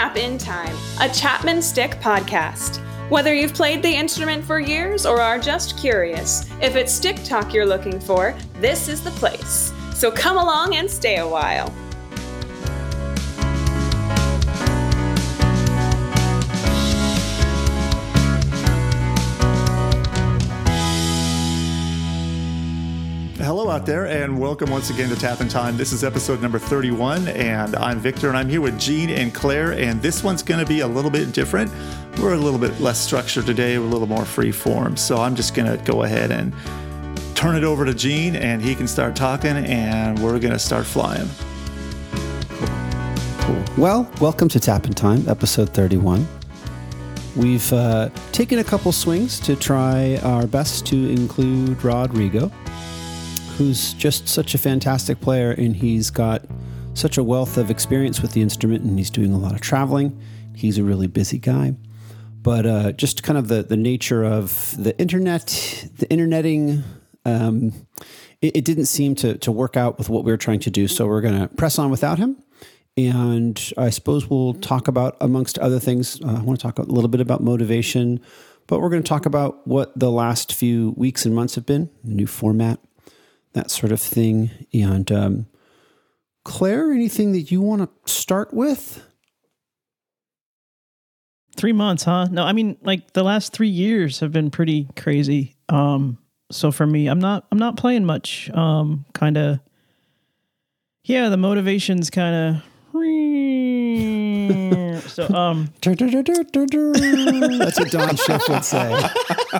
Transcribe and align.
Tap 0.00 0.16
In 0.16 0.38
Time, 0.38 0.74
a 0.98 1.10
Chapman 1.10 1.60
Stick 1.60 1.90
podcast. 2.00 2.78
Whether 3.10 3.34
you've 3.34 3.52
played 3.52 3.82
the 3.82 3.94
instrument 3.94 4.42
for 4.42 4.58
years 4.58 5.04
or 5.04 5.20
are 5.20 5.38
just 5.38 5.78
curious, 5.78 6.50
if 6.62 6.74
it's 6.74 6.90
stick 6.90 7.22
talk 7.22 7.52
you're 7.52 7.66
looking 7.66 8.00
for, 8.00 8.34
this 8.62 8.88
is 8.88 9.04
the 9.04 9.10
place. 9.10 9.74
So 9.94 10.10
come 10.10 10.38
along 10.38 10.74
and 10.74 10.90
stay 10.90 11.18
a 11.18 11.28
while. 11.28 11.70
Out 23.70 23.86
there, 23.86 24.06
and 24.06 24.36
welcome 24.40 24.68
once 24.68 24.90
again 24.90 25.08
to 25.10 25.14
Tap 25.14 25.40
in 25.40 25.46
Time. 25.46 25.76
This 25.76 25.92
is 25.92 26.02
episode 26.02 26.42
number 26.42 26.58
31, 26.58 27.28
and 27.28 27.76
I'm 27.76 28.00
Victor, 28.00 28.26
and 28.26 28.36
I'm 28.36 28.48
here 28.48 28.60
with 28.60 28.80
Gene 28.80 29.10
and 29.10 29.32
Claire, 29.32 29.74
and 29.74 30.02
this 30.02 30.24
one's 30.24 30.42
going 30.42 30.58
to 30.58 30.66
be 30.66 30.80
a 30.80 30.88
little 30.88 31.10
bit 31.10 31.30
different. 31.30 31.70
We're 32.18 32.32
a 32.32 32.36
little 32.36 32.58
bit 32.58 32.80
less 32.80 32.98
structured 32.98 33.46
today, 33.46 33.78
we're 33.78 33.84
a 33.84 33.88
little 33.88 34.08
more 34.08 34.24
free 34.24 34.50
form, 34.50 34.96
so 34.96 35.18
I'm 35.18 35.36
just 35.36 35.54
going 35.54 35.70
to 35.70 35.84
go 35.84 36.02
ahead 36.02 36.32
and 36.32 36.52
turn 37.36 37.54
it 37.54 37.62
over 37.62 37.84
to 37.84 37.94
Gene, 37.94 38.34
and 38.34 38.60
he 38.60 38.74
can 38.74 38.88
start 38.88 39.14
talking, 39.14 39.56
and 39.56 40.18
we're 40.18 40.40
going 40.40 40.52
to 40.52 40.58
start 40.58 40.84
flying. 40.84 41.28
Cool. 43.42 43.64
Well, 43.78 44.10
welcome 44.20 44.48
to 44.48 44.58
Tap 44.58 44.86
in 44.86 44.94
Time, 44.94 45.28
episode 45.28 45.72
31. 45.72 46.26
We've 47.36 47.72
uh, 47.72 48.08
taken 48.32 48.58
a 48.58 48.64
couple 48.64 48.90
swings 48.90 49.38
to 49.40 49.54
try 49.54 50.16
our 50.24 50.48
best 50.48 50.86
to 50.86 50.96
include 50.96 51.84
Rodrigo 51.84 52.50
who's 53.60 53.92
just 53.92 54.26
such 54.26 54.54
a 54.54 54.58
fantastic 54.58 55.20
player 55.20 55.50
and 55.50 55.76
he's 55.76 56.10
got 56.10 56.46
such 56.94 57.18
a 57.18 57.22
wealth 57.22 57.58
of 57.58 57.70
experience 57.70 58.22
with 58.22 58.32
the 58.32 58.40
instrument 58.40 58.82
and 58.82 58.96
he's 58.96 59.10
doing 59.10 59.34
a 59.34 59.38
lot 59.38 59.52
of 59.52 59.60
traveling. 59.60 60.18
He's 60.56 60.78
a 60.78 60.82
really 60.82 61.06
busy 61.06 61.38
guy. 61.38 61.74
But 62.40 62.64
uh, 62.64 62.92
just 62.92 63.22
kind 63.22 63.38
of 63.38 63.48
the, 63.48 63.62
the 63.62 63.76
nature 63.76 64.24
of 64.24 64.74
the 64.82 64.98
internet, 64.98 65.44
the 65.98 66.10
interneting, 66.10 66.84
um, 67.26 67.74
it, 68.40 68.56
it, 68.56 68.64
didn't 68.64 68.86
seem 68.86 69.14
to, 69.16 69.36
to 69.36 69.52
work 69.52 69.76
out 69.76 69.98
with 69.98 70.08
what 70.08 70.24
we 70.24 70.32
were 70.32 70.38
trying 70.38 70.60
to 70.60 70.70
do. 70.70 70.88
So 70.88 71.06
we're 71.06 71.20
going 71.20 71.38
to 71.38 71.48
press 71.48 71.78
on 71.78 71.90
without 71.90 72.18
him. 72.18 72.42
And 72.96 73.72
I 73.76 73.90
suppose 73.90 74.30
we'll 74.30 74.54
talk 74.54 74.88
about, 74.88 75.18
amongst 75.20 75.58
other 75.58 75.78
things, 75.78 76.18
uh, 76.22 76.36
I 76.38 76.40
want 76.40 76.58
to 76.58 76.62
talk 76.62 76.78
a 76.78 76.82
little 76.82 77.10
bit 77.10 77.20
about 77.20 77.42
motivation, 77.42 78.20
but 78.68 78.80
we're 78.80 78.88
going 78.88 79.02
to 79.02 79.08
talk 79.08 79.26
about 79.26 79.66
what 79.66 79.98
the 79.98 80.10
last 80.10 80.54
few 80.54 80.94
weeks 80.96 81.26
and 81.26 81.34
months 81.34 81.56
have 81.56 81.66
been, 81.66 81.90
new 82.02 82.26
format, 82.26 82.80
that 83.52 83.70
sort 83.70 83.92
of 83.92 84.00
thing. 84.00 84.50
And 84.72 85.10
um, 85.10 85.46
Claire, 86.44 86.92
anything 86.92 87.32
that 87.32 87.50
you 87.50 87.60
want 87.60 87.82
to 87.82 88.12
start 88.12 88.52
with? 88.54 89.04
Three 91.56 91.72
months, 91.72 92.04
huh? 92.04 92.26
No, 92.30 92.44
I 92.44 92.52
mean, 92.52 92.78
like 92.82 93.12
the 93.12 93.24
last 93.24 93.52
three 93.52 93.68
years 93.68 94.20
have 94.20 94.32
been 94.32 94.50
pretty 94.50 94.88
crazy. 94.96 95.56
Um, 95.68 96.18
so 96.50 96.70
for 96.72 96.86
me, 96.86 97.08
I'm 97.08 97.18
not, 97.18 97.46
I'm 97.52 97.58
not 97.58 97.76
playing 97.76 98.04
much. 98.04 98.50
Um, 98.50 99.04
kind 99.12 99.36
of, 99.36 99.60
yeah, 101.04 101.28
the 101.28 101.36
motivation's 101.36 102.08
kind 102.08 102.56
of 102.56 102.62
so 105.00 105.28
um 105.34 105.72
that's 107.58 107.78
what 107.78 107.90
Don 107.90 108.16
Schiff 108.16 108.48
would 108.48 108.64
say. 108.64 108.92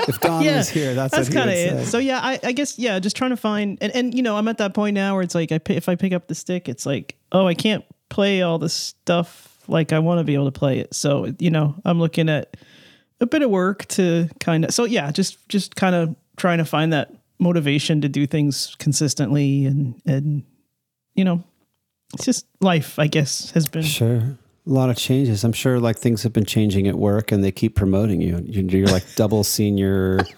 If 0.09 0.21
Don 0.21 0.43
yeah, 0.43 0.59
was 0.59 0.69
here, 0.69 0.95
that's, 0.95 1.15
that's 1.15 1.29
kind 1.29 1.51
of 1.51 1.57
it. 1.57 1.71
Say. 1.71 1.85
So 1.85 1.99
yeah, 1.99 2.21
I, 2.23 2.39
I, 2.43 2.53
guess 2.53 2.78
yeah, 2.78 2.99
just 2.99 3.17
trying 3.17 3.31
to 3.31 3.37
find 3.37 3.79
and, 3.81 3.95
and 3.95 4.15
you 4.15 4.23
know 4.23 4.37
I'm 4.37 4.49
at 4.49 4.59
that 4.59 4.75
point 4.75 4.95
now 4.95 5.15
where 5.15 5.23
it's 5.23 5.34
like 5.34 5.53
I 5.53 5.61
if 5.69 5.89
I 5.89 5.97
pick 5.97 6.12
up 6.12 6.29
the 6.29 6.34
stick, 6.34 6.69
it's 6.69 6.87
like 6.87 7.17
oh 7.33 7.47
I 7.47 7.55
can't 7.55 7.84
play 8.09 8.43
all 8.43 8.59
the 8.59 8.69
stuff 8.69 9.59
like 9.69 9.93
I 9.93 9.99
want 9.99 10.19
to 10.19 10.25
be 10.25 10.34
able 10.34 10.50
to 10.50 10.59
play 10.59 10.79
it. 10.79 10.95
So 10.95 11.33
you 11.39 11.50
know 11.50 11.75
I'm 11.84 11.99
looking 11.99 12.29
at 12.29 12.56
a 13.21 13.27
bit 13.27 13.43
of 13.43 13.50
work 13.50 13.87
to 13.89 14.29
kind 14.41 14.65
of 14.65 14.73
so 14.73 14.84
yeah, 14.84 15.11
just 15.11 15.49
just 15.49 15.77
kind 15.77 15.95
of 15.95 16.15
trying 16.37 16.59
to 16.59 16.65
find 16.65 16.93
that 16.93 17.12
motivation 17.39 18.00
to 18.03 18.09
do 18.09 18.27
things 18.27 18.77
consistently 18.79 19.65
and 19.65 20.00
and 20.06 20.45
you 21.15 21.25
know 21.25 21.43
it's 22.15 22.25
just 22.25 22.47
life, 22.61 22.99
I 22.99 23.06
guess, 23.06 23.50
has 23.53 23.69
been 23.69 23.83
sure 23.83 24.37
a 24.70 24.72
lot 24.72 24.88
of 24.88 24.97
changes. 24.97 25.42
I'm 25.42 25.53
sure 25.53 25.81
like 25.81 25.98
things 25.98 26.22
have 26.22 26.32
been 26.32 26.44
changing 26.44 26.86
at 26.86 26.94
work, 26.94 27.32
and 27.32 27.42
they 27.42 27.50
keep 27.50 27.75
promoting 27.75 28.20
you. 28.20 28.38
You're 28.47 28.86
like 28.88 29.04
double 29.16 29.44
senior. 29.44 30.20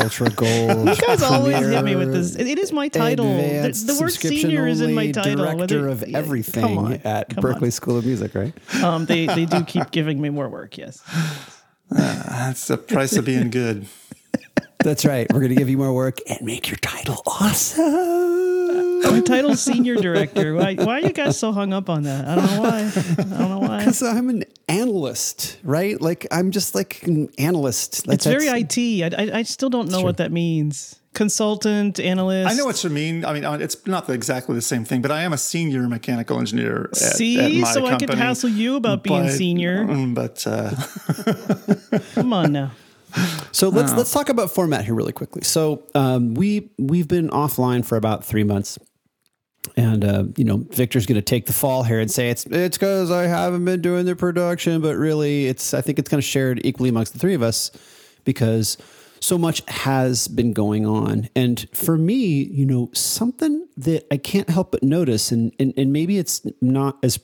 Ultra 0.00 0.28
gold. 0.30 0.88
You 0.88 0.96
guys 0.96 1.22
always 1.22 1.66
hit 1.66 1.82
me 1.82 1.96
with 1.96 2.12
this. 2.12 2.36
It 2.36 2.58
is 2.58 2.72
my 2.72 2.88
title. 2.88 3.24
The, 3.24 3.84
the 3.86 3.98
word 3.98 4.10
senior 4.10 4.66
is 4.66 4.80
in 4.82 4.92
my 4.92 5.10
title. 5.12 5.36
Director 5.36 5.86
Whether, 5.86 5.88
of 5.88 6.02
everything 6.14 6.76
on, 6.76 6.92
at 7.04 7.34
Berkeley 7.36 7.68
on. 7.68 7.72
School 7.72 7.96
of 7.96 8.04
Music, 8.04 8.34
right? 8.34 8.52
Um, 8.82 9.06
they 9.06 9.26
they 9.26 9.46
do 9.46 9.64
keep 9.64 9.90
giving 9.90 10.20
me 10.20 10.28
more 10.28 10.48
work. 10.48 10.76
Yes, 10.76 11.00
uh, 11.96 12.22
that's 12.28 12.66
the 12.66 12.76
price 12.76 13.16
of 13.16 13.24
being 13.24 13.50
good. 13.50 13.86
That's 14.80 15.04
right. 15.04 15.26
We're 15.32 15.40
going 15.40 15.50
to 15.50 15.56
give 15.56 15.68
you 15.68 15.76
more 15.76 15.92
work 15.92 16.18
and 16.28 16.40
make 16.42 16.68
your 16.68 16.76
title 16.76 17.20
awesome. 17.26 17.84
My 19.02 19.20
title's 19.20 19.60
senior 19.60 19.96
director. 19.96 20.54
Why, 20.54 20.74
why 20.74 21.00
are 21.00 21.00
you 21.00 21.12
guys 21.12 21.38
so 21.38 21.50
hung 21.50 21.72
up 21.72 21.90
on 21.90 22.04
that? 22.04 22.26
I 22.26 22.34
don't 22.36 22.46
know 22.46 22.60
why. 22.60 22.92
I 23.18 23.38
don't 23.38 23.48
know 23.48 23.57
why. 23.78 23.84
Because 23.84 24.02
I'm 24.02 24.28
an 24.28 24.44
analyst, 24.68 25.58
right? 25.62 26.00
Like 26.00 26.26
I'm 26.30 26.50
just 26.50 26.74
like 26.74 27.02
an 27.04 27.30
analyst. 27.38 28.06
Like 28.06 28.16
it's 28.16 28.26
very 28.26 28.46
IT. 28.46 28.78
I, 28.78 29.22
I, 29.22 29.38
I 29.38 29.42
still 29.42 29.70
don't 29.70 29.90
know 29.90 30.02
what 30.02 30.18
that 30.18 30.32
means 30.32 30.98
consultant, 31.18 31.98
analyst. 31.98 32.48
I 32.48 32.54
know 32.54 32.64
what 32.64 32.82
you 32.84 32.90
mean. 32.90 33.24
I 33.24 33.32
mean, 33.32 33.44
uh, 33.44 33.54
it's 33.54 33.84
not 33.86 34.08
exactly 34.08 34.54
the 34.54 34.62
same 34.62 34.84
thing, 34.84 35.02
but 35.02 35.10
I 35.10 35.22
am 35.22 35.32
a 35.32 35.38
senior 35.38 35.88
mechanical 35.88 36.38
engineer. 36.38 36.88
At, 36.92 36.96
See, 36.96 37.60
at 37.60 37.66
so 37.74 37.80
company, 37.80 37.94
I 37.94 38.06
could 38.06 38.18
hassle 38.18 38.50
you 38.50 38.76
about 38.76 39.02
being 39.02 39.24
but, 39.24 39.32
senior. 39.32 39.84
But 39.84 40.46
uh, 40.46 40.70
come 42.14 42.32
on 42.32 42.52
now. 42.52 42.70
So 43.52 43.68
let's 43.70 43.92
let's 43.94 44.12
talk 44.12 44.28
about 44.28 44.50
format 44.50 44.84
here 44.84 44.94
really 44.94 45.12
quickly. 45.12 45.42
So 45.42 45.82
um, 45.94 46.34
we 46.34 46.70
we've 46.78 47.08
been 47.08 47.30
offline 47.30 47.84
for 47.84 47.96
about 47.96 48.24
three 48.24 48.44
months, 48.44 48.78
and 49.76 50.04
uh, 50.04 50.24
you 50.36 50.44
know 50.44 50.58
Victor's 50.70 51.06
going 51.06 51.16
to 51.16 51.22
take 51.22 51.46
the 51.46 51.52
fall 51.52 51.82
here 51.82 52.00
and 52.00 52.10
say 52.10 52.30
it's 52.30 52.46
it's 52.46 52.76
because 52.76 53.10
I 53.10 53.24
haven't 53.24 53.64
been 53.64 53.82
doing 53.82 54.06
the 54.06 54.16
production, 54.16 54.80
but 54.80 54.96
really 54.96 55.46
it's 55.46 55.74
I 55.74 55.80
think 55.80 55.98
it's 55.98 56.08
kind 56.08 56.18
of 56.18 56.24
shared 56.24 56.60
equally 56.64 56.88
amongst 56.88 57.12
the 57.12 57.18
three 57.18 57.34
of 57.34 57.42
us 57.42 57.70
because 58.24 58.76
so 59.20 59.36
much 59.36 59.62
has 59.68 60.28
been 60.28 60.52
going 60.52 60.86
on, 60.86 61.28
and 61.34 61.66
for 61.72 61.98
me, 61.98 62.44
you 62.44 62.64
know, 62.64 62.90
something 62.94 63.66
that 63.76 64.06
I 64.12 64.16
can't 64.16 64.48
help 64.48 64.72
but 64.72 64.82
notice, 64.82 65.32
and 65.32 65.52
and, 65.58 65.74
and 65.76 65.92
maybe 65.92 66.18
it's 66.18 66.46
not 66.60 66.98
as 67.02 67.18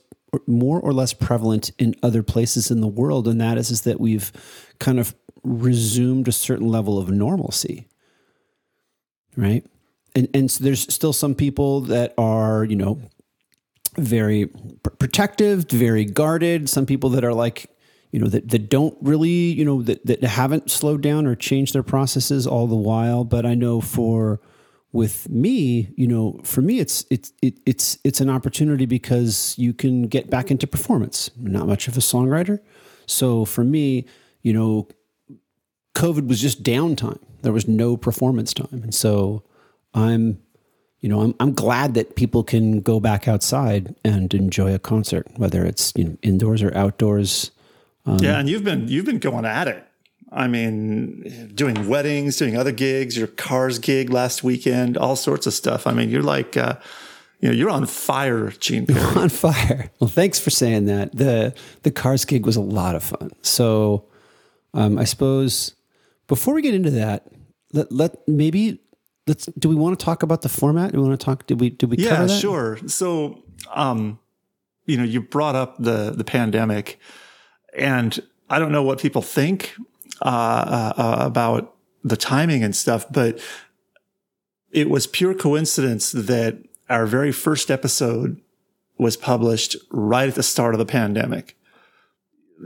more 0.47 0.79
or 0.81 0.93
less 0.93 1.13
prevalent 1.13 1.71
in 1.77 1.95
other 2.03 2.23
places 2.23 2.69
in 2.69 2.81
the 2.81 2.87
world, 2.87 3.27
and 3.27 3.39
that 3.39 3.57
is 3.57 3.71
is 3.71 3.81
that 3.81 3.99
we've 3.99 4.31
kind 4.79 4.99
of 4.99 5.15
resumed 5.43 6.27
a 6.27 6.31
certain 6.31 6.67
level 6.67 6.97
of 6.97 7.09
normalcy. 7.09 7.87
Right. 9.37 9.65
And, 10.15 10.29
and 10.33 10.49
so 10.49 10.63
there's 10.63 10.91
still 10.93 11.13
some 11.13 11.35
people 11.35 11.81
that 11.81 12.13
are, 12.17 12.63
you 12.63 12.75
know, 12.75 12.99
very 13.97 14.47
pr- 14.47 14.89
protective, 14.91 15.65
very 15.69 16.05
guarded. 16.05 16.69
Some 16.69 16.85
people 16.85 17.09
that 17.11 17.23
are 17.23 17.33
like, 17.33 17.69
you 18.11 18.19
know, 18.19 18.27
that, 18.27 18.49
that 18.49 18.69
don't 18.69 18.97
really, 19.01 19.29
you 19.29 19.65
know, 19.65 19.81
that, 19.81 20.05
that 20.05 20.23
haven't 20.23 20.71
slowed 20.71 21.01
down 21.01 21.27
or 21.27 21.35
changed 21.35 21.73
their 21.73 21.83
processes 21.83 22.47
all 22.47 22.67
the 22.67 22.75
while. 22.75 23.23
But 23.23 23.45
I 23.45 23.55
know 23.55 23.81
for, 23.81 24.39
with 24.93 25.27
me, 25.29 25.93
you 25.97 26.07
know, 26.07 26.39
for 26.43 26.61
me, 26.61 26.79
it's 26.79 27.05
it's 27.09 27.33
it, 27.41 27.59
it's 27.65 27.97
it's 28.05 28.21
an 28.21 28.29
opportunity 28.29 28.85
because 28.85 29.53
you 29.57 29.73
can 29.73 30.03
get 30.03 30.29
back 30.29 30.49
into 30.49 30.65
performance. 30.65 31.29
I'm 31.37 31.51
not 31.51 31.67
much 31.67 31.89
of 31.89 31.97
a 31.97 31.99
songwriter, 31.99 32.59
so 33.05 33.43
for 33.43 33.65
me, 33.65 34.05
you 34.41 34.53
know, 34.53 34.87
COVID 35.95 36.27
was 36.27 36.41
just 36.41 36.63
downtime. 36.63 37.19
There 37.41 37.51
was 37.51 37.67
no 37.67 37.97
performance 37.97 38.53
time. 38.53 38.81
And 38.83 38.93
so 38.93 39.43
I'm, 39.95 40.39
you 40.99 41.09
know, 41.09 41.21
I'm, 41.21 41.35
I'm 41.39 41.53
glad 41.53 41.95
that 41.95 42.15
people 42.15 42.43
can 42.43 42.81
go 42.81 42.99
back 42.99 43.27
outside 43.27 43.95
and 44.03 44.31
enjoy 44.33 44.73
a 44.73 44.79
concert, 44.79 45.27
whether 45.37 45.65
it's, 45.65 45.93
you 45.95 46.03
know, 46.03 46.17
indoors 46.21 46.61
or 46.61 46.75
outdoors. 46.77 47.51
Um, 48.05 48.19
yeah. 48.19 48.37
And 48.37 48.47
you've 48.47 48.63
been, 48.63 48.87
you've 48.87 49.05
been 49.05 49.19
going 49.19 49.45
at 49.45 49.67
it. 49.67 49.83
I 50.31 50.47
mean, 50.47 51.51
doing 51.55 51.87
weddings, 51.87 52.35
doing 52.35 52.57
other 52.57 52.73
gigs, 52.73 53.17
your 53.17 53.27
cars 53.27 53.79
gig 53.79 54.09
last 54.09 54.43
weekend, 54.43 54.97
all 54.97 55.15
sorts 55.15 55.47
of 55.47 55.53
stuff. 55.53 55.87
I 55.87 55.93
mean, 55.93 56.09
you're 56.09 56.21
like, 56.21 56.57
uh, 56.57 56.75
you 57.39 57.49
know, 57.49 57.55
you're 57.55 57.69
on 57.69 57.85
fire, 57.85 58.49
Gene. 58.49 58.85
Perry. 58.87 59.15
on 59.15 59.29
fire. 59.29 59.91
Well, 59.99 60.09
thanks 60.09 60.39
for 60.39 60.49
saying 60.49 60.85
that. 60.85 61.15
the 61.15 61.53
The 61.83 61.91
cars 61.91 62.25
gig 62.25 62.45
was 62.45 62.57
a 62.57 62.61
lot 62.61 62.95
of 62.95 63.03
fun. 63.03 63.31
So, 63.43 64.05
um, 64.73 64.97
I 64.97 65.05
suppose 65.05 65.75
before 66.27 66.53
we 66.53 66.61
get 66.61 66.73
into 66.73 66.91
that, 66.91 67.27
let, 67.71 67.91
let 67.91 68.27
maybe 68.27 68.79
let's 69.27 69.45
do 69.57 69.69
we 69.69 69.75
want 69.75 69.97
to 69.97 70.03
talk 70.03 70.23
about 70.23 70.41
the 70.41 70.49
format? 70.49 70.91
Do 70.91 71.01
we 71.01 71.07
want 71.07 71.19
to 71.19 71.25
talk 71.25 71.47
did 71.47 71.59
we 71.59 71.69
did 71.69 71.89
we 71.89 71.97
Yeah, 71.97 72.27
sure. 72.27 72.79
So 72.87 73.43
um 73.73 74.19
you 74.85 74.97
know, 74.97 75.03
you 75.03 75.21
brought 75.21 75.55
up 75.55 75.77
the 75.79 76.11
the 76.11 76.23
pandemic 76.23 76.99
and 77.75 78.19
I 78.49 78.59
don't 78.59 78.71
know 78.71 78.83
what 78.83 78.99
people 78.99 79.21
think 79.21 79.75
uh, 80.21 80.25
uh, 80.27 81.01
uh, 81.01 81.25
about 81.25 81.75
the 82.03 82.15
timing 82.15 82.63
and 82.63 82.75
stuff, 82.75 83.05
but 83.11 83.39
it 84.71 84.89
was 84.89 85.07
pure 85.07 85.33
coincidence 85.33 86.11
that 86.11 86.57
our 86.89 87.05
very 87.05 87.31
first 87.31 87.71
episode 87.71 88.39
was 88.97 89.17
published 89.17 89.75
right 89.89 90.29
at 90.29 90.35
the 90.35 90.43
start 90.43 90.73
of 90.73 90.79
the 90.79 90.85
pandemic. 90.85 91.57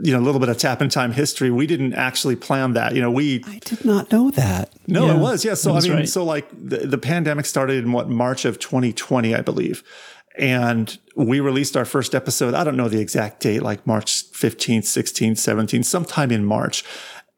You 0.02 0.12
know, 0.12 0.20
a 0.20 0.24
little 0.24 0.40
bit 0.40 0.48
of 0.48 0.56
tap 0.56 0.80
in 0.80 0.88
time 0.88 1.12
history. 1.12 1.50
We 1.50 1.66
didn't 1.66 1.94
actually 1.94 2.36
plan 2.36 2.74
that. 2.74 2.94
You 2.94 3.02
know, 3.02 3.10
we 3.10 3.42
I 3.46 3.58
did 3.64 3.84
not 3.84 4.10
know 4.12 4.30
that. 4.30 4.72
no, 4.86 5.06
Yeah, 5.06 5.16
it 5.16 5.18
was 5.18 5.44
yeah. 5.44 5.54
So 5.54 5.74
I 5.74 5.80
mean, 5.80 5.92
right. 5.92 6.08
so 6.08 6.24
like 6.24 6.48
the, 6.50 6.78
the 6.78 6.98
pandemic 6.98 7.46
started 7.46 7.84
in 7.84 7.92
what 7.92 8.08
March 8.08 8.44
of 8.44 8.58
2020, 8.58 9.34
I 9.34 9.40
believe, 9.40 9.82
and 10.36 10.96
we 11.16 11.40
released 11.40 11.76
our 11.76 11.84
first 11.84 12.14
episode. 12.14 12.54
I 12.54 12.64
don't 12.64 12.76
know 12.76 12.88
the 12.88 13.00
exact 13.00 13.40
date, 13.40 13.62
like 13.62 13.86
March 13.86 14.30
15th, 14.32 14.84
16th, 14.84 15.32
17th, 15.32 15.84
sometime 15.84 16.30
in 16.30 16.44
March. 16.44 16.84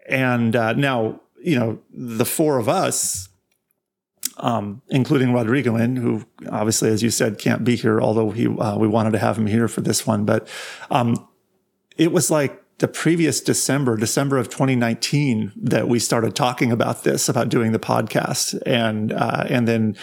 And 0.08 0.54
uh, 0.54 0.74
now, 0.74 1.20
you 1.42 1.58
know, 1.58 1.80
the 1.90 2.24
four 2.24 2.58
of 2.58 2.68
us, 2.68 3.28
um, 4.36 4.82
including 4.88 5.32
Rodrigo, 5.32 5.76
in 5.76 5.96
who 5.96 6.24
obviously, 6.50 6.90
as 6.90 7.02
you 7.02 7.10
said, 7.10 7.38
can't 7.38 7.64
be 7.64 7.76
here, 7.76 8.00
although 8.00 8.30
he 8.30 8.46
uh, 8.46 8.76
we 8.76 8.88
wanted 8.88 9.12
to 9.12 9.18
have 9.18 9.38
him 9.38 9.46
here 9.46 9.68
for 9.68 9.80
this 9.80 10.06
one, 10.06 10.24
but 10.24 10.46
um, 10.90 11.28
it 11.96 12.12
was 12.12 12.30
like 12.30 12.62
the 12.78 12.88
previous 12.88 13.40
December, 13.40 13.96
December 13.96 14.38
of 14.38 14.48
2019, 14.48 15.52
that 15.56 15.88
we 15.88 15.98
started 15.98 16.34
talking 16.34 16.72
about 16.72 17.04
this, 17.04 17.28
about 17.28 17.48
doing 17.48 17.72
the 17.72 17.78
podcast, 17.78 18.60
and 18.66 19.12
uh, 19.12 19.44
and 19.48 19.68
then 19.68 19.96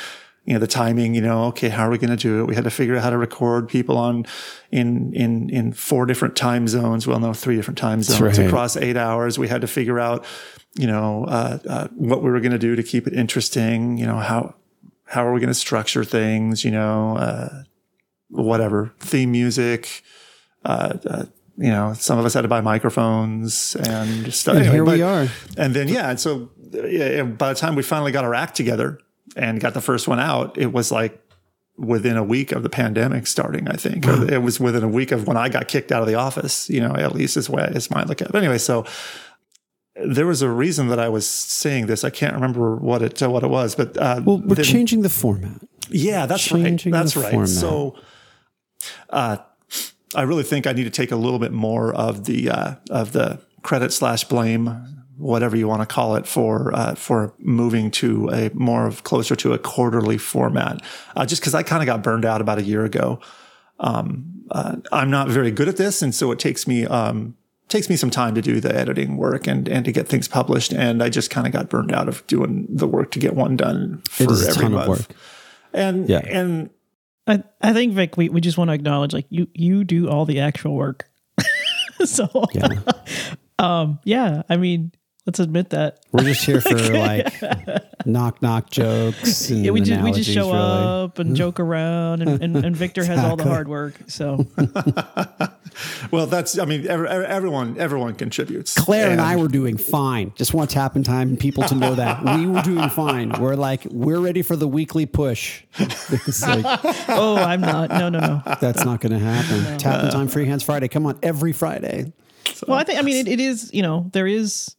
you 0.46 0.54
know 0.54 0.60
the 0.60 0.68
timing. 0.68 1.14
You 1.14 1.22
know, 1.22 1.46
okay, 1.46 1.70
how 1.70 1.88
are 1.88 1.90
we 1.90 1.98
going 1.98 2.16
to 2.16 2.16
do 2.16 2.42
it? 2.42 2.48
We 2.48 2.56
had 2.56 2.64
to 2.64 2.70
figure 2.70 2.96
out 2.96 3.04
how 3.04 3.10
to 3.10 3.18
record 3.18 3.68
people 3.68 3.98
on 3.98 4.26
in 4.72 5.14
in 5.14 5.50
in 5.50 5.74
four 5.74 6.06
different 6.06 6.36
time 6.36 6.68
zones. 6.68 7.06
Well, 7.06 7.20
no, 7.20 7.34
three 7.34 7.56
different 7.56 7.78
time 7.78 8.02
zones 8.02 8.38
right. 8.38 8.48
across 8.48 8.78
eight 8.78 8.98
hours. 8.98 9.38
We 9.38 9.48
had 9.48 9.62
to 9.62 9.68
figure 9.68 10.00
out 10.00 10.26
you 10.76 10.88
know 10.88 11.26
uh, 11.26 11.60
uh, 11.68 11.88
what 11.96 12.24
we 12.24 12.32
were 12.32 12.40
going 12.40 12.54
to 12.54 12.60
do 12.60 12.76
to 12.76 12.84
keep 12.84 13.08
it 13.08 13.14
interesting. 13.14 13.98
You 13.98 14.06
know 14.06 14.18
how 14.18 14.56
how 15.06 15.26
are 15.26 15.34
we 15.34 15.40
going 15.40 15.50
to 15.50 15.54
structure 15.54 16.04
things? 16.04 16.64
You 16.64 16.72
know. 16.72 17.18
Uh, 17.18 17.64
whatever 18.30 18.94
theme 19.00 19.32
music, 19.32 20.04
uh, 20.66 20.98
uh, 21.06 21.26
you 21.62 21.70
know, 21.70 21.94
some 21.94 22.18
of 22.18 22.26
us 22.26 22.34
had 22.34 22.42
to 22.44 22.48
buy 22.48 22.62
microphones 22.62 23.76
and 23.76 24.34
stuff. 24.34 24.56
And 24.56 24.66
Anyway, 24.66 24.76
here 24.76 24.86
we 24.86 25.02
are. 25.02 25.28
And 25.58 25.74
then, 25.76 25.88
yeah. 25.90 26.10
And 26.10 26.20
so 26.20 26.50
uh, 26.74 26.88
yeah, 26.88 27.24
by 27.24 27.50
the 27.54 27.60
time 27.60 27.76
we 27.76 27.84
finally 27.84 28.12
got 28.14 28.24
our 28.24 28.34
act 28.34 28.56
together 28.56 28.98
and 29.36 29.60
got 29.60 29.74
the 29.74 29.82
first 29.82 30.08
one 30.08 30.20
out, 30.20 30.58
it 30.58 30.72
was 30.72 30.92
like 30.92 31.22
within 31.78 32.16
a 32.18 32.24
week 32.24 32.52
of 32.54 32.64
the 32.64 32.70
pandemic 32.70 33.28
starting, 33.28 33.68
I 33.68 33.74
think. 33.76 34.08
Or 34.08 34.32
It 34.32 34.42
was 34.42 34.60
within 34.60 34.84
a 34.84 34.88
week 34.88 35.12
of 35.12 35.28
when 35.28 35.38
I 35.38 35.50
got 35.50 35.68
kicked 35.68 35.92
out 35.92 36.02
of 36.02 36.08
the 36.08 36.16
office, 36.16 36.70
you 36.70 36.80
know, 36.82 36.94
at 36.96 37.14
least 37.14 37.36
is 37.38 37.50
way 37.50 37.64
is 37.76 37.90
my 37.92 38.04
look 38.04 38.22
at. 38.22 38.32
But 38.32 38.40
anyway, 38.40 38.58
so 38.58 38.86
there 40.06 40.28
was 40.28 40.42
a 40.42 40.50
reason 40.50 40.88
that 40.90 41.00
I 41.00 41.10
was 41.10 41.28
saying 41.28 41.88
this. 41.88 42.04
I 42.06 42.10
can't 42.10 42.34
remember 42.34 42.76
what 42.78 43.02
it 43.02 43.22
what 43.22 43.44
it 43.44 43.50
was, 43.50 43.76
but 43.76 43.98
uh, 43.98 44.22
Well, 44.24 44.38
we're 44.40 44.56
then- 44.56 44.66
changing 44.66 45.02
the 45.02 45.10
format. 45.10 45.60
yeah, 45.90 46.26
that's 46.26 46.44
Changing 46.46 46.92
right. 46.94 47.00
That's 47.00 47.18
right. 47.18 47.32
format. 47.32 47.50
So, 47.50 47.96
uh, 49.10 49.38
I 50.16 50.24
really 50.24 50.44
think 50.44 50.66
I 50.68 50.74
need 50.74 50.86
to 50.86 50.90
take 50.90 51.12
a 51.12 51.16
little 51.16 51.40
bit 51.40 51.52
more 51.52 51.94
of 51.94 52.26
the 52.26 52.50
uh, 52.50 52.76
of 52.90 53.12
the 53.12 53.40
credit 53.62 53.94
slash 53.94 54.24
blame, 54.24 55.06
whatever 55.18 55.56
you 55.56 55.68
want 55.68 55.82
to 55.82 55.86
call 55.86 56.16
it, 56.16 56.26
for 56.26 56.74
uh, 56.74 56.96
for 56.96 57.34
moving 57.40 57.92
to 57.92 58.30
a 58.30 58.50
more 58.54 58.88
of 58.88 59.04
closer 59.04 59.36
to 59.36 59.54
a 59.54 59.60
quarterly 59.60 60.18
format. 60.18 60.82
Uh, 61.16 61.26
just 61.26 61.42
because 61.42 61.54
I 61.54 61.62
kind 61.64 61.82
of 61.84 61.86
got 61.86 62.02
burned 62.04 62.26
out 62.26 62.42
about 62.42 62.58
a 62.58 62.64
year 62.64 62.86
ago. 62.86 63.20
Um, 63.80 64.26
uh, 64.52 64.78
I'm 64.92 65.12
not 65.12 65.28
very 65.30 65.52
good 65.52 65.68
at 65.70 65.78
this, 65.78 66.02
and 66.02 66.14
so 66.14 66.32
it 66.32 66.40
takes 66.40 66.68
me 66.68 66.86
um, 66.88 67.36
takes 67.68 67.88
me 67.88 67.96
some 67.96 68.10
time 68.10 68.34
to 68.36 68.42
do 68.42 68.60
the 68.60 68.76
editing 68.76 69.16
work 69.16 69.46
and 69.48 69.68
and 69.70 69.86
to 69.86 69.92
get 69.92 70.08
things 70.08 70.28
published. 70.28 70.74
And 70.74 71.04
I 71.04 71.10
just 71.10 71.30
kind 71.30 71.46
of 71.46 71.54
got 71.54 71.70
burned 71.70 71.92
out 71.94 72.10
of 72.10 72.26
doing 72.28 72.66
the 72.68 72.88
work 72.88 73.12
to 73.12 73.20
get 73.20 73.36
one 73.36 73.56
done 73.56 74.02
for 74.10 74.24
It 74.24 74.32
is 74.32 74.48
a 74.48 74.50
every 74.50 74.62
ton 74.64 74.72
month. 74.74 74.84
of 74.84 74.90
work. 74.90 75.18
And 75.72 76.10
Yeah. 76.10 76.22
and 76.26 76.72
I, 77.30 77.44
I 77.62 77.74
think 77.74 77.94
Vic, 77.94 78.18
we, 78.18 78.30
we 78.30 78.42
just 78.42 78.58
want 78.58 78.70
to 78.70 78.74
acknowledge 78.74 79.14
like 79.14 79.26
you 79.30 79.48
you 79.54 79.84
do 79.84 80.10
all 80.10 80.26
the 80.26 80.40
actual 80.40 80.76
work. 80.76 81.10
so 82.06 82.28
Yeah. 82.54 82.68
um 83.60 84.00
yeah, 84.04 84.44
I 84.50 84.58
mean, 84.58 84.92
let's 85.30 85.40
admit 85.40 85.70
that. 85.70 86.00
We're 86.12 86.24
just 86.24 86.44
here 86.44 86.60
for 86.60 86.76
like 86.76 87.31
knock 88.08 88.42
knock 88.42 88.72
jokes. 88.72 89.52
And 89.60 89.64
Yeah, 89.64 89.72
we 89.72 89.81
just 89.81 90.02
we 90.02 90.12
just 90.12 90.31
show 90.31 90.52
really. 90.52 91.04
up 91.04 91.20
and 91.20 91.36
joke 91.36 91.60
around 91.66 92.24
and, 92.24 92.42
and, 92.42 92.56
and 92.66 92.76
Victor 92.76 93.04
has 93.06 93.20
all 93.20 93.36
the 93.36 93.44
hard 93.44 93.68
work. 93.68 93.94
So 94.08 94.48
well, 96.12 96.26
that's 96.26 96.58
I 96.58 96.66
mean 96.66 96.88
every, 96.88 97.08
everyone 97.08 97.78
everyone 97.78 98.16
contributes. 98.16 98.74
Claire 98.74 99.12
and 99.12 99.22
I 99.22 99.36
were 99.36 99.48
doing 99.48 99.78
fine. 99.78 100.34
Just 100.36 100.56
want 100.56 100.72
tap 100.72 100.96
in 100.96 101.04
time 101.04 101.30
and 101.30 101.40
people 101.40 101.62
to 101.66 101.76
know 101.76 101.94
that 101.94 102.24
we 102.24 102.48
were 102.48 102.64
doing 102.64 102.90
fine. 102.90 103.31
We're 103.40 103.56
like 103.56 103.86
we're 103.86 104.20
ready 104.20 104.42
for 104.42 104.56
the 104.56 104.68
weekly 104.68 105.06
push. 105.06 105.62
Like 105.80 106.66
oh 107.08 107.36
I'm 107.38 107.62
not. 107.62 107.92
No, 107.92 108.10
no, 108.10 108.20
no. 108.20 108.42
that's 108.60 108.84
not 108.84 109.00
going 109.00 109.12
to 109.12 109.20
happen. 109.20 109.78
Tap 109.78 110.06
in 110.06 110.10
time, 110.10 110.28
free 110.28 110.48
hands 110.48 110.64
Friday. 110.64 110.88
Come 110.88 111.06
on, 111.06 111.20
every 111.22 111.54
Friday. 111.54 112.14
Well, 112.68 112.78
I 112.80 112.84
think 112.84 112.98
I 113.00 113.04
mean 113.04 113.16
it, 113.16 113.28
it 113.28 113.40
is, 113.40 113.70
you 113.74 113.84
know, 113.84 114.10
there 114.14 114.28
is 114.28 114.76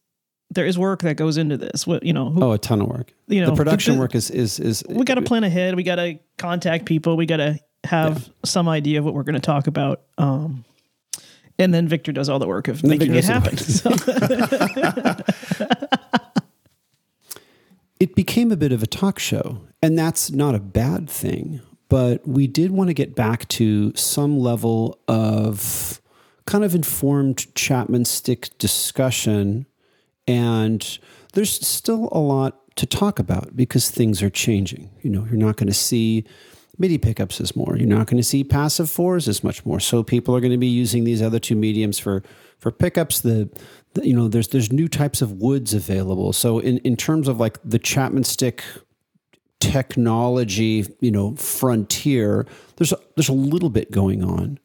there 0.51 0.67
is 0.67 0.79
work 0.79 1.03
that 1.03 1.17
goes 1.17 1.37
into 1.37 1.57
this. 1.57 1.87
What 1.87 2.03
you 2.03 2.13
know, 2.13 2.31
who, 2.31 2.43
Oh, 2.43 2.53
a 2.53 2.59
ton 2.59 2.81
of 2.81 2.89
work. 2.89 3.13
You 3.29 3.41
know, 3.41 3.51
the 3.51 3.57
production 3.57 3.95
the- 3.95 4.01
work 4.01 4.15
is 4.15 4.31
is 4.31 4.59
is 4.59 4.85
we 4.89 5.05
got 5.05 5.15
to 5.15 5.23
plan 5.23 5.45
ahead. 5.45 5.77
We 5.77 5.83
got 5.83 5.97
to 5.97 6.19
contact 6.39 6.87
people. 6.87 7.17
We 7.17 7.27
got 7.27 7.39
to 7.39 7.59
have 7.85 8.29
some 8.45 8.69
idea 8.69 8.99
of 8.99 9.05
what 9.05 9.15
we're 9.15 9.23
going 9.23 9.35
to 9.35 9.41
talk 9.41 9.67
about. 9.67 10.03
Um, 10.19 10.65
and 11.59 11.73
then 11.75 11.89
Victor 11.89 12.13
does 12.13 12.29
all 12.29 12.39
the 12.39 12.47
work 12.49 12.69
of 12.69 12.81
then 12.83 12.91
making 12.91 13.15
it 13.15 13.25
happen. 13.25 13.57
So, 13.57 13.91
it 18.01 18.15
became 18.15 18.51
a 18.51 18.57
bit 18.57 18.73
of 18.73 18.83
a 18.83 18.87
talk 18.87 19.19
show, 19.19 19.61
and 19.83 19.99
that's 19.99 20.31
not 20.31 20.55
a 20.55 20.59
bad 20.59 21.09
thing. 21.09 21.61
But 21.89 22.27
we 22.27 22.47
did 22.47 22.71
want 22.71 22.89
to 22.89 22.95
get 22.95 23.15
back 23.15 23.47
to 23.49 23.95
some 23.97 24.39
level 24.39 24.99
of 25.09 26.01
kind 26.47 26.65
of 26.65 26.75
informed 26.75 27.53
Chapman 27.55 28.05
stick 28.05 28.57
discussion. 28.59 29.67
And 30.31 30.99
there's 31.33 31.67
still 31.67 32.09
a 32.13 32.19
lot 32.19 32.77
to 32.77 32.87
talk 32.87 33.19
about 33.19 33.57
because 33.57 33.91
things 33.91 34.23
are 34.23 34.31
changing. 34.31 34.91
You 35.03 35.11
know, 35.11 35.27
you're 35.29 35.37
not 35.37 35.57
going 35.57 35.67
to 35.67 35.75
see 35.75 36.25
MIDI 36.79 36.99
pickups 36.99 37.41
as 37.41 37.55
more. 37.57 37.77
You're 37.77 37.89
not 37.89 38.07
going 38.07 38.17
to 38.17 38.23
see 38.23 38.45
passive 38.45 38.89
fours 38.89 39.29
as 39.29 39.45
much 39.45 39.67
more. 39.67 39.81
So 39.81 40.03
people 40.03 40.35
are 40.37 40.41
going 40.41 40.53
to 40.53 40.59
be 40.59 40.67
using 40.67 41.05
these 41.05 41.21
other 41.21 41.39
two 41.39 41.57
mediums 41.57 41.99
for 41.99 42.23
for 42.59 42.71
pickups. 42.71 43.21
The, 43.21 43.51
the 43.95 44.07
you 44.07 44.15
know 44.15 44.29
there's 44.29 44.49
there's 44.49 44.73
new 44.73 44.89
types 44.89 45.21
of 45.21 45.33
woods 45.33 45.75
available. 45.75 46.33
So 46.33 46.59
in 46.59 46.79
in 46.79 46.97
terms 46.97 47.29
of 47.29 47.39
like 47.39 47.59
the 47.65 47.79
Chapman 47.79 48.25
stick 48.25 48.65
technology, 49.61 50.87
you 51.01 51.11
know, 51.11 51.37
frontier, 51.37 52.47
there's 52.77 52.93
a, 52.93 52.99
there's 53.15 53.29
a 53.29 53.35
little 53.35 53.71
bit 53.71 53.91
going 53.91 54.25
on. 54.25 54.59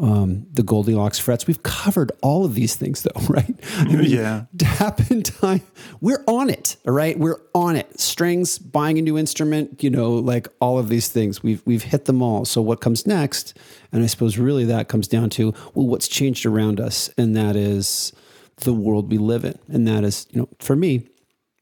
Um, 0.00 0.46
the 0.50 0.62
Goldilocks 0.62 1.18
frets. 1.18 1.46
We've 1.46 1.62
covered 1.62 2.10
all 2.22 2.46
of 2.46 2.54
these 2.54 2.74
things, 2.74 3.02
though, 3.02 3.20
right? 3.28 3.54
I 3.76 3.84
mean, 3.84 4.04
Yeah. 4.04 4.44
Tap 4.56 5.10
in 5.10 5.22
time. 5.22 5.60
We're 6.00 6.24
on 6.26 6.48
it, 6.48 6.76
all 6.86 6.94
right? 6.94 7.18
We're 7.18 7.40
on 7.54 7.76
it. 7.76 8.00
Strings, 8.00 8.58
buying 8.58 8.96
a 8.98 9.02
new 9.02 9.18
instrument, 9.18 9.82
you 9.82 9.90
know, 9.90 10.12
like 10.12 10.48
all 10.58 10.78
of 10.78 10.88
these 10.88 11.08
things. 11.08 11.42
We've 11.42 11.62
we've 11.66 11.82
hit 11.82 12.06
them 12.06 12.22
all. 12.22 12.46
So 12.46 12.62
what 12.62 12.80
comes 12.80 13.06
next? 13.06 13.54
And 13.92 14.02
I 14.02 14.06
suppose 14.06 14.38
really 14.38 14.64
that 14.64 14.88
comes 14.88 15.06
down 15.06 15.28
to 15.30 15.52
well, 15.74 15.86
what's 15.86 16.08
changed 16.08 16.46
around 16.46 16.80
us, 16.80 17.10
and 17.18 17.36
that 17.36 17.54
is 17.54 18.12
the 18.56 18.72
world 18.72 19.10
we 19.10 19.18
live 19.18 19.44
in, 19.44 19.58
and 19.68 19.86
that 19.86 20.04
is, 20.04 20.26
you 20.30 20.40
know, 20.40 20.48
for 20.60 20.76
me, 20.76 21.08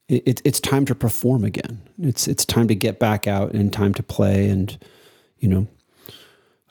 it, 0.07 0.23
it, 0.25 0.41
it's 0.45 0.59
time 0.59 0.85
to 0.85 0.95
perform 0.95 1.43
again. 1.43 1.81
It's 2.01 2.27
it's 2.27 2.45
time 2.45 2.67
to 2.69 2.75
get 2.75 2.99
back 2.99 3.27
out 3.27 3.51
and 3.51 3.71
time 3.73 3.93
to 3.95 4.03
play, 4.03 4.49
and 4.49 4.77
you 5.39 5.49
know, 5.49 5.67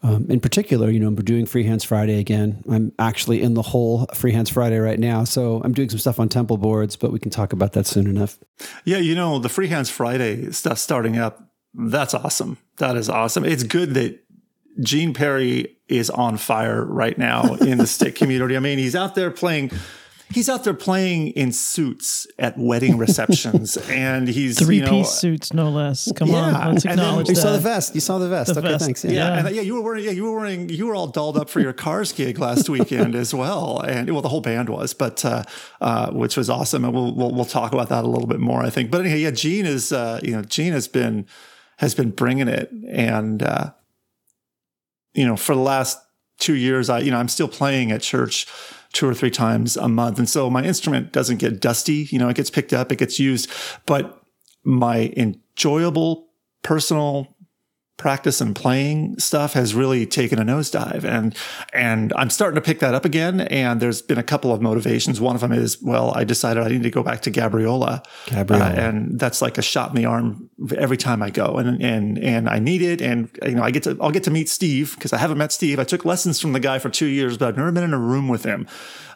um, 0.03 0.27
in 0.29 0.39
particular, 0.41 0.91
you 0.91 1.01
know, 1.01 1.11
we're 1.11 1.23
doing 1.23 1.45
Free 1.45 1.65
Hands 1.65 1.83
Friday 1.83 2.21
again. 2.21 2.63
I'm 2.71 2.93
actually 2.99 3.43
in 3.43 3.55
the 3.55 3.63
whole 3.63 4.07
Free 4.15 4.33
Hands 4.33 4.49
Friday 4.49 4.79
right 4.79 4.99
now, 4.99 5.25
so 5.25 5.61
I'm 5.65 5.73
doing 5.73 5.89
some 5.89 5.99
stuff 5.99 6.21
on 6.21 6.29
Temple 6.29 6.57
boards, 6.57 6.95
but 6.97 7.13
we 7.13 7.19
can 7.19 7.31
talk 7.31 7.53
about 7.53 7.73
that 7.73 7.87
soon 7.87 8.07
enough. 8.07 8.39
Yeah, 8.85 8.99
you 8.99 9.15
know, 9.15 9.39
the 9.39 9.49
Freehands 9.49 9.91
Friday 9.91 10.53
stuff 10.53 10.79
starting 10.79 11.19
up, 11.19 11.43
that's 11.75 12.15
awesome. 12.15 12.59
That 12.77 12.97
is 12.97 13.09
awesome. 13.09 13.45
It's 13.45 13.65
good 13.65 13.95
that 13.95 14.23
Gene 14.81 15.15
Perry 15.15 15.77
is 15.89 16.11
on 16.11 16.37
fire 16.37 16.85
right 16.85 17.19
now 17.19 17.55
in 17.55 17.79
the 17.79 17.87
stick 17.87 18.15
community. 18.15 18.57
I 18.57 18.61
mean, 18.61 18.79
he's 18.79 18.95
out 18.95 19.15
there 19.15 19.31
playing 19.31 19.73
he's 20.33 20.49
out 20.49 20.65
there 20.65 20.75
playing 20.75 21.29
in 21.29 21.53
suits 21.53 22.27
at 22.39 22.57
wedding 22.59 22.99
receptions 22.99 23.77
and 23.89 24.29
he's 24.29 24.59
Three 24.59 24.77
you 24.77 24.83
know, 24.85 24.91
piece 24.91 25.11
suits, 25.11 25.53
no 25.53 25.71
less. 25.71 26.11
Come 26.13 26.29
Yeah, 26.29 26.37
on, 26.37 26.75
let's 26.75 26.85
and 26.85 26.99
then- 26.99 26.99
acknowledge 26.99 27.29
You 27.29 27.35
saw 27.35 27.53
the 27.53 27.59
vest. 27.59 27.95
You 27.95 28.01
saw 28.01 28.19
the 28.19 28.29
vest. 28.29 28.53
The 28.55 28.61
okay, 28.61 28.69
vest. 28.73 28.85
thanks. 28.85 29.05
Yeah, 29.05 29.11
Yeah. 29.13 29.47
and 29.47 29.57
yeah, 29.57 29.63
you 29.63 29.75
were 29.75 29.83
wearing 29.83 30.05
yeah, 30.05 30.11
you 30.11 30.25
were 30.25 30.37
wearing 30.39 30.69
you 30.69 30.87
were 30.87 30.95
all 30.95 31.07
dolled 31.09 31.37
up 31.37 31.49
for 31.49 31.61
your 31.61 31.73
Cars 31.73 32.13
gig 32.13 32.39
last 32.39 32.69
weekend 32.77 33.15
as 33.15 33.35
well, 33.35 33.81
and 33.81 34.11
well, 34.11 34.23
the 34.23 34.29
whole 34.29 34.41
band 34.41 34.69
was, 34.69 34.95
but 34.95 35.25
uh, 35.25 35.43
uh, 35.81 36.11
which 36.11 36.37
was 36.37 36.51
awesome, 36.51 36.85
and 36.85 36.93
we'll, 36.95 37.15
we'll 37.15 37.35
we'll 37.35 37.45
talk 37.45 37.73
about 37.73 37.89
that 37.89 38.05
a 38.05 38.09
little 38.09 38.29
bit 38.29 38.41
more, 38.41 38.63
I 38.63 38.71
think. 38.71 38.91
But 38.91 39.03
anyway, 39.03 39.21
yeah, 39.21 39.31
Gene 39.31 39.67
is 39.67 39.93
uh, 39.93 40.21
you 40.23 40.33
know 40.33 40.43
Gene 40.43 40.73
has 40.73 40.89
been 40.89 41.27
has 41.79 41.95
been 41.95 42.11
bringing 42.11 42.49
it, 42.49 42.71
and 42.89 43.43
uh, 43.43 43.71
you 45.15 45.27
know 45.27 45.37
for 45.37 45.55
the 45.55 45.61
last 45.61 45.99
two 46.39 46.55
years, 46.55 46.89
I 46.91 47.01
you 47.01 47.11
know 47.11 47.19
I'm 47.19 47.29
still 47.29 47.49
playing 47.49 47.91
at 47.93 48.03
church 48.03 48.47
two 48.93 49.09
or 49.09 49.15
three 49.15 49.31
times 49.31 49.77
a 49.77 49.89
month, 49.89 50.19
and 50.19 50.29
so 50.29 50.49
my 50.51 50.65
instrument 50.65 51.13
doesn't 51.13 51.39
get 51.39 51.61
dusty. 51.61 52.09
You 52.11 52.19
know, 52.19 52.29
it 52.29 52.37
gets 52.37 52.51
picked 52.51 52.73
up, 52.73 52.91
it 52.93 52.97
gets 52.97 53.19
used, 53.19 53.51
but 53.87 54.23
my 54.65 55.13
enjoyable 55.17 56.29
personal 56.63 57.35
practice 57.99 58.41
and 58.41 58.55
playing 58.57 59.19
stuff 59.19 59.53
has 59.55 59.75
really 59.75 60.07
taken 60.07 60.39
a 60.39 60.45
nosedive 60.45 61.05
and 61.05 61.37
and 61.73 62.13
I'm 62.17 62.31
starting 62.31 62.55
to 62.55 62.61
pick 62.61 62.79
that 62.79 62.95
up 62.95 63.05
again 63.05 63.41
and 63.41 63.81
there's 63.81 64.01
been 64.01 64.19
a 64.19 64.23
couple 64.23 64.53
of 64.53 64.63
motivations 64.63 65.21
one 65.21 65.35
of 65.35 65.41
them 65.41 65.53
is 65.53 65.83
well 65.83 66.13
I 66.15 66.23
decided 66.25 66.63
I 66.63 66.69
need 66.69 66.85
to 66.85 66.91
go 66.91 67.03
back 67.03 67.23
to 67.23 67.31
Gabriola, 67.33 68.05
Gabriola. 68.27 68.61
Uh, 68.79 68.81
and 68.81 69.19
that's 69.19 69.43
like 69.43 69.59
a 69.59 69.63
shot 69.63 69.91
in 69.91 69.97
the 69.97 70.05
arm 70.07 70.49
every 70.77 70.97
time 70.97 71.23
I 71.25 71.31
go 71.31 71.57
and 71.59 71.83
and 71.83 72.19
and 72.19 72.49
I 72.49 72.61
need 72.61 72.83
it 72.83 73.03
and 73.03 73.29
you 73.45 73.57
know 73.57 73.63
I 73.65 73.73
get 73.73 73.83
to 73.83 73.99
I'll 74.01 74.13
get 74.13 74.23
to 74.25 74.31
meet 74.31 74.49
Steve 74.49 74.95
because 74.95 75.13
I 75.13 75.19
haven't 75.19 75.39
met 75.39 75.51
Steve 75.53 75.81
I 75.81 75.85
took 75.85 76.05
lessons 76.05 76.41
from 76.41 76.53
the 76.53 76.61
guy 76.61 76.79
for 76.79 76.91
2 76.91 77.07
years 77.07 77.37
but 77.37 77.49
I've 77.49 77.57
never 77.57 77.73
been 77.73 77.85
in 77.85 77.95
a 77.95 77.99
room 77.99 78.29
with 78.29 78.45
him 78.45 78.69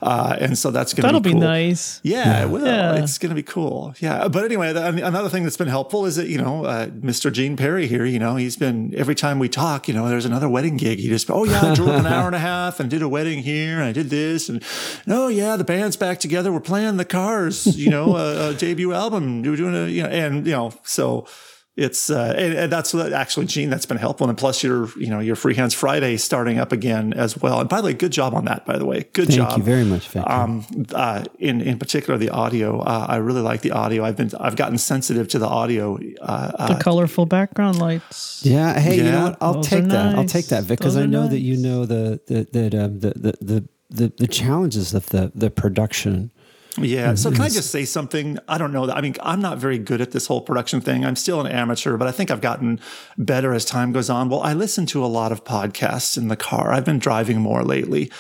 uh, 0.03 0.37
and 0.41 0.59
so 0.59 0.73
that's 0.73 0.93
going 0.93 1.03
to 1.03 1.07
That'll 1.07 1.21
be, 1.21 1.29
be 1.31 1.35
cool. 1.35 1.43
nice. 1.43 2.01
Yeah, 2.03 2.25
Yeah. 2.25 2.43
it 2.45 2.51
will. 2.51 2.67
Yeah. 2.67 2.97
It's 2.97 3.19
going 3.19 3.31
to 3.31 3.37
be 3.37 3.45
cool. 3.45 3.95
Yeah. 4.01 4.27
But 4.27 4.45
anyway, 4.45 4.73
the, 4.73 4.85
another 5.07 5.29
thing 5.29 5.45
that's 5.45 5.57
been 5.57 5.69
helpful 5.69 6.07
is 6.07 6.17
that, 6.17 6.27
you 6.27 6.39
know, 6.39 6.65
uh, 6.65 6.87
Mr. 6.89 7.33
Gene 7.33 7.57
Perry 7.57 7.87
here, 7.87 8.05
you 8.05 8.19
know, 8.19 8.35
he's 8.35 8.57
been, 8.57 8.72
every 8.95 9.15
time 9.15 9.39
we 9.39 9.49
talk, 9.49 9.89
you 9.89 9.95
know, 9.95 10.09
there's 10.09 10.25
another 10.25 10.49
wedding 10.49 10.77
gig. 10.77 10.99
He 10.99 11.09
just, 11.09 11.31
oh, 11.31 11.45
yeah, 11.45 11.61
I 11.61 11.75
drove 11.75 11.91
an 11.91 12.07
hour 12.07 12.27
and 12.27 12.37
a 12.37 12.39
half 12.53 12.81
and 12.81 12.91
did 12.91 13.03
a 13.03 13.09
wedding 13.09 13.43
here 13.43 13.77
and 13.77 13.85
I 13.85 13.93
did 13.93 14.11
this. 14.11 14.49
And 14.49 14.63
oh, 15.09 15.29
yeah, 15.29 15.57
the 15.57 15.65
band's 15.65 15.97
back 15.97 16.21
together. 16.21 16.53
We're 16.53 16.61
playing 16.61 16.97
the 16.97 17.05
Cars, 17.05 17.77
you 17.77 17.91
know, 17.91 18.17
a, 18.17 18.51
a 18.51 18.55
debut 18.55 18.93
album. 18.93 19.43
We're 19.43 19.57
doing 19.57 19.75
a, 19.75 19.87
you 19.87 20.03
know, 20.03 20.09
and, 20.09 20.47
you 20.47 20.53
know, 20.53 20.73
so 20.85 21.27
it's 21.75 22.11
uh, 22.11 22.35
and, 22.37 22.53
and 22.53 22.73
that's 22.73 22.95
actually 22.95 23.47
Gene 23.47 23.71
that's 23.71 23.87
been 23.87 23.97
helpful 23.97 24.29
and 24.29 24.37
plus 24.37 24.63
your 24.63 24.89
you 24.99 25.07
know 25.07 25.21
your 25.21 25.37
free 25.37 25.55
hands 25.55 25.73
Friday 25.73 26.19
starting 26.19 26.59
up 26.59 26.71
again 26.71 27.15
as 27.15 27.39
well 27.39 27.61
and 27.61 27.69
by 27.69 27.81
the 27.81 27.87
way 27.87 27.95
good 27.95 28.13
job 28.13 28.35
on 28.35 28.45
that 28.45 28.67
by 28.67 28.77
the 28.77 28.85
way 28.85 29.05
good 29.15 29.31
job. 29.31 29.49
Thank 29.49 29.51
job 29.51 29.59
you 29.59 29.65
very 29.65 29.85
much, 29.85 30.09
Victor. 30.09 30.31
um, 30.31 30.67
uh, 30.95 31.25
in 31.39 31.63
in 31.63 31.79
particular 31.79 32.19
the 32.19 32.29
audio. 32.29 32.81
Uh, 32.81 33.07
I 33.09 33.17
really 33.17 33.41
like 33.41 33.63
the 33.63 33.71
audio. 33.71 34.05
I've 34.05 34.17
been 34.17 34.31
I've 34.39 34.57
gotten 34.57 34.77
sensitive 34.77 35.29
to 35.29 35.39
the 35.39 35.49
audio. 35.49 35.99
Uh, 36.21 36.67
The 36.69 36.75
uh, 36.75 36.79
colorful 36.79 37.25
background 37.27 37.79
lights. 37.79 38.43
Yeah, 38.45 38.79
hey, 38.79 38.97
you 38.97 39.05
know 39.05 39.23
what? 39.25 39.39
I'll 39.41 39.55
Those 39.55 39.69
take 39.69 39.85
are 39.85 39.89
that. 39.89 40.15
I'll 40.17 40.27
take 40.27 40.47
that 40.49 40.69
because 40.69 40.97
I 40.97 41.03
are 41.03 41.07
know 41.07 41.27
that 41.29 41.41
you 41.41 41.57
know 41.57 41.87
the 41.87 42.21
the 42.27 42.47
that 42.53 42.75
um, 42.75 43.01
the, 43.01 43.11
the 43.17 43.33
the 43.41 43.69
the 43.89 44.13
the 44.19 44.27
challenges 44.27 44.93
of 44.95 45.07
the 45.07 45.33
the 45.35 45.51
production. 45.51 46.33
Yeah. 46.79 47.15
So 47.15 47.31
can 47.31 47.43
I 47.43 47.49
just 47.49 47.71
say 47.71 47.85
something? 47.85 48.39
I 48.49 48.57
don't 48.57 48.73
know. 48.73 48.91
I 48.91 49.01
mean, 49.01 49.15
I'm 49.23 49.41
not 49.41 49.59
very 49.59 49.79
good 49.79 50.01
at 50.01 50.13
this 50.13 50.27
whole 50.27 50.41
production 50.41 50.81
thing. 50.81 51.05
I'm 51.05 51.17
still 51.17 51.41
an 51.41 51.47
amateur, 51.47 51.97
but 51.97 52.09
I 52.09 52.13
think 52.13 52.31
I've 52.31 52.41
gotten 52.41 52.81
better 53.19 53.53
as 53.53 53.65
time 53.65 53.93
goes 53.93 54.09
on. 54.09 54.29
Well, 54.29 54.41
I 54.41 54.55
listen 54.55 54.87
to 54.87 55.05
a 55.05 55.07
lot 55.07 55.33
of 55.33 55.45
podcasts 55.45 56.17
in 56.17 56.29
the 56.29 56.37
car. 56.37 56.73
I've 56.73 56.85
been 56.85 56.99
driving 56.99 57.41
more 57.41 57.63
lately. 57.63 58.11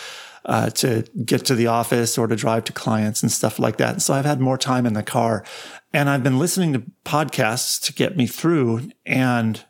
Uh, 0.44 0.68
to 0.70 1.04
get 1.24 1.44
to 1.44 1.54
the 1.54 1.68
office 1.68 2.18
or 2.18 2.26
to 2.26 2.34
drive 2.34 2.64
to 2.64 2.72
clients 2.72 3.22
and 3.22 3.30
stuff 3.30 3.60
like 3.60 3.76
that. 3.76 4.02
So 4.02 4.12
I've 4.12 4.24
had 4.24 4.40
more 4.40 4.58
time 4.58 4.86
in 4.86 4.92
the 4.92 5.04
car 5.04 5.44
and 5.92 6.10
I've 6.10 6.24
been 6.24 6.40
listening 6.40 6.72
to 6.72 6.82
podcasts 7.04 7.80
to 7.84 7.92
get 7.92 8.16
me 8.16 8.26
through. 8.26 8.90
And 9.06 9.64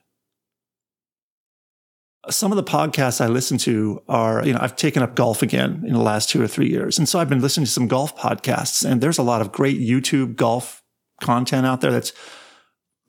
some 2.31 2.53
of 2.53 2.57
the 2.57 2.63
podcasts 2.63 3.21
I 3.21 3.27
listen 3.27 3.59
to 3.59 4.03
are, 4.09 4.47
you 4.47 4.53
know, 4.53 4.61
I've 4.61 4.77
taken 4.77 5.03
up 5.03 5.17
golf 5.17 5.43
again 5.43 5.83
in 5.87 5.93
the 5.93 6.01
last 6.01 6.31
two 6.31 6.41
or 6.41 6.47
three 6.47 6.69
years. 6.69 6.99
And 6.99 7.09
so 7.09 7.19
I've 7.19 7.29
been 7.29 7.41
listening 7.41 7.67
to 7.67 7.73
some 7.73 7.89
golf 7.89 8.17
podcasts 8.17 8.89
and 8.89 9.01
there's 9.01 9.19
a 9.19 9.23
lot 9.23 9.41
of 9.41 9.51
great 9.51 9.81
YouTube 9.81 10.37
golf 10.37 10.83
content 11.21 11.67
out 11.67 11.81
there 11.81 11.91
that's 11.91 12.13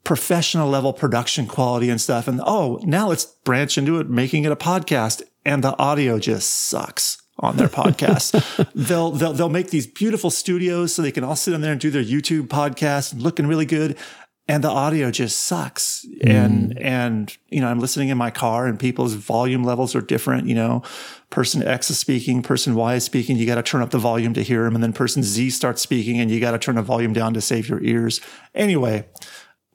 professional 0.03 0.67
level 0.67 0.93
production 0.93 1.45
quality 1.45 1.89
and 1.89 2.01
stuff. 2.01 2.27
And 2.27 2.41
oh, 2.45 2.79
now 2.83 3.09
let's 3.09 3.25
branch 3.25 3.77
into 3.77 3.99
it, 3.99 4.09
making 4.09 4.45
it 4.45 4.51
a 4.51 4.55
podcast. 4.55 5.21
And 5.45 5.63
the 5.63 5.77
audio 5.77 6.19
just 6.19 6.49
sucks 6.49 7.21
on 7.39 7.57
their 7.57 7.67
podcast. 7.67 8.69
they'll, 8.75 9.11
they'll, 9.11 9.33
they'll 9.33 9.49
make 9.49 9.69
these 9.69 9.87
beautiful 9.87 10.29
studios 10.29 10.93
so 10.93 11.01
they 11.01 11.11
can 11.11 11.23
all 11.23 11.35
sit 11.35 11.53
in 11.53 11.61
there 11.61 11.71
and 11.71 11.81
do 11.81 11.91
their 11.91 12.03
YouTube 12.03 12.47
podcast 12.47 13.19
looking 13.21 13.47
really 13.47 13.65
good. 13.65 13.97
And 14.45 14.61
the 14.61 14.69
audio 14.69 15.09
just 15.09 15.39
sucks. 15.45 16.05
And, 16.21 16.77
and, 16.77 17.35
you 17.47 17.61
know, 17.61 17.69
I'm 17.69 17.79
listening 17.79 18.09
in 18.09 18.17
my 18.17 18.29
car 18.29 18.67
and 18.67 18.77
people's 18.77 19.13
volume 19.13 19.63
levels 19.63 19.95
are 19.95 20.01
different. 20.01 20.47
You 20.47 20.55
know, 20.55 20.83
person 21.29 21.63
X 21.63 21.89
is 21.89 21.97
speaking, 21.97 22.41
person 22.41 22.75
Y 22.75 22.95
is 22.95 23.05
speaking. 23.05 23.37
You 23.37 23.45
got 23.45 23.55
to 23.55 23.63
turn 23.63 23.81
up 23.81 23.91
the 23.91 23.99
volume 23.99 24.33
to 24.33 24.43
hear 24.43 24.65
them 24.65 24.75
And 24.75 24.83
then 24.83 24.91
person 24.91 25.23
Z 25.23 25.51
starts 25.51 25.81
speaking 25.81 26.19
and 26.19 26.29
you 26.29 26.41
got 26.41 26.51
to 26.51 26.59
turn 26.59 26.75
the 26.75 26.81
volume 26.81 27.13
down 27.13 27.33
to 27.35 27.41
save 27.41 27.69
your 27.69 27.81
ears. 27.81 28.19
Anyway, 28.53 29.05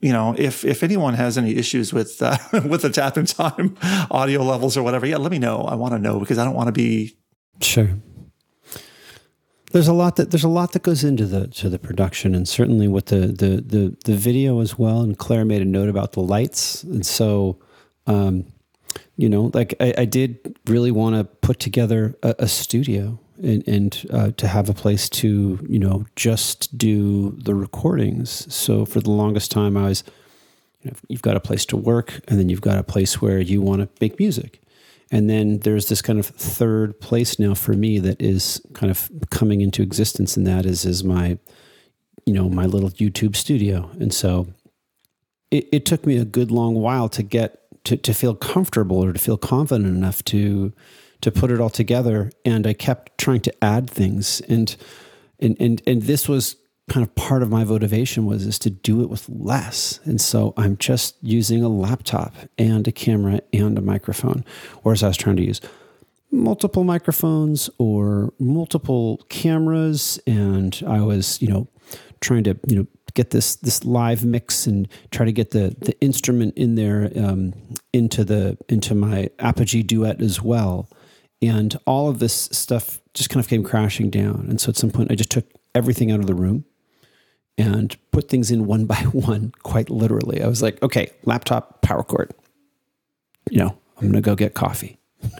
you 0.01 0.13
know, 0.13 0.35
if 0.39 0.65
if 0.65 0.83
anyone 0.83 1.15
has 1.15 1.37
any 1.37 1.57
issues 1.57 1.93
with 1.93 2.21
uh, 2.23 2.37
with 2.69 2.83
the 2.83 2.91
tap 2.91 3.17
in 3.17 3.27
time 3.27 3.77
audio 4.11 4.43
levels 4.43 4.77
or 4.77 4.83
whatever, 4.83 5.07
yeah, 5.07 5.17
let 5.17 5.33
me 5.33 5.39
know. 5.39 5.63
I 5.63 5.75
want 5.75 5.95
to 5.95 5.99
know 5.99 6.21
because 6.21 6.39
I 6.39 6.45
don't 6.45 6.55
want 6.55 6.69
to 6.69 6.73
be. 6.73 7.17
Sure. 7.61 7.89
There's 9.71 9.89
a 9.89 9.93
lot 9.93 10.17
that 10.17 10.31
there's 10.31 10.45
a 10.45 10.49
lot 10.49 10.73
that 10.73 10.83
goes 10.83 11.05
into 11.05 11.27
the 11.27 11.47
to 11.49 11.69
the 11.69 11.79
production, 11.79 12.35
and 12.35 12.49
certainly 12.49 12.89
with 12.89 13.07
the 13.07 13.27
the 13.27 13.63
the 13.65 13.97
the 14.05 14.17
video 14.17 14.61
as 14.61 14.79
well. 14.79 15.01
And 15.03 15.19
Claire 15.19 15.45
made 15.45 15.61
a 15.61 15.67
note 15.67 15.89
about 15.89 16.13
the 16.13 16.21
lights, 16.21 16.83
and 16.85 17.05
so, 17.05 17.59
um, 18.07 18.47
you 19.17 19.29
know, 19.29 19.51
like 19.53 19.75
I, 19.79 19.95
I 19.99 20.05
did 20.07 20.57
really 20.67 20.91
want 20.91 21.17
to 21.17 21.25
put 21.25 21.61
together 21.61 22.17
a, 22.23 22.35
a 22.41 22.49
studio 22.49 23.19
and, 23.43 23.67
and 23.69 24.07
uh, 24.11 24.31
to 24.37 24.49
have 24.49 24.69
a 24.71 24.75
place 24.75 25.09
to 25.11 25.59
you 25.69 25.79
know 25.79 26.07
just 26.17 26.77
do 26.79 27.33
the 27.33 27.55
recordings. 27.55 28.53
So 28.53 28.87
for 28.87 29.01
the 29.01 29.11
longest 29.11 29.51
time, 29.51 29.77
I 29.77 29.89
was, 29.89 30.03
you 30.83 30.91
know, 30.91 30.97
you've 31.09 31.23
got 31.23 31.37
a 31.37 31.41
place 31.41 31.67
to 31.67 31.77
work, 31.77 32.21
and 32.27 32.39
then 32.39 32.49
you've 32.49 32.63
got 32.63 32.79
a 32.79 32.83
place 32.83 33.21
where 33.21 33.39
you 33.39 33.61
want 33.61 33.83
to 33.83 33.89
make 34.01 34.19
music. 34.19 34.63
And 35.11 35.29
then 35.31 35.61
there's 35.61 35.89
this 35.89 36.03
kind 36.03 36.19
of 36.19 36.27
third 36.27 37.01
place 37.01 37.39
now 37.39 37.55
for 37.55 37.73
me 37.73 37.99
that 37.99 38.21
is 38.21 38.61
kind 38.75 38.91
of 38.91 39.11
coming 39.31 39.61
into 39.61 39.83
existence, 39.83 40.37
and 40.37 40.47
that 40.47 40.67
is 40.67 40.85
is 40.85 41.03
my, 41.03 41.39
you 42.27 42.35
know, 42.35 42.49
my 42.49 42.67
little 42.67 42.91
YouTube 42.91 43.35
studio. 43.35 43.91
And 43.99 44.13
so, 44.13 44.49
it, 45.51 45.67
it 45.73 45.87
took 45.87 46.05
me 46.05 46.19
a 46.19 46.25
good 46.25 46.51
long 46.51 46.75
while 46.75 47.09
to 47.09 47.23
get 47.23 47.61
to 47.85 47.97
to 47.97 48.13
feel 48.13 48.35
comfortable 48.35 49.03
or 49.03 49.13
to 49.13 49.19
feel 49.19 49.39
confident 49.39 49.89
enough 49.89 50.23
to 50.25 50.73
to 51.21 51.31
put 51.31 51.51
it 51.51 51.61
all 51.61 51.71
together. 51.71 52.31
And 52.45 52.67
I 52.67 52.75
kept 52.75 53.19
trying 53.19 53.41
to 53.41 53.65
add 53.65 53.89
things, 53.89 54.43
and 54.43 54.77
and 55.41 55.57
and 55.59 55.83
and 55.87 56.03
this 56.03 56.29
was 56.29 56.57
kind 56.89 57.07
of 57.07 57.15
part 57.15 57.43
of 57.43 57.51
my 57.51 57.65
motivation 57.65 58.27
was 58.27 58.47
is 58.47 58.59
to 58.61 58.71
do 58.71 59.03
it 59.03 59.11
with 59.11 59.29
less. 59.29 60.01
And 60.05 60.21
so 60.21 60.55
i'm 60.57 60.77
just 60.77 61.17
using 61.23 61.63
a 61.63 61.69
laptop 61.69 62.35
and 62.57 62.87
a 62.89 62.93
camera 62.93 63.41
and 63.53 63.79
a 63.79 63.81
microphone 63.81 64.45
whereas 64.83 65.03
i 65.03 65.09
was 65.09 65.17
trying 65.17 65.37
to 65.37 65.45
use 65.45 65.61
multiple 66.31 66.85
microphones 66.85 67.71
or 67.79 68.33
multiple 68.39 69.19
cameras. 69.29 70.19
And 70.27 70.81
i 70.87 71.01
was 71.01 71.41
you 71.43 71.49
know 71.49 71.69
trying 72.21 72.45
to 72.45 72.59
you 72.67 72.77
know 72.77 72.87
get 73.15 73.31
this 73.31 73.57
this 73.57 73.85
live 73.85 74.25
mix 74.25 74.67
and 74.67 74.89
try 75.11 75.25
to 75.27 75.33
get 75.33 75.51
the 75.51 75.75
the 75.81 75.99
instrument 76.01 76.57
in 76.57 76.75
there 76.75 77.11
um, 77.17 77.55
into 77.93 78.25
the 78.25 78.57
into 78.69 78.95
my 78.95 79.29
apogee 79.39 79.83
duet 79.83 80.21
as 80.21 80.43
well. 80.43 80.89
And 81.41 81.79
all 81.87 82.09
of 82.09 82.19
this 82.19 82.49
stuff 82.53 83.01
just 83.15 83.31
kind 83.31 83.45
of 83.45 83.49
came 83.49 83.63
crashing 83.63 84.11
down. 84.11 84.47
And 84.49 84.61
so 84.61 84.71
at 84.71 84.77
some 84.77 84.91
point 84.91 85.11
i 85.11 85.15
just 85.15 85.31
took 85.31 85.47
everything 85.75 86.11
out 86.11 86.21
of 86.21 86.27
the 86.27 86.35
room 86.35 86.65
and 87.59 87.95
put 88.13 88.29
things 88.29 88.51
in 88.51 88.65
one 88.67 88.87
by 88.87 89.03
one, 89.13 89.53
quite 89.63 89.91
literally. 89.91 90.43
I 90.43 90.47
was 90.47 90.63
like, 90.63 90.83
okay, 90.83 91.11
laptop, 91.25 91.83
power 91.83 92.05
cord. 92.05 92.33
You 93.51 93.59
know, 93.59 93.79
I'm 93.97 94.03
going 94.03 94.13
to 94.15 94.21
go 94.21 94.35
get 94.35 94.55
coffee. 94.55 94.99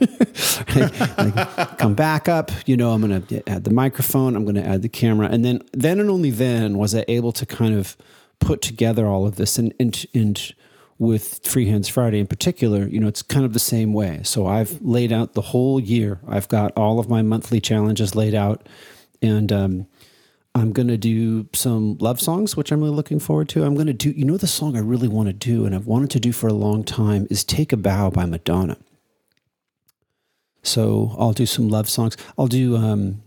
Come 1.77 1.93
back 1.93 2.27
up. 2.27 2.51
You 2.65 2.75
know, 2.75 2.91
I'm 2.91 3.01
going 3.01 3.21
to 3.21 3.49
add 3.49 3.63
the 3.63 3.71
microphone. 3.71 4.35
I'm 4.35 4.43
going 4.43 4.55
to 4.55 4.65
add 4.65 4.81
the 4.81 4.89
camera, 4.89 5.29
and 5.31 5.45
then, 5.45 5.61
then 5.71 5.99
and 5.99 6.09
only 6.09 6.31
then 6.31 6.77
was 6.77 6.93
I 6.93 7.05
able 7.07 7.31
to 7.33 7.45
kind 7.45 7.75
of 7.75 7.95
put 8.39 8.61
together 8.61 9.07
all 9.07 9.25
of 9.25 9.35
this. 9.35 9.57
And 9.57 9.73
and 9.79 10.05
and 10.13 10.53
with 10.97 11.39
Free 11.45 11.67
Hands 11.67 11.87
Friday 11.87 12.19
in 12.19 12.27
particular, 12.27 12.87
you 12.87 12.99
know, 12.99 13.07
it's 13.07 13.21
kind 13.21 13.45
of 13.45 13.53
the 13.53 13.59
same 13.59 13.93
way. 13.93 14.19
So 14.23 14.47
I've 14.47 14.81
laid 14.81 15.13
out 15.13 15.33
the 15.33 15.41
whole 15.41 15.79
year. 15.79 16.19
I've 16.27 16.49
got 16.49 16.73
all 16.75 16.99
of 16.99 17.07
my 17.07 17.21
monthly 17.21 17.61
challenges 17.61 18.15
laid 18.15 18.35
out, 18.35 18.67
and 19.21 19.51
um, 19.53 19.87
I'm 20.55 20.71
going 20.71 20.87
to 20.87 20.97
do 20.97 21.47
some 21.53 21.97
love 21.99 22.19
songs, 22.19 22.57
which 22.57 22.71
I'm 22.71 22.81
really 22.81 22.95
looking 22.95 23.19
forward 23.19 23.49
to. 23.49 23.63
I'm 23.63 23.75
going 23.75 23.87
to 23.87 23.93
do, 23.93 24.11
you 24.11 24.25
know, 24.25 24.37
the 24.37 24.47
song 24.47 24.75
I 24.75 24.81
really 24.81 25.07
want 25.07 25.27
to 25.27 25.33
do 25.33 25.65
and 25.65 25.75
I've 25.75 25.85
wanted 25.85 26.09
to 26.11 26.19
do 26.19 26.31
for 26.31 26.47
a 26.47 26.53
long 26.53 26.83
time 26.83 27.27
is 27.29 27.43
Take 27.43 27.71
a 27.71 27.77
Bow 27.77 28.09
by 28.09 28.25
Madonna. 28.25 28.77
So 30.63 31.15
I'll 31.17 31.33
do 31.33 31.45
some 31.45 31.69
love 31.69 31.89
songs. 31.89 32.17
I'll 32.37 32.47
do 32.47 32.75
um, 32.75 33.21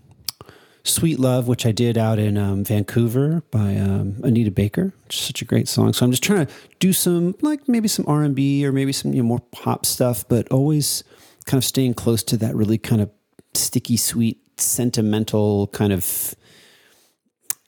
Sweet 0.85 1.19
Love, 1.19 1.49
which 1.49 1.65
I 1.65 1.73
did 1.73 1.97
out 1.97 2.19
in 2.19 2.37
um, 2.37 2.65
Vancouver 2.65 3.43
by 3.51 3.77
um, 3.77 4.17
Anita 4.23 4.51
Baker. 4.51 4.93
Which 5.05 5.17
is 5.17 5.23
such 5.23 5.43
a 5.43 5.45
great 5.45 5.69
song. 5.69 5.93
So 5.93 6.05
I'm 6.05 6.11
just 6.11 6.23
trying 6.23 6.47
to 6.47 6.53
do 6.81 6.93
some, 6.93 7.35
like 7.41 7.69
maybe 7.69 7.89
some 7.89 8.05
R&B 8.09 8.67
or 8.67 8.73
maybe 8.73 8.93
some 8.93 9.13
you 9.13 9.23
know, 9.23 9.29
more 9.29 9.41
pop 9.53 9.87
stuff, 9.87 10.29
but 10.29 10.51
always 10.51 11.05
kind 11.47 11.59
of 11.59 11.65
staying 11.65 11.95
close 11.95 12.23
to 12.25 12.37
that 12.39 12.55
really 12.55 12.79
kind 12.79 13.01
of 13.01 13.11
sticky, 13.55 13.97
sweet, 13.97 14.39
sentimental 14.61 15.69
kind 15.69 15.93
of 15.93 16.35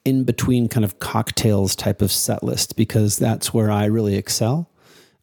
in 0.04 0.24
between 0.24 0.68
kind 0.68 0.84
of 0.84 0.98
cocktails 0.98 1.74
type 1.74 2.02
of 2.02 2.12
set 2.12 2.42
list 2.42 2.76
because 2.76 3.16
that's 3.16 3.54
where 3.54 3.70
I 3.70 3.86
really 3.86 4.16
excel. 4.16 4.70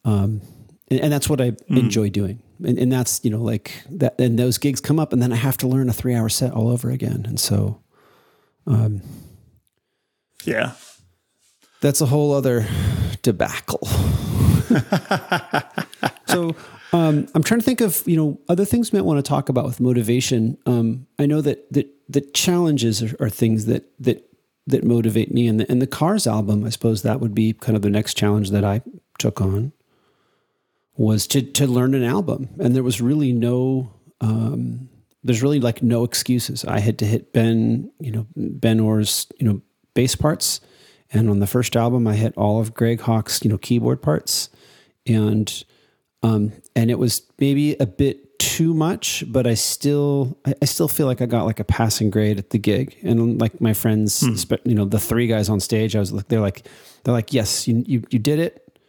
Um, 0.05 0.41
and, 0.89 0.99
and 0.99 1.13
that's 1.13 1.29
what 1.29 1.39
I 1.39 1.53
enjoy 1.67 2.09
doing. 2.09 2.41
And, 2.65 2.77
and 2.77 2.91
that's, 2.91 3.23
you 3.23 3.29
know, 3.31 3.41
like 3.41 3.71
that, 3.89 4.19
and 4.19 4.37
those 4.37 4.57
gigs 4.57 4.81
come 4.81 4.99
up 4.99 5.13
and 5.13 5.21
then 5.21 5.31
I 5.31 5.35
have 5.35 5.57
to 5.57 5.67
learn 5.67 5.89
a 5.89 5.93
three 5.93 6.15
hour 6.15 6.29
set 6.29 6.51
all 6.53 6.67
over 6.67 6.89
again. 6.89 7.25
And 7.27 7.39
so 7.39 7.81
Yeah. 10.45 10.71
that's 11.81 12.01
a 12.01 12.05
whole 12.07 12.33
other 12.33 12.65
debacle. 13.21 13.87
so 16.27 16.55
um, 16.93 17.27
I'm 17.35 17.43
trying 17.43 17.59
to 17.59 17.65
think 17.65 17.81
of 17.81 18.03
you 18.05 18.15
know 18.15 18.39
other 18.49 18.65
things 18.65 18.91
we 18.91 18.99
might 18.99 19.05
want 19.05 19.17
to 19.23 19.27
talk 19.27 19.49
about 19.49 19.65
with 19.65 19.79
motivation. 19.79 20.57
Um, 20.65 21.07
I 21.19 21.25
know 21.25 21.41
that 21.41 21.71
that 21.73 21.87
the 22.09 22.21
challenges 22.21 23.01
are, 23.03 23.15
are, 23.19 23.29
things 23.29 23.65
that 23.65 23.91
that 23.99 24.27
that 24.67 24.83
motivate 24.83 25.33
me, 25.33 25.47
and 25.47 25.59
the 25.59 25.71
and 25.71 25.81
the 25.81 25.87
Cars 25.87 26.27
album, 26.27 26.65
I 26.65 26.69
suppose 26.69 27.01
that 27.01 27.19
would 27.19 27.33
be 27.33 27.53
kind 27.53 27.75
of 27.75 27.81
the 27.81 27.89
next 27.89 28.15
challenge 28.15 28.51
that 28.51 28.63
I 28.63 28.81
took 29.17 29.41
on 29.41 29.71
was 30.95 31.27
to 31.27 31.41
to 31.41 31.67
learn 31.67 31.95
an 31.95 32.03
album, 32.03 32.49
and 32.59 32.75
there 32.75 32.83
was 32.83 33.01
really 33.01 33.33
no. 33.33 33.93
Um, 34.19 34.89
there's 35.23 35.43
really 35.43 35.59
like 35.59 35.83
no 35.83 36.03
excuses. 36.03 36.65
I 36.65 36.79
had 36.79 36.97
to 36.99 37.05
hit 37.05 37.31
Ben, 37.31 37.91
you 37.99 38.11
know, 38.11 38.25
Ben 38.35 38.79
Orr's, 38.79 39.27
you 39.37 39.47
know, 39.47 39.61
bass 39.93 40.15
parts. 40.15 40.61
And 41.11 41.29
on 41.29 41.39
the 41.39 41.47
first 41.47 41.75
album, 41.75 42.07
I 42.07 42.15
hit 42.15 42.35
all 42.37 42.59
of 42.59 42.73
Greg 42.73 43.01
Hawkes', 43.01 43.43
you 43.43 43.49
know, 43.49 43.57
keyboard 43.57 44.01
parts. 44.01 44.49
And 45.05 45.63
um, 46.23 46.53
and 46.75 46.89
it 46.89 46.99
was 46.99 47.23
maybe 47.39 47.75
a 47.75 47.85
bit 47.85 48.30
too 48.41 48.73
much, 48.73 49.23
but 49.27 49.45
I 49.45 49.53
still 49.53 50.35
I, 50.45 50.65
still 50.65 50.87
feel 50.87 51.05
like 51.05 51.21
I 51.21 51.27
got 51.27 51.45
like 51.45 51.59
a 51.59 51.63
passing 51.63 52.09
grade 52.09 52.39
at 52.39 52.49
the 52.49 52.57
gig. 52.57 52.97
And 53.03 53.39
like 53.39 53.61
my 53.61 53.73
friends, 53.73 54.21
hmm. 54.21 54.55
you 54.67 54.73
know, 54.73 54.85
the 54.85 54.99
three 54.99 55.27
guys 55.27 55.47
on 55.47 55.59
stage, 55.59 55.95
I 55.95 55.99
was 55.99 56.11
like, 56.11 56.27
they're 56.27 56.41
like, 56.41 56.65
they're 57.03 57.13
like, 57.13 57.33
yes, 57.33 57.67
you 57.67 57.83
you, 57.85 58.03
you 58.09 58.17
did 58.17 58.39
it, 58.39 58.79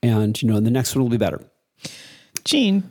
and 0.00 0.40
you 0.40 0.48
know, 0.48 0.60
the 0.60 0.70
next 0.70 0.94
one 0.94 1.02
will 1.02 1.10
be 1.10 1.16
better. 1.16 1.40
Gene, 2.44 2.88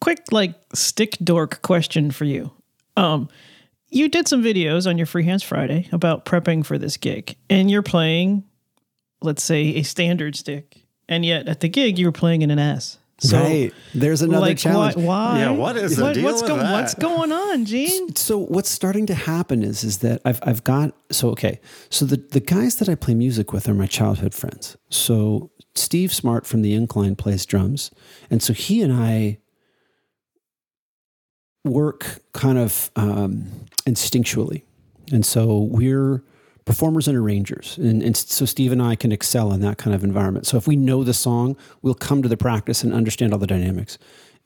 quick 0.00 0.24
like 0.32 0.54
stick 0.74 1.16
dork 1.22 1.62
question 1.62 2.10
for 2.10 2.24
you. 2.24 2.50
Um, 2.96 3.28
you 3.90 4.08
did 4.08 4.26
some 4.26 4.42
videos 4.42 4.88
on 4.88 4.98
your 4.98 5.06
Free 5.06 5.24
Hands 5.24 5.42
Friday 5.42 5.88
about 5.92 6.24
prepping 6.24 6.66
for 6.66 6.78
this 6.78 6.96
gig, 6.96 7.36
and 7.48 7.70
you're 7.70 7.82
playing, 7.82 8.42
let's 9.20 9.44
say, 9.44 9.76
a 9.76 9.84
standard 9.84 10.34
stick, 10.34 10.84
and 11.08 11.24
yet 11.24 11.46
at 11.46 11.60
the 11.60 11.68
gig 11.68 11.96
you 11.96 12.06
were 12.06 12.12
playing 12.12 12.42
in 12.42 12.50
an 12.50 12.58
S. 12.58 12.98
So, 13.22 13.40
right. 13.40 13.72
There's 13.94 14.20
another 14.20 14.46
like, 14.46 14.58
challenge. 14.58 14.96
Why, 14.96 15.04
why? 15.04 15.38
Yeah. 15.38 15.50
What 15.50 15.76
is 15.76 15.96
the 15.96 16.12
deal 16.12 16.24
what's, 16.24 16.42
with 16.42 16.50
that? 16.56 16.72
what's 16.72 16.94
going 16.94 17.30
on, 17.30 17.64
Gene? 17.64 18.16
So 18.16 18.36
what's 18.36 18.68
starting 18.68 19.06
to 19.06 19.14
happen 19.14 19.62
is 19.62 19.84
is 19.84 19.98
that 19.98 20.20
I've 20.24 20.40
I've 20.42 20.64
got 20.64 20.92
so 21.12 21.30
okay. 21.30 21.60
So 21.88 22.04
the 22.04 22.16
the 22.16 22.40
guys 22.40 22.76
that 22.76 22.88
I 22.88 22.96
play 22.96 23.14
music 23.14 23.52
with 23.52 23.68
are 23.68 23.74
my 23.74 23.86
childhood 23.86 24.34
friends. 24.34 24.76
So 24.90 25.52
Steve 25.76 26.12
Smart 26.12 26.46
from 26.46 26.62
the 26.62 26.74
Incline 26.74 27.14
plays 27.14 27.46
drums, 27.46 27.92
and 28.28 28.42
so 28.42 28.52
he 28.52 28.82
and 28.82 28.92
I 28.92 29.38
work 31.64 32.22
kind 32.32 32.58
of 32.58 32.90
um, 32.96 33.46
instinctually. 33.86 34.62
And 35.12 35.24
so 35.24 35.58
we're 35.58 36.24
performers 36.64 37.08
and 37.08 37.16
arrangers. 37.16 37.76
And, 37.78 38.02
and, 38.02 38.16
so 38.16 38.44
Steve 38.44 38.72
and 38.72 38.82
I 38.82 38.94
can 38.94 39.12
excel 39.12 39.52
in 39.52 39.60
that 39.60 39.78
kind 39.78 39.94
of 39.94 40.04
environment. 40.04 40.46
So 40.46 40.56
if 40.56 40.66
we 40.66 40.76
know 40.76 41.04
the 41.04 41.14
song, 41.14 41.56
we'll 41.82 41.94
come 41.94 42.22
to 42.22 42.28
the 42.28 42.36
practice 42.36 42.84
and 42.84 42.92
understand 42.92 43.32
all 43.32 43.38
the 43.38 43.46
dynamics. 43.46 43.98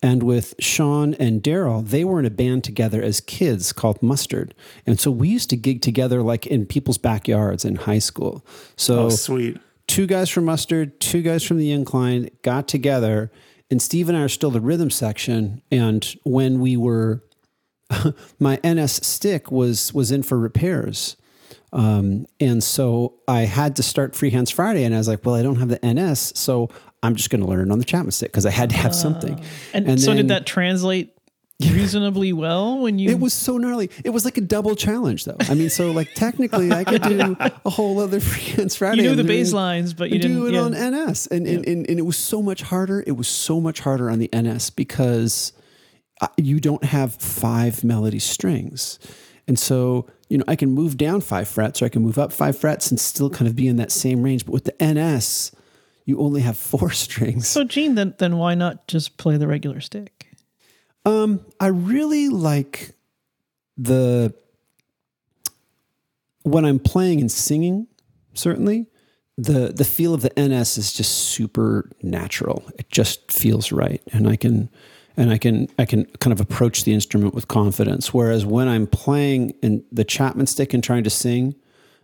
And 0.03 0.23
with 0.23 0.55
Sean 0.59 1.15
and 1.15 1.43
Daryl, 1.43 1.87
they 1.87 2.05
were 2.05 2.19
in 2.19 2.27
a 2.27 2.31
band 2.31 2.65
together 2.65 3.03
as 3.03 3.21
kids 3.21 3.73
called 3.73 4.03
Mustard. 4.03 4.55
And 4.87 5.01
so 5.01 5.11
we 5.11 5.29
used 5.29 5.51
to 5.51 5.57
gig 5.57 5.83
together 5.83 6.23
like 6.23 6.47
in 6.47 6.67
people's 6.67 6.99
backyards 6.99 7.65
in 7.65 7.77
high 7.77 7.99
school. 7.99 8.45
So 8.77 9.07
oh, 9.07 9.09
sweet. 9.11 9.59
Two 9.87 10.07
guys 10.07 10.29
from 10.29 10.45
Mustard, 10.47 11.01
two 11.01 11.23
guys 11.23 11.45
from 11.45 11.59
the 11.59 11.71
Incline 11.71 12.31
got 12.43 12.69
together 12.69 13.31
and 13.71 13.83
Steve 13.83 14.09
and 14.09 14.17
I 14.17 14.23
are 14.23 14.29
still 14.29 14.51
the 14.51 14.61
rhythm 14.61 14.91
section. 14.91 15.63
And 15.71 16.05
when 16.25 16.61
we 16.61 16.77
were, 16.77 17.23
my 18.39 18.61
NS 18.65 19.07
stick 19.07 19.51
was 19.51 19.93
was 19.93 20.11
in 20.11 20.23
for 20.23 20.39
repairs. 20.39 21.17
Um, 21.73 22.27
and 22.41 22.63
so 22.63 23.15
I 23.29 23.43
had 23.43 23.76
to 23.76 23.83
start 23.83 24.15
Free 24.15 24.31
Hands 24.31 24.50
Friday, 24.50 24.85
and 24.85 24.95
I 24.95 24.99
was 24.99 25.09
like, 25.09 25.25
"Well, 25.25 25.35
I 25.35 25.43
don't 25.43 25.57
have 25.57 25.69
the 25.69 25.81
NS, 25.85 26.33
so 26.39 26.71
I'm 27.02 27.17
just 27.17 27.31
going 27.31 27.41
to 27.41 27.47
learn 27.47 27.69
it 27.69 27.73
on 27.73 27.79
the 27.79 27.85
Chapman 27.85 28.13
stick 28.13 28.31
because 28.31 28.47
I 28.47 28.50
had 28.50 28.71
to 28.71 28.76
have 28.76 28.93
uh, 28.93 28.95
something." 28.95 29.41
And, 29.73 29.89
and 29.89 30.00
so, 30.00 30.09
then, 30.09 30.17
did 30.17 30.29
that 30.29 30.47
translate 30.47 31.17
reasonably 31.71 32.35
well 32.35 32.79
when 32.81 32.99
you 32.99 33.09
it 33.11 33.19
was 33.19 33.33
so 33.33 33.57
gnarly. 33.57 33.91
It 34.05 34.11
was 34.11 34.26
like 34.26 34.37
a 34.37 34.43
double 34.43 34.76
challenge 34.76 35.25
though. 35.25 35.39
I 35.41 35.55
mean 35.55 35.71
so 35.71 35.91
like 35.91 36.13
technically 36.13 36.71
i 36.71 36.85
could 36.85 37.00
do 37.00 37.35
a 37.41 37.71
whole 37.71 37.99
other 37.99 38.21
free 38.21 38.43
hands 38.43 38.76
friday 38.76 39.02
you 39.02 39.09
knew 39.09 39.17
the 39.17 39.25
bass 39.25 39.55
lines 39.55 39.95
but 39.95 40.11
you 40.11 40.19
didn't 40.19 40.37
do 40.37 40.47
it 40.47 40.52
yeah. 40.52 40.61
on 40.61 40.73
ns 40.73 41.26
and, 41.29 41.47
and, 41.47 41.67
and, 41.67 41.89
and, 41.89 41.99
it 41.99 42.02
was 42.02 42.19
so 42.19 42.43
much 42.43 42.61
harder 42.61 43.02
it 43.07 43.13
was 43.13 43.26
so 43.26 43.59
much 43.59 43.81
harder 43.81 44.11
on 44.11 44.19
the 44.19 44.29
ns 44.37 44.69
because 44.69 45.55
uh, 46.21 46.29
you 46.37 46.61
don't 46.61 46.85
have 46.85 47.15
five 47.15 47.83
melody 47.83 48.19
strings 48.19 48.99
and 49.49 49.59
so 49.59 50.06
you 50.28 50.39
know 50.39 50.45
i 50.49 50.56
can 50.56 50.71
move 50.71 50.97
down 50.97 51.21
five 51.21 51.49
frets 51.49 51.80
or 51.80 51.87
i 51.87 51.89
can 51.89 52.02
move 52.02 52.19
up 52.19 52.32
five 52.32 52.56
frets 52.56 52.91
and 52.91 52.99
still 53.00 53.30
kind 53.30 53.49
of 53.49 53.56
be 53.56 53.69
in 53.69 53.76
that 53.76 53.93
same 53.93 54.23
range 54.23 54.45
but 54.45 54.52
with 54.52 54.65
the 54.65 54.85
ns 54.85 55.52
you 56.04 56.19
only 56.19 56.41
have 56.41 56.56
four 56.73 56.91
strings 56.91 57.49
so 57.49 57.65
gene 57.65 57.95
then, 57.95 58.15
then 58.19 58.37
why 58.37 58.54
not 58.54 58.87
just 58.89 59.17
play 59.17 59.37
the 59.37 59.47
regular 59.47 59.80
stick 59.80 60.17
um, 61.06 61.41
I 61.61 61.69
really 61.69 62.28
like 62.28 62.91
the 63.78 64.35
when 66.43 66.65
I'm 66.65 66.80
playing 66.80 67.21
and 67.21 67.30
singing, 67.30 67.87
certainly, 68.35 68.87
the 69.39 69.73
the 69.73 69.85
feel 69.85 70.15
of 70.15 70.23
the 70.23 70.32
NS 70.37 70.78
is 70.78 70.93
just 70.93 71.13
super 71.13 71.89
natural. 72.02 72.65
It 72.76 72.91
just 72.91 73.30
feels 73.30 73.71
right. 73.71 74.02
And 74.13 74.28
I 74.28 74.35
can 74.35 74.69
and 75.17 75.31
I 75.31 75.39
can 75.39 75.69
I 75.79 75.85
can 75.85 76.05
kind 76.21 76.33
of 76.33 76.41
approach 76.41 76.85
the 76.85 76.93
instrument 76.93 77.35
with 77.35 77.49
confidence. 77.49 78.13
Whereas 78.13 78.45
when 78.45 78.69
I'm 78.69 78.87
playing 78.87 79.50
in 79.63 79.85
the 79.91 80.05
Chapman 80.05 80.47
stick 80.47 80.75
and 80.75 80.83
trying 80.83 81.05
to 81.05 81.11
sing, 81.11 81.55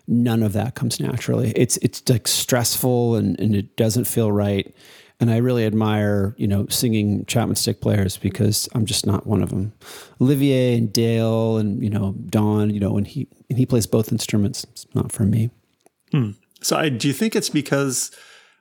none 0.08 0.42
of 0.42 0.52
that 0.54 0.74
comes 0.74 1.00
naturally. 1.00 1.52
It's 1.56 1.76
it's 1.78 2.08
like 2.08 2.26
stressful 2.26 3.16
and, 3.16 3.38
and 3.38 3.54
it 3.54 3.76
doesn't 3.76 4.04
feel 4.04 4.32
right 4.32 4.74
and 5.22 5.30
I 5.30 5.36
really 5.36 5.64
admire, 5.64 6.34
you 6.36 6.48
know, 6.48 6.66
singing 6.68 7.24
Chapman 7.26 7.54
stick 7.54 7.80
players 7.80 8.16
because 8.16 8.68
I'm 8.74 8.84
just 8.84 9.06
not 9.06 9.24
one 9.24 9.40
of 9.40 9.50
them. 9.50 9.72
Olivier 10.20 10.76
and 10.76 10.92
Dale 10.92 11.58
and 11.58 11.80
you 11.80 11.88
know 11.88 12.16
Don, 12.26 12.70
you 12.70 12.80
know, 12.80 12.96
and 12.96 13.06
he 13.06 13.28
and 13.48 13.56
he 13.56 13.64
plays 13.64 13.86
both 13.86 14.10
instruments. 14.10 14.64
It's 14.64 14.84
not 14.96 15.12
for 15.12 15.22
me. 15.22 15.50
Hmm. 16.10 16.30
So, 16.60 16.76
I, 16.76 16.88
do 16.88 17.06
you 17.06 17.14
think 17.14 17.36
it's 17.36 17.50
because 17.50 18.10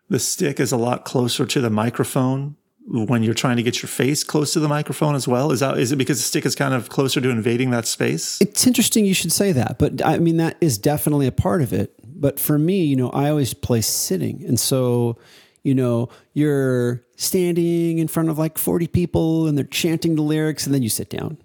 the 0.08 0.20
stick 0.20 0.60
is 0.60 0.72
a 0.72 0.78
lot 0.78 1.04
closer 1.04 1.48
to 1.48 1.62
the 1.62 1.72
microphone 1.72 2.58
when 2.88 3.24
you're 3.24 3.34
trying 3.34 3.58
to 3.58 3.63
get 3.63 3.82
your 3.82 3.88
face 3.88 4.24
close 4.24 4.54
to 4.54 4.60
the 4.60 4.67
microphone 4.67 5.15
as 5.15 5.28
well? 5.28 5.52
Is 5.52 5.60
that 5.60 5.78
is 5.78 5.91
it 5.91 5.98
because 5.98 6.17
the 6.17 6.24
stick 6.24 6.46
is 6.46 6.56
kind 6.56 6.74
of 6.74 6.89
closer 6.89 7.22
to 7.22 7.30
invading 7.30 7.72
that 7.72 7.86
space? 7.86 8.39
It's 8.41 8.65
interesting 8.67 9.06
you 9.06 9.13
should 9.13 9.32
say 9.32 9.52
that, 9.52 9.78
but 9.80 10.06
I 10.06 10.20
mean 10.20 10.38
that 10.38 10.58
is 10.62 10.78
definitely 10.78 11.28
a 11.28 11.32
part 11.32 11.62
of 11.62 11.74
it. 11.74 11.94
But 12.04 12.39
for 12.39 12.60
me, 12.60 12.84
you 12.84 12.96
know, 12.96 13.10
I 13.12 13.30
always 13.30 13.54
play 13.54 13.82
sitting, 13.82 14.44
and 14.46 14.60
so 14.60 15.17
you 15.63 15.76
know, 15.76 16.10
you're 16.34 17.04
standing 17.17 18.00
in 18.00 18.08
front 18.08 18.30
of 18.30 18.39
like 18.39 18.58
40 18.58 18.88
people 18.88 19.48
and 19.48 19.58
they're 19.58 19.65
chanting 19.65 20.15
the 20.15 20.22
lyrics, 20.22 20.65
and 20.65 20.74
then 20.74 20.82
you 20.82 20.89
sit 20.89 21.10
down. 21.10 21.38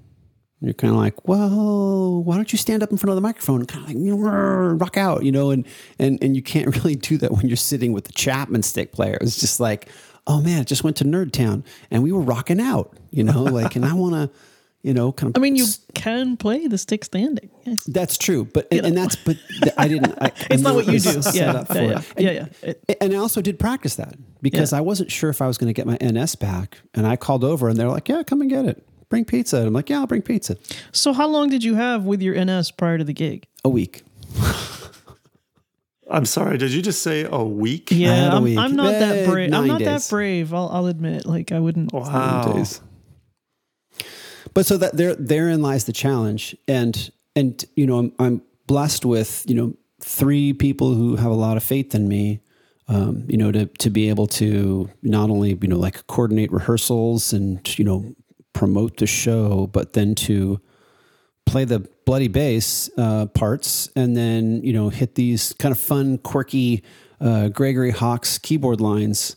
You're 0.61 0.73
kind 0.73 0.95
of 0.95 0.99
like, 0.99 1.29
well, 1.29 2.23
why 2.23 2.37
don't 2.37 2.51
you 2.51 2.59
stand 2.59 2.83
up 2.83 2.91
in 2.91 2.97
front 2.97 3.11
of 3.11 3.17
the 3.17 3.21
microphone 3.21 3.61
and 3.61 3.69
kind 3.69 3.85
of 3.85 3.95
like 3.95 4.81
rock 4.81 4.97
out, 4.97 5.23
you 5.23 5.31
know? 5.31 5.51
And 5.51 5.67
and 5.99 6.19
and 6.23 6.35
you 6.35 6.43
can't 6.43 6.75
really 6.77 6.97
do 6.97 7.19
that 7.19 7.33
when 7.33 7.47
you're 7.47 7.57
sitting 7.57 7.93
with 7.93 8.05
the 8.05 8.13
Chapman 8.13 8.63
stick 8.63 8.93
player. 8.93 9.19
It's 9.21 9.39
just 9.39 9.61
like, 9.61 9.91
oh 10.27 10.41
man, 10.41 10.63
it 10.63 10.67
just 10.67 10.85
went 10.85 10.97
to 10.97 11.05
Nerd 11.05 11.33
Town 11.33 11.65
and 11.91 12.03
we 12.03 12.13
were 12.13 12.21
rocking 12.21 12.61
out, 12.61 12.97
you 13.11 13.25
know, 13.25 13.43
like, 13.43 13.77
and 13.77 13.85
I 13.85 13.95
want 13.95 14.15
to 14.15 14.31
you 14.87 14.95
know, 14.95 15.11
kind 15.11 15.35
of. 15.35 15.41
I 15.41 15.43
mean, 15.43 15.57
you 15.57 15.67
can 15.95 16.37
play 16.37 16.69
the 16.69 16.79
stick 16.79 17.05
standing. 17.05 17.51
Yes. 17.65 17.83
That's 17.87 18.17
true, 18.17 18.45
but 18.45 18.69
and, 18.71 18.87
and, 18.87 18.97
that's 18.97 19.17
but 19.17 19.37
I 19.77 19.89
didn't. 19.89 20.17
I, 20.21 20.27
it's 20.49 20.63
not 20.63 20.77
what 20.77 20.87
you 20.87 21.01
do. 21.01 21.21
Yeah, 21.35 21.65
yeah, 21.75 21.83
yeah, 21.83 22.03
yeah, 22.17 22.31
yeah. 22.31 22.47
It, 22.63 22.97
and 23.01 23.13
I 23.13 23.17
also 23.17 23.41
did 23.41 23.59
practice 23.59 23.97
that 23.97 24.15
because 24.43 24.71
yeah. 24.71 24.79
I 24.79 24.83
wasn't 24.83 25.11
sure 25.11 25.29
if 25.29 25.43
I 25.43 25.49
was 25.49 25.59
going 25.59 25.67
to 25.67 25.73
get 25.73 25.89
my 25.89 25.99
NS 26.01 26.37
back, 26.37 26.79
and 26.95 27.05
I 27.05 27.17
called 27.17 27.43
over, 27.43 27.69
and 27.69 27.77
they're 27.77 27.89
like, 27.89 28.09
"Yeah, 28.09 28.23
come 28.23 28.41
and 28.41 28.49
get 28.49 28.65
it. 28.65 28.87
Bring 29.09 29.25
pizza." 29.25 29.57
And 29.57 29.67
I'm 29.67 29.73
like, 29.73 29.91
"Yeah, 29.91 29.99
I'll 29.99 30.07
bring 30.07 30.23
pizza." 30.23 30.57
So, 30.93 31.13
how 31.13 31.27
long 31.27 31.49
did 31.49 31.65
you 31.65 31.75
have 31.75 32.05
with 32.05 32.23
your 32.23 32.37
NS 32.45 32.71
prior 32.71 32.97
to 32.97 33.03
the 33.03 33.13
gig? 33.13 33.49
A 33.65 33.69
week. 33.69 34.05
I'm 36.09 36.25
sorry. 36.25 36.57
Did 36.59 36.73
you 36.73 36.83
just 36.83 37.03
say 37.03 37.27
a 37.29 37.43
week? 37.43 37.89
Yeah, 37.91 38.35
I'm, 38.35 38.45
week. 38.45 38.59
I'm, 38.59 38.77
not 38.77 38.93
that 38.93 39.27
brave. 39.27 39.53
I'm 39.53 39.67
not 39.67 39.81
days. 39.81 40.07
that 40.07 40.11
brave. 40.11 40.55
I'll, 40.55 40.69
I'll 40.69 40.87
admit. 40.87 41.27
Like 41.27 41.53
I 41.53 41.59
wouldn't. 41.59 41.93
Wow. 41.93 42.65
But 44.55 44.67
so 44.67 44.77
that 44.79 44.97
there 44.97 45.15
therein 45.15 45.63
lies 45.63 45.85
the 45.85 45.93
challenge, 45.93 46.57
and 46.69 47.11
and 47.35 47.65
you 47.75 47.87
know 47.87 47.99
I'm, 47.99 48.13
I'm 48.19 48.43
blessed 48.67 49.05
with 49.05 49.45
you 49.49 49.55
know 49.55 49.75
three 50.01 50.53
people 50.53 50.95
who 50.95 51.17
have 51.17 51.31
a 51.31 51.35
lot 51.35 51.57
of 51.57 51.63
faith 51.63 51.95
in 51.95 52.09
me. 52.09 52.41
Um, 52.89 53.25
you 53.29 53.37
know, 53.37 53.51
to 53.51 53.67
to 53.67 53.91
be 53.91 54.09
able 54.09 54.29
to 54.29 54.89
not 55.03 55.29
only 55.29 55.59
you 55.61 55.69
know 55.69 55.79
like 55.79 56.07
coordinate 56.07 56.53
rehearsals 56.53 57.33
and 57.33 57.79
you 57.79 57.85
know 57.85 58.15
promote 58.53 58.99
the 58.99 59.07
show, 59.07 59.67
but 59.73 59.93
then 59.95 60.15
to 60.15 60.61
play 61.47 61.65
the 61.65 61.89
bloody 62.07 62.29
bass 62.29 62.89
uh, 62.97 63.27
parts 63.27 63.91
and 63.95 64.17
then 64.17 64.63
you 64.63 64.73
know 64.73 64.89
hit 64.89 65.15
these 65.17 65.53
kind 65.55 65.73
of 65.73 65.79
fun, 65.79 66.17
quirky 66.17 66.83
uh, 67.21 67.49
Gregory 67.49 67.91
Hawkes 67.91 68.39
keyboard 68.39 68.81
lines 68.81 69.37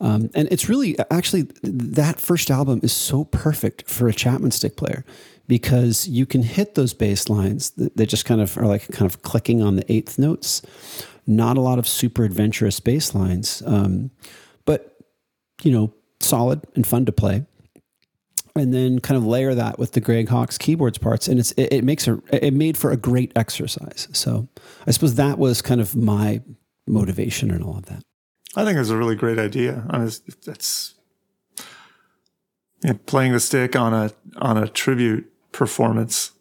um, 0.00 0.30
and 0.34 0.48
it's 0.50 0.68
really 0.68 0.98
actually 1.10 1.42
that 1.62 2.20
first 2.20 2.50
album 2.50 2.80
is 2.82 2.92
so 2.92 3.24
perfect 3.24 3.88
for 3.88 4.08
a 4.08 4.14
Chapman 4.14 4.50
stick 4.50 4.76
player 4.76 5.04
because 5.46 6.08
you 6.08 6.24
can 6.26 6.42
hit 6.42 6.74
those 6.74 6.94
bass 6.94 7.28
lines 7.28 7.70
that 7.70 8.06
just 8.06 8.24
kind 8.24 8.40
of 8.40 8.56
are 8.56 8.66
like 8.66 8.88
kind 8.92 9.10
of 9.10 9.22
clicking 9.22 9.62
on 9.62 9.76
the 9.76 9.92
eighth 9.92 10.18
notes. 10.18 10.62
Not 11.26 11.58
a 11.58 11.60
lot 11.60 11.78
of 11.78 11.86
super 11.86 12.24
adventurous 12.24 12.80
bass 12.80 13.14
lines, 13.14 13.62
um, 13.66 14.10
but 14.64 14.96
you 15.62 15.70
know, 15.70 15.92
solid 16.20 16.62
and 16.74 16.86
fun 16.86 17.04
to 17.04 17.12
play. 17.12 17.44
And 18.56 18.74
then 18.74 18.98
kind 18.98 19.16
of 19.16 19.24
layer 19.24 19.54
that 19.54 19.78
with 19.78 19.92
the 19.92 20.00
Greg 20.00 20.28
Hawkes 20.28 20.58
keyboards 20.58 20.98
parts, 20.98 21.28
and 21.28 21.38
it's 21.38 21.52
it, 21.52 21.72
it 21.72 21.84
makes 21.84 22.08
a 22.08 22.20
it 22.32 22.52
made 22.52 22.76
for 22.76 22.90
a 22.90 22.96
great 22.96 23.32
exercise. 23.36 24.08
So 24.12 24.48
I 24.86 24.90
suppose 24.90 25.14
that 25.14 25.38
was 25.38 25.62
kind 25.62 25.80
of 25.80 25.94
my 25.94 26.42
motivation 26.86 27.52
and 27.52 27.62
all 27.62 27.78
of 27.78 27.86
that. 27.86 28.02
I 28.56 28.64
think 28.64 28.76
it's 28.78 28.90
a 28.90 28.96
really 28.96 29.14
great 29.14 29.38
idea. 29.38 29.84
I 29.88 29.98
mean, 29.98 30.08
it's, 30.08 30.94
playing 33.06 33.32
the 33.32 33.40
stick 33.40 33.76
on 33.76 33.94
a 33.94 34.10
on 34.36 34.56
a 34.56 34.66
tribute 34.66 35.30
performance. 35.52 36.32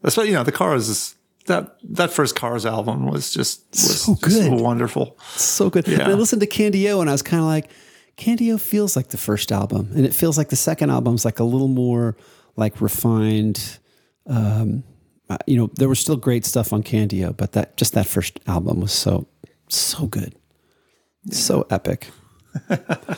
That's 0.00 0.16
what 0.16 0.28
you 0.28 0.32
know. 0.32 0.44
The 0.44 0.52
Cars 0.52 0.88
is 0.88 1.16
that 1.46 1.76
that 1.82 2.10
first 2.10 2.36
Cars 2.36 2.64
album 2.64 3.06
was 3.06 3.32
just 3.32 3.68
was 3.72 4.02
so 4.02 4.14
good, 4.14 4.44
so 4.44 4.54
wonderful, 4.54 5.18
so 5.36 5.68
good. 5.68 5.86
Yeah. 5.86 6.04
And 6.04 6.12
I 6.12 6.14
listened 6.14 6.40
to 6.40 6.46
Candy-O 6.46 7.00
and 7.00 7.10
I 7.10 7.12
was 7.12 7.22
kind 7.22 7.40
of 7.40 7.46
like, 7.46 7.70
Candy-O 8.20 8.58
feels 8.58 8.96
like 8.96 9.08
the 9.08 9.16
first 9.16 9.50
album, 9.50 9.88
and 9.94 10.04
it 10.04 10.12
feels 10.12 10.36
like 10.36 10.50
the 10.50 10.56
second 10.56 10.90
album 10.90 11.14
is 11.14 11.24
like 11.24 11.40
a 11.40 11.44
little 11.44 11.68
more 11.68 12.18
like 12.54 12.82
refined. 12.82 13.78
Um, 14.26 14.84
uh, 15.30 15.38
you 15.46 15.56
know, 15.56 15.70
there 15.76 15.88
was 15.88 16.00
still 16.00 16.16
great 16.16 16.44
stuff 16.44 16.74
on 16.74 16.82
Candy-O, 16.82 17.32
but 17.32 17.52
that 17.52 17.78
just 17.78 17.94
that 17.94 18.06
first 18.06 18.38
album 18.46 18.80
was 18.80 18.92
so 18.92 19.26
so 19.68 20.06
good, 20.06 20.34
yeah. 21.24 21.34
so 21.34 21.66
epic. 21.70 22.08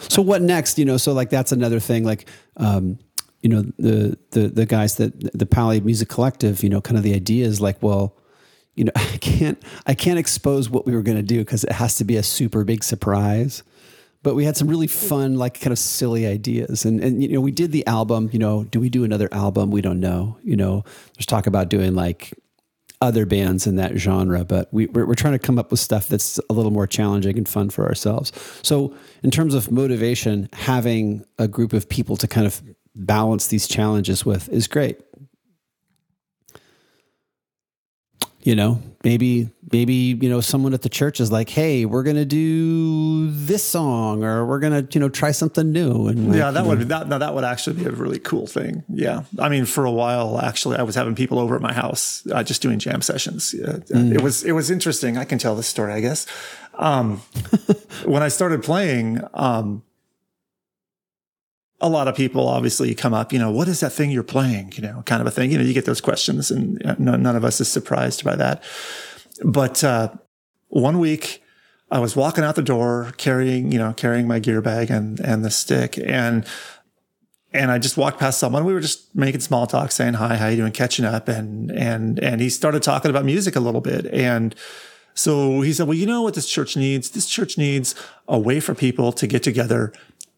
so 0.09 0.23
what 0.23 0.41
next? 0.41 0.79
You 0.79 0.85
know, 0.85 0.99
so 0.99 1.13
like 1.13 1.31
that's 1.31 1.51
another 1.51 1.81
thing. 1.81 2.05
Like, 2.05 2.29
um, 2.59 3.01
you 3.41 3.49
know, 3.49 3.63
the 3.81 4.17
the 4.31 4.47
the 4.47 4.67
guys 4.67 4.99
that 4.99 5.37
the 5.37 5.47
Pally 5.47 5.81
Music 5.81 6.09
Collective. 6.09 6.63
You 6.63 6.69
know, 6.69 6.81
kind 6.81 6.97
of 6.97 7.03
the 7.03 7.15
idea 7.15 7.45
is 7.45 7.61
like, 7.61 7.83
well, 7.83 8.17
you 8.77 8.85
know, 8.85 8.93
I 8.97 9.17
can't 9.17 9.61
I 9.85 9.95
can't 9.95 10.21
expose 10.21 10.71
what 10.71 10.87
we 10.87 10.95
were 10.95 11.03
going 11.03 11.19
to 11.19 11.25
do 11.25 11.41
because 11.41 11.65
it 11.65 11.73
has 11.73 11.97
to 11.97 12.05
be 12.05 12.15
a 12.15 12.23
super 12.23 12.63
big 12.63 12.85
surprise 12.85 13.65
but 14.23 14.35
we 14.35 14.45
had 14.45 14.57
some 14.57 14.69
really 14.69 14.87
mm. 14.87 15.09
fun, 15.09 15.37
like 15.37 15.61
kind 15.61 15.73
of 15.73 15.79
silly 15.79 16.27
ideas. 16.27 16.85
And, 16.85 17.03
and, 17.03 17.23
you 17.23 17.29
know, 17.31 17.41
we 17.41 17.51
did 17.51 17.73
the 17.73 17.87
album, 17.87 18.31
you 18.33 18.39
know, 18.39 18.65
do 18.65 18.81
we 18.81 18.89
do 18.89 19.05
another 19.05 19.29
album? 19.33 19.71
We 19.71 19.81
don't 19.81 20.01
know. 20.01 20.39
You 20.43 20.57
know, 20.57 20.85
there's 21.17 21.27
talk 21.27 21.47
about 21.47 21.69
doing 21.69 21.95
like 21.95 22.33
other 23.01 23.27
bands 23.27 23.67
in 23.67 23.77
that 23.77 23.97
genre, 23.97 24.45
but 24.45 24.73
we, 24.73 24.87
we're, 24.87 25.07
we're 25.07 25.15
trying 25.15 25.33
to 25.33 25.39
come 25.39 25.59
up 25.59 25.73
with 25.73 25.81
stuff 25.81 26.07
that's 26.07 26.39
a 26.49 26.53
little 26.53 26.71
more 26.71 26.87
challenging 26.87 27.37
and 27.37 27.49
fun 27.49 27.69
for 27.69 27.85
ourselves. 27.87 28.33
So, 28.63 28.95
in 29.25 29.33
terms 29.33 29.55
of 29.55 29.73
motivation, 29.73 30.49
having 30.53 31.25
a 31.39 31.49
group 31.49 31.73
of 31.73 31.89
people 31.89 32.17
to 32.19 32.29
kind 32.29 32.47
of 32.47 32.63
balance 32.95 33.49
these 33.49 33.67
challenges 33.67 34.25
with 34.25 34.49
is 34.51 34.69
great. 34.69 35.01
You 38.43 38.55
know 38.55 38.81
maybe 39.05 39.51
maybe 39.71 39.95
you 40.21 40.29
know 40.29 40.41
someone 40.41 40.75
at 40.75 40.83
the 40.83 40.89
church 40.89 41.21
is 41.21 41.31
like 41.31 41.49
hey 41.49 41.85
we're 41.85 42.03
gonna 42.03 42.25
do 42.25 43.31
this 43.31 43.63
song 43.63 44.25
or 44.25 44.45
we're 44.45 44.59
gonna 44.59 44.87
you 44.93 45.01
know 45.01 45.09
try 45.09 45.31
something 45.31 45.73
new. 45.73 46.09
And 46.09 46.29
like, 46.29 46.37
yeah 46.37 46.51
that 46.51 46.67
would 46.67 46.81
that 46.89 47.09
no, 47.09 47.19
that 47.19 47.35
would 47.35 47.45
actually 47.45 47.77
be 47.77 47.85
a 47.87 47.91
really 47.91 48.19
cool 48.19 48.47
thing. 48.47 48.83
Yeah. 48.89 49.23
I 49.39 49.49
mean 49.49 49.65
for 49.65 49.85
a 49.85 49.91
while 49.91 50.41
actually 50.41 50.77
i 50.77 50.83
was 50.83 50.95
having 50.95 51.15
people 51.15 51.39
over 51.39 51.55
at 51.57 51.63
my 51.63 51.73
house 51.73 52.27
uh, 52.33 52.43
just 52.43 52.63
doing 52.63 52.79
jam 52.79 53.03
sessions. 53.03 53.55
Uh, 53.55 53.81
mm. 53.89 54.15
it 54.15 54.23
was 54.23 54.43
it 54.45 54.53
was 54.53 54.71
interesting. 54.71 55.17
I 55.17 55.25
can 55.25 55.39
tell 55.39 55.55
this 55.55 55.67
story 55.67 55.93
i 55.93 56.01
guess. 56.01 56.27
Um, 56.75 57.19
when 58.05 58.23
i 58.23 58.29
started 58.29 58.63
playing 58.63 59.21
um, 59.35 59.83
a 61.83 61.89
lot 61.89 62.07
of 62.07 62.15
people 62.15 62.49
obviously 62.49 62.95
come 62.95 63.13
up, 63.13 63.33
you 63.33 63.39
know, 63.41 63.51
what 63.51 63.67
is 63.67 63.81
that 63.81 63.91
thing 63.91 64.11
you're 64.11 64.23
playing? 64.23 64.73
You 64.77 64.83
know, 64.83 65.03
kind 65.05 65.21
of 65.21 65.27
a 65.27 65.33
thing. 65.33 65.51
You 65.51 65.59
know, 65.59 65.65
you 65.65 65.75
get 65.75 65.85
those 65.85 66.01
questions, 66.01 66.51
and 66.51 66.81
none 66.99 67.37
of 67.37 67.45
us 67.45 67.61
is 67.61 67.71
surprised 67.71 68.25
by 68.25 68.37
that. 68.37 68.63
But 69.45 69.83
uh, 69.83 70.11
one 70.69 71.01
week, 71.01 71.43
I 71.91 71.99
was 71.99 72.15
walking 72.15 72.45
out 72.45 72.55
the 72.55 72.63
door 72.63 73.13
carrying, 73.17 73.73
you 73.73 73.79
know, 73.79 73.93
carrying 73.93 74.29
my 74.29 74.39
gear 74.39 74.63
bag 74.63 74.91
and 74.91 75.19
and 75.21 75.45
the 75.45 75.51
stick, 75.51 75.99
and 75.99 76.47
and 77.53 77.73
I 77.73 77.79
just 77.79 77.97
walked 77.97 78.21
past 78.21 78.39
someone. 78.39 78.65
We 78.65 78.73
were 78.73 78.81
just 78.81 79.15
making 79.17 79.41
small 79.41 79.67
talk, 79.67 79.91
saying 79.91 80.15
hi, 80.15 80.37
how 80.37 80.47
you 80.47 80.57
doing, 80.57 80.73
catching 80.73 81.05
up, 81.05 81.27
and 81.27 81.73
and 81.73 82.21
and 82.21 82.41
he 82.41 82.49
started 82.49 82.85
talking 82.85 83.11
about 83.11 83.25
music 83.25 83.57
a 83.57 83.61
little 83.61 83.83
bit, 83.83 84.07
and. 84.07 84.55
So 85.15 85.61
he 85.61 85.75
said, 85.75 85.87
well, 85.87 85.99
you 85.99 86.07
know 86.07 86.23
what 86.23 86.33
this 86.33 86.49
church 86.49 86.75
needs? 86.75 87.11
This 87.11 87.27
church 87.27 87.59
needs 87.59 87.95
a 88.29 88.39
way 88.39 88.61
for 88.61 88.75
people 88.75 89.13
to 89.13 89.27
get 89.27 89.43
together 89.43 89.93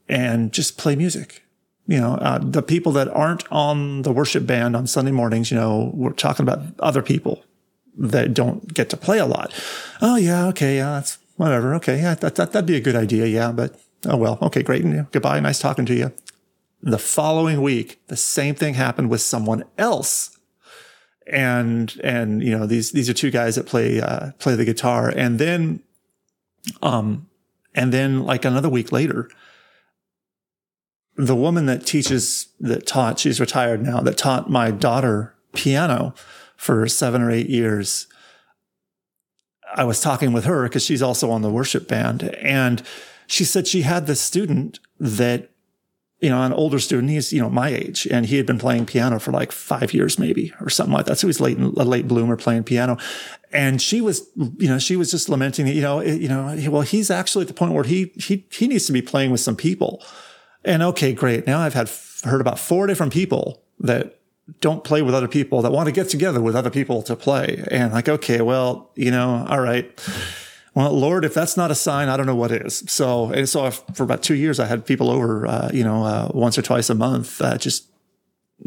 and 0.08 0.52
just 0.52 0.78
play 0.78 0.96
music. 0.96 1.42
You 1.86 2.00
know, 2.00 2.14
uh, 2.14 2.38
the 2.38 2.62
people 2.62 2.92
that 2.92 3.08
aren't 3.08 3.50
on 3.52 4.02
the 4.02 4.12
worship 4.12 4.46
band 4.46 4.74
on 4.74 4.86
Sunday 4.86 5.12
mornings, 5.12 5.50
you 5.50 5.56
know, 5.56 5.90
we're 5.94 6.12
talking 6.12 6.44
about 6.44 6.60
other 6.78 7.02
people 7.02 7.44
that 7.96 8.34
don't 8.34 8.72
get 8.72 8.90
to 8.90 8.96
play 8.96 9.18
a 9.18 9.26
lot. 9.26 9.52
Oh 10.00 10.16
yeah, 10.16 10.46
okay, 10.48 10.76
yeah, 10.76 10.92
that's 10.92 11.18
whatever. 11.36 11.74
Okay, 11.74 12.00
yeah, 12.00 12.14
that, 12.14 12.36
that 12.36 12.52
that'd 12.52 12.66
be 12.66 12.76
a 12.76 12.80
good 12.80 12.96
idea. 12.96 13.26
Yeah, 13.26 13.52
but 13.52 13.78
oh 14.06 14.16
well, 14.16 14.38
okay, 14.42 14.62
great. 14.62 14.84
Goodbye. 15.12 15.40
Nice 15.40 15.58
talking 15.58 15.86
to 15.86 15.94
you. 15.94 16.12
The 16.82 16.98
following 16.98 17.62
week, 17.62 18.00
the 18.08 18.16
same 18.16 18.54
thing 18.54 18.74
happened 18.74 19.10
with 19.10 19.20
someone 19.22 19.64
else. 19.78 20.38
And, 21.26 21.98
and, 22.04 22.42
you 22.42 22.50
know, 22.50 22.66
these, 22.66 22.92
these 22.92 23.08
are 23.08 23.14
two 23.14 23.30
guys 23.30 23.54
that 23.54 23.64
play, 23.64 23.98
uh, 23.98 24.32
play 24.38 24.56
the 24.56 24.66
guitar. 24.66 25.08
And 25.08 25.38
then, 25.38 25.80
um, 26.82 27.26
and 27.74 27.90
then 27.90 28.24
like 28.24 28.44
another 28.44 28.68
week 28.68 28.92
later, 28.92 29.30
the 31.16 31.36
woman 31.36 31.66
that 31.66 31.86
teaches, 31.86 32.48
that 32.60 32.86
taught, 32.86 33.18
she's 33.18 33.40
retired 33.40 33.82
now, 33.82 34.00
that 34.00 34.18
taught 34.18 34.50
my 34.50 34.70
daughter 34.70 35.34
piano 35.54 36.14
for 36.56 36.88
seven 36.88 37.22
or 37.22 37.30
eight 37.30 37.48
years. 37.48 38.06
I 39.76 39.84
was 39.84 40.00
talking 40.00 40.32
with 40.32 40.44
her 40.44 40.64
because 40.64 40.84
she's 40.84 41.02
also 41.02 41.30
on 41.30 41.42
the 41.42 41.50
worship 41.50 41.88
band. 41.88 42.24
And 42.34 42.82
she 43.26 43.44
said 43.44 43.66
she 43.66 43.82
had 43.82 44.06
this 44.06 44.20
student 44.20 44.80
that, 44.98 45.50
you 46.20 46.30
know, 46.30 46.42
an 46.42 46.52
older 46.52 46.78
student, 46.78 47.10
he's, 47.10 47.32
you 47.32 47.40
know, 47.40 47.50
my 47.50 47.68
age, 47.68 48.06
and 48.06 48.26
he 48.26 48.36
had 48.36 48.46
been 48.46 48.58
playing 48.58 48.86
piano 48.86 49.18
for 49.18 49.30
like 49.30 49.52
five 49.52 49.92
years, 49.92 50.18
maybe, 50.18 50.52
or 50.60 50.70
something 50.70 50.92
like 50.92 51.06
that. 51.06 51.18
So 51.18 51.26
he's 51.26 51.40
late, 51.40 51.58
a 51.58 51.84
late 51.84 52.08
bloomer 52.08 52.36
playing 52.36 52.64
piano. 52.64 52.96
And 53.52 53.80
she 53.82 54.00
was, 54.00 54.26
you 54.36 54.68
know, 54.68 54.78
she 54.78 54.96
was 54.96 55.10
just 55.10 55.28
lamenting 55.28 55.66
that, 55.66 55.74
you 55.74 55.82
know, 55.82 56.00
you 56.00 56.28
know, 56.28 56.56
well, 56.70 56.82
he's 56.82 57.10
actually 57.10 57.42
at 57.42 57.48
the 57.48 57.54
point 57.54 57.72
where 57.72 57.84
he, 57.84 58.12
he, 58.16 58.46
he 58.50 58.68
needs 58.68 58.86
to 58.86 58.92
be 58.92 59.02
playing 59.02 59.30
with 59.30 59.40
some 59.40 59.56
people 59.56 60.02
and 60.64 60.82
okay, 60.82 61.12
great. 61.12 61.46
Now 61.46 61.60
I've 61.60 61.74
had 61.74 61.90
heard 62.24 62.40
about 62.40 62.58
four 62.58 62.86
different 62.86 63.12
people 63.12 63.62
that 63.80 64.18
don't 64.60 64.84
play 64.84 65.02
with 65.02 65.14
other 65.14 65.28
people 65.28 65.62
that 65.62 65.72
want 65.72 65.86
to 65.86 65.92
get 65.92 66.08
together 66.08 66.40
with 66.40 66.54
other 66.54 66.70
people 66.70 67.02
to 67.02 67.16
play. 67.16 67.64
And 67.70 67.92
like, 67.92 68.08
okay, 68.08 68.40
well, 68.40 68.90
you 68.94 69.10
know, 69.10 69.46
all 69.48 69.60
right. 69.60 69.90
Well, 70.74 70.92
Lord, 70.92 71.24
if 71.24 71.34
that's 71.34 71.56
not 71.56 71.70
a 71.70 71.74
sign, 71.74 72.08
I 72.08 72.16
don't 72.16 72.26
know 72.26 72.34
what 72.34 72.50
is. 72.50 72.82
So, 72.88 73.30
and 73.30 73.48
so 73.48 73.70
for 73.70 74.02
about 74.02 74.22
two 74.22 74.34
years, 74.34 74.58
I 74.58 74.66
had 74.66 74.84
people 74.84 75.08
over, 75.08 75.46
uh, 75.46 75.70
you 75.72 75.84
know, 75.84 76.04
uh, 76.04 76.30
once 76.34 76.58
or 76.58 76.62
twice 76.62 76.90
a 76.90 76.94
month, 76.94 77.40
uh, 77.40 77.56
just 77.56 77.88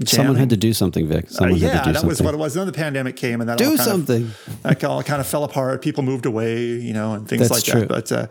Jamming. 0.03 0.07
Someone 0.07 0.35
had 0.35 0.49
to 0.49 0.57
do 0.57 0.73
something, 0.73 1.07
Vic. 1.07 1.29
Someone 1.29 1.53
uh, 1.53 1.55
yeah, 1.55 1.73
that 1.73 1.85
something. 1.85 2.07
was 2.07 2.21
what 2.21 2.33
it 2.33 2.37
was. 2.37 2.53
Then 2.53 2.67
the 2.67 2.73
pandemic 2.73 3.15
came, 3.15 3.39
and 3.39 3.49
that 3.49 3.57
do 3.57 3.71
all 3.71 3.77
something. 3.77 4.25
Of, 4.25 4.63
that 4.63 4.83
all 4.83 5.01
kind 5.01 5.21
of 5.21 5.25
fell 5.25 5.43
apart. 5.43 5.81
People 5.81 6.03
moved 6.03 6.25
away, 6.25 6.65
you 6.65 6.93
know, 6.93 7.13
and 7.13 7.27
things 7.27 7.49
That's 7.49 7.51
like 7.51 7.63
true. 7.63 7.81
that. 7.81 7.87
But 7.87 8.11
uh, 8.11 8.27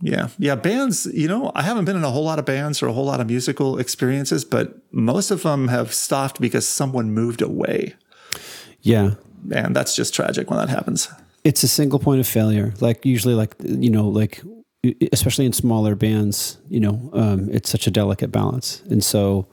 yeah. 0.00 0.28
Yeah. 0.38 0.54
Bands, 0.54 1.06
you 1.06 1.28
know, 1.28 1.52
I 1.54 1.62
haven't 1.62 1.86
been 1.86 1.96
in 1.96 2.04
a 2.04 2.10
whole 2.10 2.24
lot 2.24 2.38
of 2.38 2.44
bands 2.44 2.82
or 2.82 2.88
a 2.88 2.92
whole 2.92 3.04
lot 3.04 3.20
of 3.20 3.26
musical 3.26 3.78
experiences, 3.78 4.44
but 4.44 4.78
most 4.92 5.30
of 5.30 5.42
them 5.42 5.68
have 5.68 5.94
stopped 5.94 6.40
because 6.40 6.68
someone 6.68 7.12
moved 7.12 7.40
away. 7.40 7.94
Yeah. 8.82 9.14
And 9.50 9.74
that's 9.74 9.96
just 9.96 10.14
tragic 10.14 10.50
when 10.50 10.58
that 10.58 10.68
happens. 10.68 11.08
It's 11.44 11.62
a 11.62 11.68
single 11.68 11.98
point 11.98 12.20
of 12.20 12.26
failure. 12.26 12.74
Like, 12.80 13.04
usually, 13.06 13.34
like, 13.34 13.54
you 13.60 13.90
know, 13.90 14.08
like, 14.08 14.42
especially 15.12 15.46
in 15.46 15.52
smaller 15.52 15.94
bands, 15.94 16.58
you 16.68 16.80
know, 16.80 17.10
um, 17.12 17.48
it's 17.50 17.70
such 17.70 17.86
a 17.86 17.90
delicate 17.90 18.32
balance. 18.32 18.82
And 18.90 19.02
so, 19.02 19.46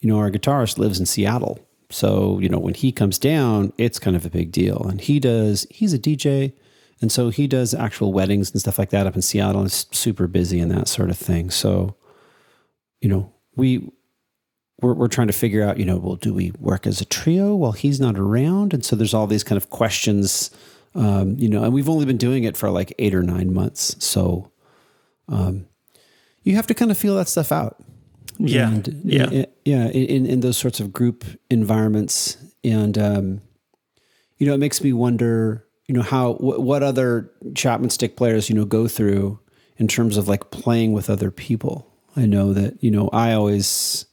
you 0.00 0.08
know, 0.08 0.18
our 0.18 0.30
guitarist 0.30 0.78
lives 0.78 0.98
in 0.98 1.06
Seattle. 1.06 1.60
So, 1.90 2.40
you 2.40 2.48
know, 2.48 2.58
when 2.58 2.74
he 2.74 2.90
comes 2.90 3.18
down, 3.18 3.72
it's 3.78 3.98
kind 3.98 4.16
of 4.16 4.26
a 4.26 4.30
big 4.30 4.50
deal. 4.50 4.86
And 4.88 5.00
he 5.00 5.20
does, 5.20 5.66
he's 5.70 5.94
a 5.94 5.98
DJ 5.98 6.52
and 7.00 7.12
so 7.12 7.30
he 7.30 7.46
does 7.46 7.74
actual 7.74 8.12
weddings 8.12 8.50
and 8.50 8.60
stuff 8.60 8.78
like 8.78 8.90
that 8.90 9.06
up 9.06 9.16
in 9.16 9.22
Seattle 9.22 9.60
and 9.60 9.66
is 9.66 9.86
super 9.92 10.26
busy 10.26 10.60
and 10.60 10.70
that 10.70 10.88
sort 10.88 11.10
of 11.10 11.18
thing. 11.18 11.50
So, 11.50 11.94
you 13.00 13.08
know, 13.08 13.32
we 13.54 13.90
we're, 14.80 14.94
we're 14.94 15.08
trying 15.08 15.26
to 15.26 15.32
figure 15.32 15.62
out, 15.62 15.78
you 15.78 15.84
know, 15.84 15.96
well, 15.96 16.16
do 16.16 16.34
we 16.34 16.52
work 16.58 16.86
as 16.86 17.00
a 17.00 17.04
trio 17.04 17.54
while 17.54 17.72
he's 17.72 18.00
not 18.00 18.18
around? 18.18 18.74
And 18.74 18.84
so 18.84 18.96
there's 18.96 19.14
all 19.14 19.26
these 19.26 19.44
kind 19.44 19.56
of 19.56 19.70
questions, 19.70 20.50
um, 20.94 21.36
you 21.38 21.48
know, 21.48 21.64
and 21.64 21.72
we've 21.72 21.88
only 21.88 22.04
been 22.04 22.18
doing 22.18 22.44
it 22.44 22.56
for 22.56 22.70
like 22.70 22.94
eight 22.98 23.14
or 23.14 23.22
nine 23.22 23.52
months. 23.52 23.96
So 24.04 24.50
um, 25.28 25.66
you 26.42 26.56
have 26.56 26.66
to 26.66 26.74
kind 26.74 26.90
of 26.90 26.98
feel 26.98 27.16
that 27.16 27.28
stuff 27.28 27.52
out. 27.52 27.82
Yeah. 28.38 28.68
And, 28.68 29.00
yeah. 29.04 29.46
yeah. 29.64 29.88
In, 29.88 30.26
in 30.26 30.40
those 30.40 30.58
sorts 30.58 30.80
of 30.80 30.92
group 30.92 31.24
environments. 31.50 32.36
And, 32.62 32.98
um, 32.98 33.40
you 34.36 34.46
know, 34.46 34.54
it 34.54 34.58
makes 34.58 34.82
me 34.82 34.92
wonder, 34.92 35.65
you 35.88 35.94
know 35.94 36.02
how 36.02 36.34
wh- 36.34 36.60
what 36.60 36.82
other 36.82 37.30
Chapman 37.54 37.90
stick 37.90 38.16
players 38.16 38.48
you 38.48 38.54
know 38.54 38.64
go 38.64 38.88
through 38.88 39.38
in 39.76 39.88
terms 39.88 40.16
of 40.16 40.28
like 40.28 40.50
playing 40.50 40.92
with 40.92 41.10
other 41.10 41.30
people. 41.30 41.92
I 42.16 42.26
know 42.26 42.52
that 42.52 42.82
you 42.82 42.90
know 42.90 43.08
I 43.12 43.32
always 43.32 44.06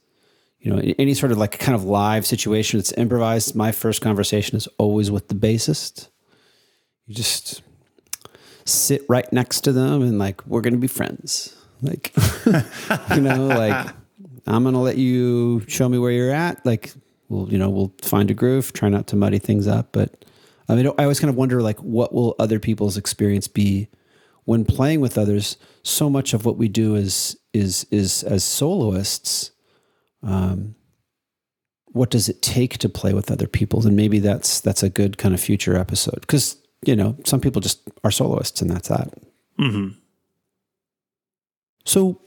you 0.60 0.72
know 0.72 0.80
any 0.98 1.14
sort 1.14 1.32
of 1.32 1.38
like 1.38 1.58
kind 1.58 1.74
of 1.74 1.84
live 1.84 2.26
situation 2.26 2.78
that's 2.78 2.92
improvised. 2.92 3.54
My 3.54 3.72
first 3.72 4.00
conversation 4.00 4.56
is 4.56 4.68
always 4.78 5.10
with 5.10 5.28
the 5.28 5.34
bassist. 5.34 6.08
You 7.06 7.14
just 7.14 7.62
sit 8.64 9.02
right 9.08 9.30
next 9.32 9.60
to 9.62 9.72
them 9.72 10.02
and 10.02 10.18
like 10.18 10.46
we're 10.46 10.60
going 10.60 10.74
to 10.74 10.78
be 10.78 10.86
friends. 10.86 11.56
Like, 11.82 12.12
you 13.14 13.20
know, 13.20 13.46
like 13.46 13.94
I'm 14.46 14.62
going 14.62 14.74
to 14.74 14.80
let 14.80 14.96
you 14.96 15.62
show 15.68 15.88
me 15.88 15.98
where 15.98 16.10
you're 16.10 16.30
at. 16.30 16.64
Like, 16.64 16.92
we'll, 17.28 17.50
you 17.50 17.58
know, 17.58 17.68
we'll 17.68 17.92
find 18.02 18.30
a 18.30 18.34
groove, 18.34 18.72
try 18.72 18.88
not 18.88 19.06
to 19.08 19.16
muddy 19.16 19.38
things 19.38 19.66
up. 19.66 19.88
But 19.92 20.24
I 20.68 20.74
mean, 20.74 20.86
I 20.98 21.02
always 21.02 21.20
kind 21.20 21.30
of 21.30 21.36
wonder, 21.36 21.62
like, 21.62 21.78
what 21.80 22.12
will 22.12 22.34
other 22.38 22.58
people's 22.58 22.96
experience 22.96 23.48
be 23.48 23.88
when 24.44 24.64
playing 24.64 25.00
with 25.00 25.18
others? 25.18 25.56
So 25.82 26.08
much 26.08 26.32
of 26.32 26.44
what 26.44 26.56
we 26.56 26.68
do 26.68 26.94
is, 26.94 27.36
is, 27.52 27.86
is 27.90 28.22
as 28.22 28.44
soloists. 28.44 29.50
Um, 30.22 30.74
what 31.86 32.10
does 32.10 32.28
it 32.28 32.42
take 32.42 32.78
to 32.78 32.88
play 32.88 33.12
with 33.12 33.30
other 33.30 33.46
people? 33.46 33.86
And 33.86 33.94
maybe 33.94 34.18
that's, 34.18 34.60
that's 34.60 34.82
a 34.82 34.88
good 34.88 35.18
kind 35.18 35.34
of 35.34 35.40
future 35.40 35.76
episode. 35.76 36.26
Cause, 36.26 36.56
you 36.84 36.96
know, 36.96 37.16
some 37.24 37.40
people 37.40 37.60
just 37.60 37.88
are 38.02 38.10
soloists 38.10 38.60
and 38.60 38.70
that's 38.70 38.88
that. 38.88 39.12
Mm-hmm. 39.60 39.96
So, 41.84 42.20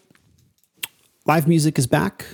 live 1.25 1.47
music 1.47 1.77
is 1.79 1.87
back. 1.87 2.25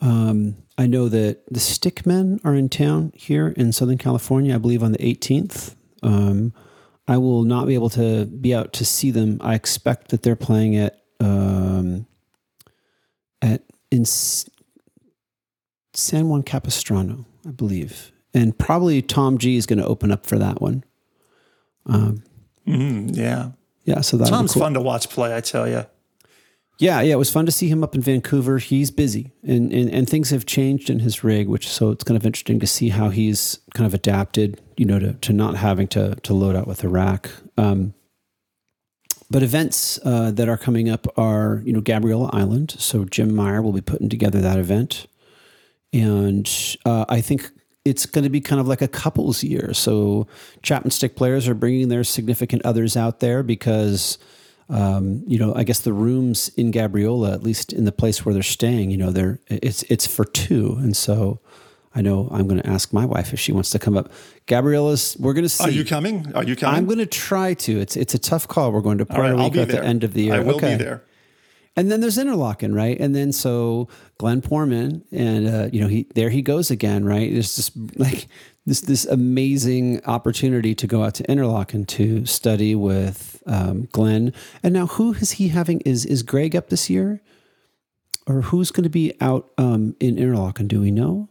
Um, 0.00 0.56
I 0.80 0.86
know 0.86 1.10
that 1.10 1.44
the 1.50 1.60
Stickmen 1.60 2.40
are 2.42 2.54
in 2.54 2.70
town 2.70 3.12
here 3.14 3.48
in 3.48 3.70
Southern 3.70 3.98
California, 3.98 4.54
I 4.54 4.58
believe 4.58 4.82
on 4.82 4.92
the 4.92 4.98
18th. 4.98 5.74
Um, 6.02 6.54
I 7.06 7.18
will 7.18 7.42
not 7.42 7.66
be 7.66 7.74
able 7.74 7.90
to 7.90 8.24
be 8.24 8.54
out 8.54 8.72
to 8.74 8.86
see 8.86 9.10
them. 9.10 9.36
I 9.42 9.54
expect 9.54 10.08
that 10.08 10.22
they're 10.22 10.36
playing 10.36 10.76
at 10.76 11.02
um, 11.20 12.06
at 13.42 13.60
in 13.90 14.06
San 14.06 14.46
Juan 16.30 16.42
Capistrano, 16.42 17.26
I 17.46 17.50
believe, 17.50 18.10
and 18.32 18.56
probably 18.56 19.02
Tom 19.02 19.36
G 19.36 19.56
is 19.56 19.66
going 19.66 19.80
to 19.80 19.86
open 19.86 20.10
up 20.10 20.24
for 20.24 20.38
that 20.38 20.62
one. 20.62 20.82
Um, 21.84 22.22
Mm, 22.66 23.14
yeah. 23.14 23.50
yeah, 23.84 24.00
so 24.00 24.16
that 24.16 24.28
Tom's 24.28 24.54
fun 24.54 24.72
to 24.74 24.80
watch 24.80 25.10
play, 25.10 25.36
I 25.36 25.40
tell 25.42 25.68
you. 25.68 25.84
Yeah, 26.80 27.02
yeah, 27.02 27.12
it 27.12 27.18
was 27.18 27.30
fun 27.30 27.44
to 27.44 27.52
see 27.52 27.68
him 27.68 27.84
up 27.84 27.94
in 27.94 28.00
Vancouver. 28.00 28.56
He's 28.56 28.90
busy, 28.90 29.32
and 29.46 29.70
and, 29.70 29.90
and 29.90 30.08
things 30.08 30.30
have 30.30 30.46
changed 30.46 30.88
in 30.88 31.00
his 31.00 31.22
rig, 31.22 31.46
which 31.46 31.68
so 31.68 31.90
it's 31.90 32.02
kind 32.02 32.16
of 32.16 32.24
interesting 32.24 32.58
to 32.58 32.66
see 32.66 32.88
how 32.88 33.10
he's 33.10 33.60
kind 33.74 33.86
of 33.86 33.92
adapted, 33.92 34.58
you 34.78 34.86
know, 34.86 34.98
to 34.98 35.12
to 35.12 35.34
not 35.34 35.56
having 35.56 35.88
to 35.88 36.14
to 36.14 36.32
load 36.32 36.56
out 36.56 36.66
with 36.66 36.82
a 36.82 36.88
rack. 36.88 37.28
Um, 37.58 37.92
but 39.30 39.42
events 39.42 39.98
uh, 40.06 40.30
that 40.30 40.48
are 40.48 40.56
coming 40.56 40.88
up 40.88 41.06
are, 41.18 41.62
you 41.66 41.74
know, 41.74 41.82
Gabriola 41.82 42.30
Island. 42.32 42.74
So 42.78 43.04
Jim 43.04 43.34
Meyer 43.34 43.60
will 43.60 43.72
be 43.72 43.82
putting 43.82 44.08
together 44.08 44.40
that 44.40 44.58
event, 44.58 45.06
and 45.92 46.50
uh, 46.86 47.04
I 47.10 47.20
think 47.20 47.50
it's 47.84 48.06
going 48.06 48.24
to 48.24 48.30
be 48.30 48.40
kind 48.40 48.58
of 48.58 48.66
like 48.66 48.80
a 48.80 48.88
couples 48.88 49.44
year. 49.44 49.74
So 49.74 50.26
Chapman 50.62 50.92
stick 50.92 51.14
players 51.14 51.46
are 51.46 51.54
bringing 51.54 51.88
their 51.88 52.04
significant 52.04 52.64
others 52.64 52.96
out 52.96 53.20
there 53.20 53.42
because 53.42 54.16
um, 54.70 55.22
you 55.26 55.38
know, 55.38 55.54
I 55.54 55.64
guess 55.64 55.80
the 55.80 55.92
rooms 55.92 56.50
in 56.56 56.72
Gabriola, 56.72 57.34
at 57.34 57.42
least 57.42 57.72
in 57.72 57.84
the 57.84 57.92
place 57.92 58.24
where 58.24 58.32
they're 58.32 58.42
staying, 58.42 58.90
you 58.90 58.96
know, 58.96 59.10
they're 59.10 59.40
it's 59.48 59.82
it's 59.84 60.06
for 60.06 60.24
two, 60.24 60.76
and 60.78 60.96
so 60.96 61.40
I 61.94 62.02
know 62.02 62.28
I'm 62.30 62.46
going 62.46 62.62
to 62.62 62.68
ask 62.68 62.92
my 62.92 63.04
wife 63.04 63.32
if 63.32 63.40
she 63.40 63.50
wants 63.52 63.70
to 63.70 63.78
come 63.80 63.96
up. 63.96 64.12
Gabriola's, 64.46 65.16
we're 65.18 65.32
going 65.32 65.44
to 65.44 65.48
see. 65.48 65.64
Are 65.64 65.70
you 65.70 65.84
coming? 65.84 66.32
Are 66.34 66.44
you 66.44 66.54
coming? 66.54 66.76
I'm 66.76 66.86
going 66.86 66.98
to 66.98 67.06
try 67.06 67.54
to. 67.54 67.80
It's 67.80 67.96
it's 67.96 68.14
a 68.14 68.18
tough 68.18 68.46
call. 68.46 68.70
We're 68.70 68.80
going 68.80 68.98
to 68.98 69.04
right, 69.04 69.16
Puerto 69.16 69.36
I'll 69.36 69.50
Rico 69.50 69.62
at 69.62 69.68
the 69.68 69.84
end 69.84 70.04
of 70.04 70.14
the 70.14 70.22
year. 70.22 70.34
I 70.34 70.40
will 70.40 70.56
okay. 70.56 70.76
be 70.76 70.84
there. 70.84 71.02
And 71.80 71.90
then 71.90 72.02
there's 72.02 72.18
Interlaken, 72.18 72.74
right? 72.74 73.00
And 73.00 73.16
then 73.16 73.32
so 73.32 73.88
Glenn 74.18 74.42
Poorman, 74.42 75.02
and 75.10 75.48
uh, 75.48 75.70
you 75.72 75.80
know 75.80 75.86
he 75.88 76.06
there 76.14 76.28
he 76.28 76.42
goes 76.42 76.70
again, 76.70 77.06
right? 77.06 77.32
It's 77.32 77.56
just 77.56 77.72
like 77.98 78.28
this 78.66 78.82
this 78.82 79.06
amazing 79.06 80.04
opportunity 80.04 80.74
to 80.74 80.86
go 80.86 81.02
out 81.02 81.14
to 81.14 81.24
Interlaken 81.30 81.86
to 81.86 82.26
study 82.26 82.74
with 82.74 83.42
um, 83.46 83.88
Glenn. 83.92 84.34
And 84.62 84.74
now 84.74 84.88
who 84.88 85.14
is 85.14 85.32
he 85.32 85.48
having? 85.48 85.80
Is 85.86 86.04
is 86.04 86.22
Greg 86.22 86.54
up 86.54 86.68
this 86.68 86.90
year, 86.90 87.22
or 88.26 88.42
who's 88.42 88.70
going 88.70 88.84
to 88.84 88.90
be 88.90 89.14
out 89.18 89.50
um, 89.56 89.96
in 90.00 90.18
Interlaken? 90.18 90.68
Do 90.68 90.82
we 90.82 90.90
know? 90.90 91.30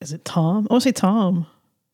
Is 0.00 0.14
it 0.14 0.24
Tom? 0.24 0.66
I 0.70 0.72
want 0.72 0.82
to 0.84 0.88
say 0.88 0.92
Tom. 0.92 1.46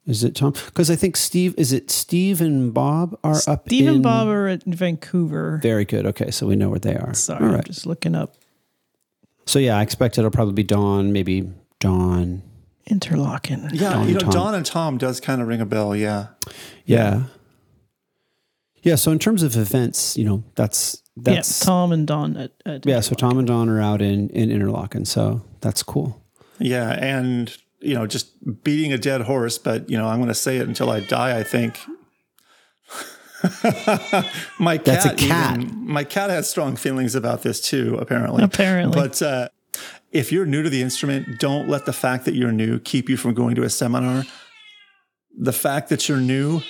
Is 0.07 0.23
it 0.23 0.35
Tom? 0.35 0.53
Because 0.67 0.91
I 0.91 0.97
think 0.97 1.17
Steve. 1.17 1.55
Is 1.57 1.73
it 1.73 1.91
Steve 1.91 2.41
and 2.43 2.75
Bob 2.75 3.19
are 3.25 3.41
up? 3.49 3.67
Steve 3.67 3.89
in, 3.89 3.95
and 3.95 4.03
Bob 4.03 4.29
are 4.29 4.49
at 4.49 4.63
Vancouver. 4.65 5.59
Very 5.63 5.85
good. 5.87 6.05
Okay, 6.07 6.31
so 6.31 6.47
we 6.47 6.57
know 6.57 6.69
where 6.69 6.79
they 6.79 6.95
are. 6.95 7.15
Sorry, 7.15 7.43
All 7.47 7.55
I'm 7.55 7.65
just 7.65 7.87
looking 7.87 8.15
up 8.15 8.35
So 9.47 9.59
yeah, 9.59 9.79
I 9.79 9.83
expect 9.83 10.19
it'll 10.19 10.31
probably 10.31 10.55
be 10.55 10.63
Don, 10.63 11.13
maybe 11.13 11.51
Don. 11.81 12.43
Interlaken. 12.87 13.71
Yeah, 13.73 13.95
Don 13.95 14.09
you 14.09 14.15
know, 14.15 14.21
and 14.21 14.21
Tom. 14.21 14.31
Don 14.31 14.55
and 14.55 14.67
Tom 14.67 14.99
does 14.99 15.21
kind 15.21 15.41
of 15.41 15.49
ring 15.49 15.63
a 15.63 15.67
bell. 15.67 15.97
Yeah. 15.97 16.27
Yeah. 16.85 17.23
Yeah. 18.83 18.97
So 18.97 19.11
in 19.11 19.19
terms 19.19 19.43
of 19.43 19.57
events, 19.57 20.19
you 20.19 20.25
know, 20.27 20.45
that's 20.55 21.03
that's 21.17 21.63
yeah, 21.63 21.67
Tom 21.67 21.93
and 21.93 22.07
Don 22.07 22.37
at, 22.37 22.53
at 22.67 22.85
yeah. 22.85 23.01
So 23.01 23.15
Tom 23.15 23.39
and 23.39 23.47
Don 23.47 23.71
are 23.71 23.81
out 23.81 24.03
in 24.03 24.29
in 24.31 24.51
Interlaken, 24.51 25.07
so 25.07 25.41
that's 25.63 25.83
cool. 25.83 26.21
Yeah, 26.59 26.91
and 26.91 27.57
you 27.85 27.95
know, 27.95 28.07
just 28.07 28.63
beating 28.65 28.93
a 28.93 28.99
dead 28.99 29.23
horse, 29.23 29.59
but 29.59 29.89
you 29.91 29.97
know, 29.99 30.07
I'm 30.07 30.17
going 30.19 30.29
to 30.29 30.35
say 30.35 30.57
it 30.59 30.67
until 30.69 30.91
I 30.91 31.01
die. 31.01 31.39
I 31.39 31.43
think 31.43 31.79
my 34.59 34.79
cat, 34.79 34.85
That's 34.85 35.05
a 35.07 35.15
cat. 35.15 35.59
even- 35.61 35.87
my 35.87 36.05
cat 36.05 36.31
has 36.31 36.49
strong 36.49 36.77
feelings 36.77 37.15
about 37.15 37.43
this 37.43 37.61
too. 37.61 37.97
Apparently, 38.01 38.43
Apparently. 38.43 38.99
But 39.01 39.21
uh, 39.23 39.49
if 40.13 40.33
you're 40.33 40.47
new 40.47 40.63
to 40.63 40.71
the 40.71 40.81
instrument, 40.83 41.39
don't 41.41 41.69
let 41.69 41.85
the 41.87 41.93
fact 41.93 42.25
that 42.25 42.35
you're 42.35 42.53
new 42.53 42.79
keep 42.81 43.09
you 43.09 43.17
from 43.17 43.35
going 43.35 43.55
to 43.57 43.63
a 43.63 43.71
seminar. 43.71 44.25
The 45.37 45.53
fact 45.53 45.89
that 45.91 46.09
you're 46.09 46.19
new, 46.21 46.63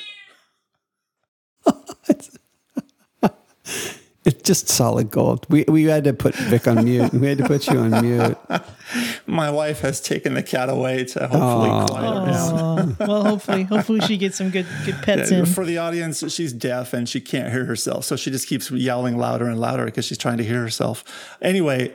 It's 4.24 4.42
just 4.42 4.68
solid 4.68 5.10
gold. 5.10 5.46
We 5.50 5.64
we 5.68 5.84
had 5.84 6.04
to 6.04 6.14
put 6.14 6.34
Vic 6.34 6.66
on 6.66 6.84
mute. 6.84 7.12
We 7.12 7.26
had 7.26 7.38
to 7.38 7.44
put 7.44 7.66
you 7.68 7.78
on 7.78 7.90
mute. 8.00 8.38
my 9.26 9.50
wife 9.50 9.80
has 9.80 10.00
taken 10.00 10.32
the 10.32 10.42
cat 10.42 10.70
away 10.70 11.04
to 11.04 11.26
hopefully 11.26 11.86
quiet 11.86 12.26
her 12.26 12.32
down. 12.32 12.96
Well, 13.00 13.24
hopefully, 13.24 13.62
hopefully 13.64 14.00
she 14.00 14.16
gets 14.16 14.38
some 14.38 14.48
good 14.48 14.66
good 14.86 14.96
pets 15.02 15.30
in. 15.30 15.44
For 15.44 15.66
the 15.66 15.76
audience, 15.76 16.32
she's 16.32 16.54
deaf 16.54 16.94
and 16.94 17.06
she 17.06 17.20
can't 17.20 17.52
hear 17.52 17.66
herself. 17.66 18.06
So 18.06 18.16
she 18.16 18.30
just 18.30 18.48
keeps 18.48 18.70
yelling 18.70 19.18
louder 19.18 19.46
and 19.46 19.60
louder 19.60 19.84
because 19.84 20.06
she's 20.06 20.18
trying 20.18 20.38
to 20.38 20.44
hear 20.44 20.62
herself. 20.62 21.04
Anyway, 21.42 21.94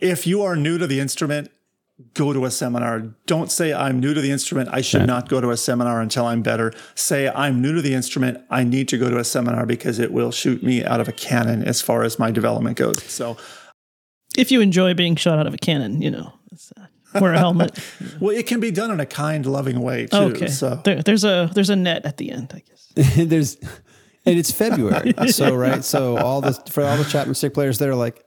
if 0.00 0.26
you 0.26 0.42
are 0.42 0.56
new 0.56 0.76
to 0.76 0.86
the 0.86 1.00
instrument, 1.00 1.50
go 2.14 2.32
to 2.32 2.44
a 2.44 2.50
seminar. 2.50 3.00
Don't 3.26 3.50
say, 3.50 3.72
I'm 3.72 4.00
new 4.00 4.14
to 4.14 4.20
the 4.20 4.30
instrument. 4.30 4.68
I 4.72 4.80
should 4.80 5.06
not 5.06 5.28
go 5.28 5.40
to 5.40 5.50
a 5.50 5.56
seminar 5.56 6.00
until 6.00 6.26
I'm 6.26 6.42
better. 6.42 6.72
Say, 6.94 7.28
I'm 7.28 7.60
new 7.60 7.74
to 7.74 7.82
the 7.82 7.94
instrument. 7.94 8.44
I 8.50 8.64
need 8.64 8.88
to 8.88 8.98
go 8.98 9.10
to 9.10 9.18
a 9.18 9.24
seminar 9.24 9.66
because 9.66 9.98
it 9.98 10.12
will 10.12 10.30
shoot 10.30 10.62
me 10.62 10.84
out 10.84 11.00
of 11.00 11.08
a 11.08 11.12
cannon 11.12 11.64
as 11.64 11.80
far 11.80 12.02
as 12.02 12.18
my 12.18 12.30
development 12.30 12.76
goes. 12.76 13.02
So, 13.04 13.36
If 14.36 14.50
you 14.50 14.60
enjoy 14.60 14.94
being 14.94 15.16
shot 15.16 15.38
out 15.38 15.46
of 15.46 15.54
a 15.54 15.58
cannon, 15.58 16.02
you 16.02 16.10
know, 16.10 16.32
uh, 16.76 17.20
wear 17.20 17.34
a 17.34 17.38
helmet. 17.38 17.78
well, 18.20 18.36
it 18.36 18.46
can 18.46 18.60
be 18.60 18.70
done 18.70 18.90
in 18.90 19.00
a 19.00 19.06
kind, 19.06 19.44
loving 19.46 19.80
way 19.80 20.06
too. 20.06 20.16
okay, 20.16 20.46
So, 20.48 20.80
there, 20.84 21.02
there's 21.02 21.24
a 21.24 21.50
there's 21.54 21.70
a 21.70 21.76
net 21.76 22.04
at 22.06 22.16
the 22.16 22.30
end, 22.30 22.52
I 22.54 22.60
guess. 22.60 23.16
There's 23.16 23.56
and 24.26 24.38
it's 24.38 24.50
February, 24.50 25.14
so 25.30 25.54
right. 25.54 25.82
So 25.84 26.16
all 26.18 26.40
the 26.40 26.52
for 26.70 26.84
all 26.84 26.96
the 26.96 27.04
Chapman 27.04 27.34
stick 27.34 27.54
players 27.54 27.78
that 27.78 27.88
are 27.88 27.94
like, 27.94 28.22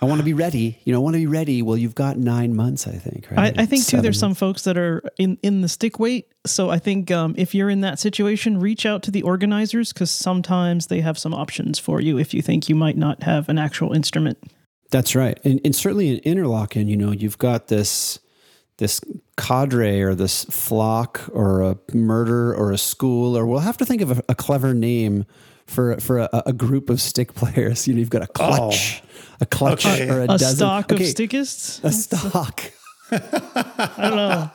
I 0.00 0.04
want 0.04 0.20
to 0.20 0.24
be 0.24 0.34
ready. 0.34 0.78
You 0.84 0.92
know, 0.92 1.00
I 1.00 1.02
want 1.02 1.14
to 1.14 1.20
be 1.20 1.26
ready. 1.26 1.60
Well, 1.60 1.76
you've 1.76 1.94
got 1.94 2.18
nine 2.18 2.54
months, 2.54 2.86
I 2.86 2.92
think. 2.92 3.26
I, 3.32 3.34
Right? 3.34 3.58
I 3.58 3.66
think 3.66 3.84
too. 3.84 4.00
There's 4.00 4.18
some 4.18 4.34
folks 4.34 4.62
that 4.62 4.78
are 4.78 5.02
in 5.18 5.38
in 5.42 5.60
the 5.60 5.68
stick 5.68 5.98
weight. 5.98 6.28
So 6.46 6.70
I 6.70 6.78
think 6.78 7.10
um, 7.10 7.34
if 7.36 7.54
you're 7.54 7.70
in 7.70 7.80
that 7.80 7.98
situation, 7.98 8.60
reach 8.60 8.86
out 8.86 9.02
to 9.04 9.10
the 9.10 9.22
organizers 9.22 9.92
because 9.92 10.10
sometimes 10.10 10.86
they 10.86 11.00
have 11.00 11.18
some 11.18 11.34
options 11.34 11.78
for 11.78 12.00
you 12.00 12.18
if 12.18 12.32
you 12.32 12.42
think 12.42 12.68
you 12.68 12.74
might 12.74 12.96
not 12.96 13.24
have 13.24 13.48
an 13.48 13.58
actual 13.58 13.92
instrument. 13.92 14.38
That's 14.90 15.14
right, 15.14 15.38
and, 15.44 15.60
and 15.64 15.76
certainly 15.76 16.08
in 16.08 16.18
Interlaken, 16.20 16.88
you 16.88 16.96
know, 16.96 17.10
you've 17.10 17.38
got 17.38 17.66
this 17.66 18.20
this 18.78 19.00
cadre 19.36 20.00
or 20.02 20.14
this 20.14 20.44
flock 20.44 21.28
or 21.32 21.62
a 21.62 21.76
murder 21.92 22.54
or 22.54 22.72
a 22.72 22.78
school, 22.78 23.36
or 23.36 23.44
we'll 23.44 23.58
have 23.58 23.76
to 23.78 23.84
think 23.84 24.00
of 24.00 24.18
a, 24.18 24.24
a 24.28 24.34
clever 24.34 24.72
name 24.72 25.26
for 25.66 25.98
for 25.98 26.18
a, 26.20 26.42
a 26.46 26.52
group 26.52 26.88
of 26.88 27.00
stick 27.00 27.34
players. 27.34 27.86
You 27.86 27.94
know, 27.94 28.00
you've 28.00 28.10
got 28.10 28.22
a 28.22 28.26
clutch, 28.26 29.02
a 29.40 29.46
clutch, 29.46 29.86
Okay. 29.86 30.08
or 30.08 30.20
a, 30.20 30.24
A 30.24 30.26
dozen. 30.38 30.56
stock 30.56 30.92
okay, 30.92 31.04
of 31.04 31.10
stickists. 31.10 31.80
a 31.84 31.92
stock. 31.92 32.60
I 33.10 33.94
don't 33.96 34.16
know. 34.16 34.50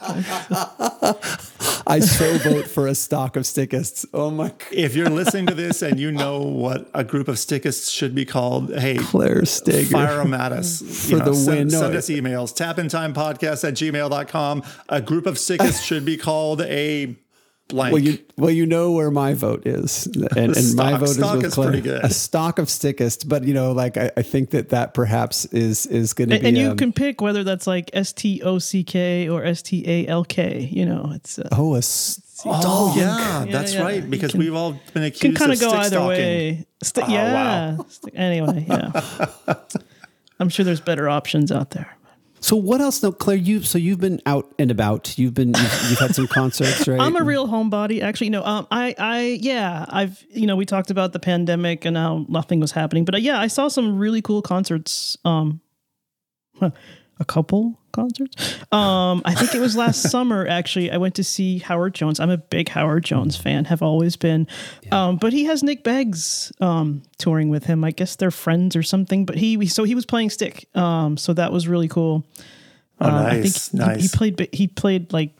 I 1.88 2.00
so 2.00 2.38
vote 2.38 2.67
for 2.67 2.88
a 2.88 2.93
stock 2.96 3.36
of 3.36 3.43
stickists. 3.43 4.06
Oh 4.13 4.30
my 4.30 4.50
God. 4.50 4.62
if 4.72 4.96
you're 4.96 5.10
listening 5.10 5.48
to 5.48 5.56
this 5.56 5.82
and 5.82 6.00
you 6.00 6.12
know 6.12 6.39
what 6.41 6.88
a 6.93 7.04
group 7.04 7.28
of 7.28 7.36
stickists 7.39 7.89
should 7.89 8.13
be 8.13 8.26
called, 8.26 8.74
hey, 8.76 8.98
Claire 9.00 9.46
Steger. 9.46 9.89
fire 9.89 10.17
them 10.17 10.34
at 10.36 10.52
us. 10.52 10.82
For 11.10 11.17
the 11.17 11.34
send, 11.34 11.58
win. 11.58 11.67
No, 11.69 11.80
Send 11.82 11.96
us 11.96 12.10
emails. 12.10 12.54
Tapintimepodcast 12.56 13.67
at 13.67 13.74
gmail.com. 13.74 14.63
A 14.89 15.02
group 15.02 15.26
of 15.26 15.39
stickists 15.39 15.82
should 15.84 16.06
be 16.06 16.15
called 16.17 16.62
a 16.62 17.15
blank. 17.67 17.93
Well, 17.93 18.02
you 18.02 18.19
well 18.38 18.49
you 18.52 18.65
know 18.65 18.91
where 18.91 19.12
my 19.12 19.34
vote 19.34 19.65
is, 19.65 20.06
and, 20.36 20.56
and 20.56 20.76
my 20.76 20.97
vote 20.97 21.08
stock 21.10 21.38
is 21.38 21.43
with 21.43 21.45
is 21.45 21.56
pretty 21.65 21.82
good. 21.82 22.04
A 22.04 22.10
stock 22.10 22.60
of 22.60 22.67
stickists, 22.69 23.23
but 23.23 23.43
you 23.43 23.54
know, 23.54 23.71
like 23.71 23.97
I, 23.97 24.12
I 24.17 24.21
think 24.21 24.52
that 24.52 24.69
that 24.69 24.93
perhaps 24.93 25.45
is 25.45 25.86
is 25.88 26.13
going 26.13 26.30
to 26.30 26.39
be. 26.39 26.47
and 26.47 26.58
you 26.58 26.71
um, 26.71 26.78
can 26.78 26.93
pick 26.93 27.21
whether 27.21 27.43
that's 27.43 27.67
like 27.67 27.89
S 27.93 28.13
T 28.13 28.41
O 28.43 28.60
C 28.60 28.84
K 28.84 29.30
or 29.30 29.43
S 29.43 29.62
T 29.62 29.84
A 29.88 30.08
L 30.08 30.23
K. 30.26 30.60
You 30.71 30.86
know, 30.86 31.12
it's 31.15 31.39
uh, 31.39 31.47
oh 31.52 31.76
a 31.76 31.80
s- 31.80 32.19
Oh 32.45 32.93
yeah, 32.97 33.45
Yeah, 33.45 33.52
that's 33.54 33.73
yeah. 33.73 33.84
right. 33.84 34.10
Because 34.10 34.32
can- 34.32 34.39
we've 34.41 34.54
all 34.56 34.78
been 34.93 35.04
accused. 35.04 35.21
can 35.21 35.34
kind 35.36 35.52
of 35.54 35.58
of 35.58 35.62
go 35.62 35.69
stick 35.69 35.80
either 35.80 35.95
stalking. 35.95 36.08
way. 36.10 36.65
Sti- 36.84 37.02
Oh, 37.04 37.10
yeah. 37.10 37.78
Sti- 37.88 38.12
Anyway, 38.15 38.65
yeah. 38.67 39.02
I'm 40.41 40.49
sure 40.49 40.65
there's 40.65 40.82
better 40.82 41.08
options 41.08 41.52
out 41.54 41.69
there. 41.69 41.92
So 42.43 42.58
what 42.58 42.82
else? 42.82 43.01
No, 43.01 43.13
Claire, 43.13 43.38
you 43.38 43.63
so 43.63 43.77
you've 43.77 44.01
been 44.01 44.21
out 44.25 44.53
and 44.60 44.69
about. 44.69 45.17
You've 45.17 45.34
been 45.34 45.53
you've, 45.56 45.89
you've 45.89 45.99
had 45.99 46.13
some 46.13 46.27
concerts, 46.39 46.86
right? 46.89 46.99
I'm 46.99 47.15
a 47.15 47.23
real 47.23 47.47
homebody. 47.47 48.01
Actually, 48.01 48.32
no. 48.32 48.43
Um, 48.43 48.67
I, 48.69 48.93
I, 48.99 49.39
yeah, 49.41 49.86
I've, 49.88 50.21
you 50.29 50.45
know, 50.45 50.58
we 50.58 50.65
talked 50.65 50.91
about 50.91 51.13
the 51.13 51.19
pandemic 51.19 51.86
and 51.86 51.95
how 51.95 52.25
nothing 52.27 52.60
was 52.60 52.73
happening, 52.73 53.06
but 53.06 53.15
uh, 53.15 53.19
yeah, 53.19 53.39
I 53.39 53.47
saw 53.47 53.69
some 53.69 53.97
really 53.97 54.21
cool 54.21 54.41
concerts. 54.41 55.17
Um, 55.23 55.62
a 57.19 57.26
couple 57.26 57.80
concerts. 57.91 58.56
Um, 58.71 59.21
I 59.23 59.36
think 59.36 59.54
it 59.56 59.60
was 59.60 59.76
last 59.78 60.02
summer. 60.12 60.47
Actually, 60.47 60.91
I 60.91 60.97
went 60.97 61.15
to 61.15 61.23
see 61.23 61.60
Howard 61.60 61.93
Jones. 61.93 62.19
I'm 62.19 62.30
a 62.32 62.38
big 62.38 62.69
Howard 62.69 63.04
Jones 63.06 63.38
fan. 63.38 63.65
Have 63.65 63.82
always 63.82 64.15
been. 64.15 64.47
Um, 64.91 65.17
but 65.17 65.32
he 65.34 65.45
has 65.45 65.62
Nick 65.63 65.84
Beggs 65.84 66.52
um 66.60 67.04
touring 67.17 67.49
with 67.49 67.65
him. 67.65 67.84
I 67.84 67.91
guess 67.91 68.15
they're 68.15 68.32
friends 68.32 68.76
or 68.76 68.84
something. 68.84 69.26
But 69.26 69.38
he, 69.38 69.65
so 69.67 69.84
he 69.84 69.95
was 69.95 70.06
playing 70.06 70.32
stick. 70.32 70.67
Um, 70.76 71.17
so 71.17 71.34
that 71.34 71.52
was 71.52 71.67
really 71.67 71.88
cool. 71.88 72.26
Oh, 72.99 73.08
Um, 73.08 73.13
I 73.15 73.41
think 73.41 73.73
nice, 73.73 73.95
he- 73.97 74.02
He, 74.04 74.08
played 74.10 74.49
he 74.54 74.67
played 74.67 75.13
like 75.13 75.34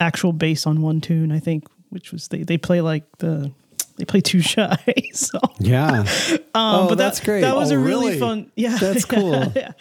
actual 0.00 0.32
bass 0.32 0.66
on 0.66 0.82
one 0.82 1.00
tune, 1.00 1.32
I 1.32 1.38
think, 1.38 1.64
which 1.90 2.12
was 2.12 2.28
they 2.28 2.42
they 2.42 2.58
play 2.58 2.80
like 2.80 3.04
the 3.18 3.50
they 3.96 4.04
play 4.04 4.20
too 4.20 4.40
shy. 4.40 4.76
so 5.12 5.38
yeah. 5.58 6.00
um, 6.30 6.38
oh, 6.54 6.86
but 6.88 6.98
that's 6.98 7.20
that, 7.20 7.24
great. 7.24 7.40
That 7.42 7.56
was 7.56 7.70
Oh, 7.72 7.76
a 7.76 7.78
really, 7.78 8.06
really? 8.08 8.18
fun 8.20 8.50
yeah. 8.56 8.76
That's 8.78 9.04
cool. 9.14 9.52
yeah. 9.54 9.72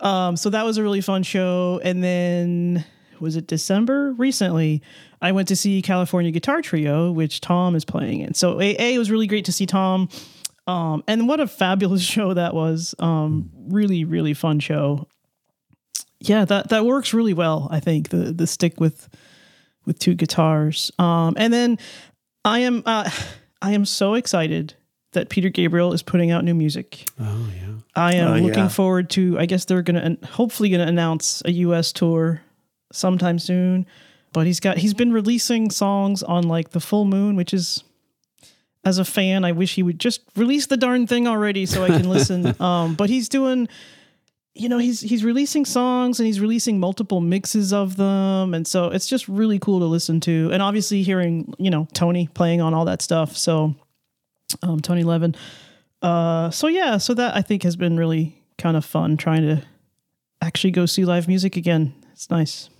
Um 0.00 0.36
so 0.36 0.50
that 0.50 0.64
was 0.64 0.76
a 0.78 0.82
really 0.82 1.00
fun 1.00 1.22
show. 1.22 1.80
And 1.82 2.02
then 2.02 2.84
was 3.20 3.36
it 3.36 3.46
December? 3.46 4.12
Recently, 4.18 4.82
I 5.22 5.32
went 5.32 5.48
to 5.48 5.56
see 5.56 5.80
California 5.82 6.30
Guitar 6.30 6.60
Trio, 6.60 7.10
which 7.12 7.40
Tom 7.40 7.74
is 7.74 7.84
playing 7.84 8.20
in. 8.20 8.34
So 8.34 8.60
A, 8.60 8.76
a 8.78 8.94
it 8.94 8.98
was 8.98 9.10
really 9.10 9.26
great 9.26 9.44
to 9.46 9.52
see 9.52 9.66
Tom. 9.66 10.08
Um, 10.66 11.04
and 11.06 11.28
what 11.28 11.40
a 11.40 11.46
fabulous 11.46 12.02
show 12.14 12.34
that 12.34 12.54
was. 12.54 12.94
Um, 12.98 13.50
really, 13.68 14.04
really 14.04 14.34
fun 14.34 14.60
show. 14.60 15.08
Yeah, 16.20 16.44
that 16.46 16.70
that 16.70 16.84
works 16.86 17.12
really 17.14 17.34
well. 17.34 17.68
I 17.70 17.80
think 17.80 18.08
the 18.08 18.32
the 18.32 18.46
stick 18.46 18.80
with 18.80 19.08
with 19.84 19.98
two 19.98 20.14
guitars. 20.14 20.90
Um, 20.98 21.34
and 21.36 21.52
then 21.52 21.78
I 22.44 22.60
am 22.60 22.82
uh, 22.86 23.10
I 23.64 23.72
am 23.72 23.84
so 23.84 24.14
excited 24.14 24.74
that 25.12 25.28
Peter 25.30 25.48
Gabriel 25.48 25.92
is 25.92 26.02
putting 26.02 26.30
out 26.30 26.44
new 26.44 26.54
music. 26.54 27.06
Oh 27.20 27.48
yeah. 27.56 27.60
I 27.96 28.14
am 28.16 28.32
Oh, 28.32 28.36
looking 28.40 28.64
yeah. 28.64 28.68
forward 28.68 29.08
to. 29.10 29.38
I 29.38 29.46
guess 29.46 29.64
they're 29.64 29.82
gonna 29.82 30.16
hopefully 30.24 30.68
gonna 30.68 30.86
announce 30.86 31.40
a 31.44 31.52
U.S. 31.52 31.92
tour 31.92 32.42
sometime 32.92 33.38
soon. 33.38 33.86
But 34.32 34.46
he's 34.46 34.60
got 34.60 34.78
he's 34.78 34.94
been 34.94 35.12
releasing 35.12 35.70
songs 35.70 36.22
on 36.22 36.46
like 36.48 36.70
the 36.70 36.80
full 36.80 37.04
moon, 37.04 37.36
which 37.36 37.54
is 37.54 37.84
as 38.84 38.98
a 38.98 39.04
fan, 39.04 39.44
I 39.46 39.52
wish 39.52 39.76
he 39.76 39.82
would 39.82 39.98
just 39.98 40.20
release 40.36 40.66
the 40.66 40.76
darn 40.76 41.06
thing 41.06 41.26
already 41.26 41.64
so 41.64 41.84
I 41.84 41.88
can 41.88 42.08
listen. 42.08 42.54
um, 42.60 42.94
but 42.96 43.08
he's 43.08 43.30
doing, 43.30 43.66
you 44.54 44.68
know, 44.68 44.78
he's 44.78 45.00
he's 45.00 45.24
releasing 45.24 45.64
songs 45.64 46.20
and 46.20 46.26
he's 46.26 46.40
releasing 46.40 46.78
multiple 46.78 47.20
mixes 47.20 47.72
of 47.72 47.96
them, 47.96 48.54
and 48.54 48.66
so 48.66 48.86
it's 48.86 49.08
just 49.08 49.26
really 49.26 49.58
cool 49.58 49.80
to 49.80 49.86
listen 49.86 50.20
to. 50.20 50.50
And 50.52 50.62
obviously, 50.62 51.02
hearing 51.02 51.52
you 51.58 51.70
know 51.70 51.88
Tony 51.92 52.28
playing 52.34 52.60
on 52.60 52.72
all 52.72 52.84
that 52.84 53.02
stuff, 53.02 53.36
so 53.36 53.74
um, 54.62 54.80
Tony 54.80 55.02
Levin. 55.02 55.34
Uh, 56.02 56.50
so 56.50 56.68
yeah, 56.68 56.98
so 56.98 57.14
that 57.14 57.34
I 57.34 57.42
think 57.42 57.64
has 57.64 57.74
been 57.74 57.96
really 57.96 58.40
kind 58.56 58.76
of 58.76 58.84
fun 58.84 59.16
trying 59.16 59.42
to 59.42 59.62
actually 60.40 60.70
go 60.70 60.86
see 60.86 61.04
live 61.04 61.26
music 61.26 61.56
again. 61.56 61.92
It's 62.12 62.30
nice. 62.30 62.70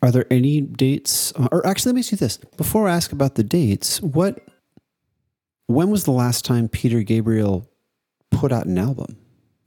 Are 0.00 0.10
there 0.10 0.26
any 0.30 0.62
dates? 0.62 1.32
Or 1.52 1.66
actually, 1.66 1.90
let 1.90 1.96
me 1.96 2.02
see 2.02 2.16
this 2.16 2.38
before 2.56 2.88
I 2.88 2.94
ask 2.94 3.12
about 3.12 3.34
the 3.34 3.44
dates. 3.44 4.00
What? 4.00 4.40
When 5.66 5.90
was 5.90 6.04
the 6.04 6.10
last 6.12 6.44
time 6.44 6.68
Peter 6.68 7.02
Gabriel 7.02 7.68
put 8.30 8.52
out 8.52 8.66
an 8.66 8.78
album? 8.78 9.18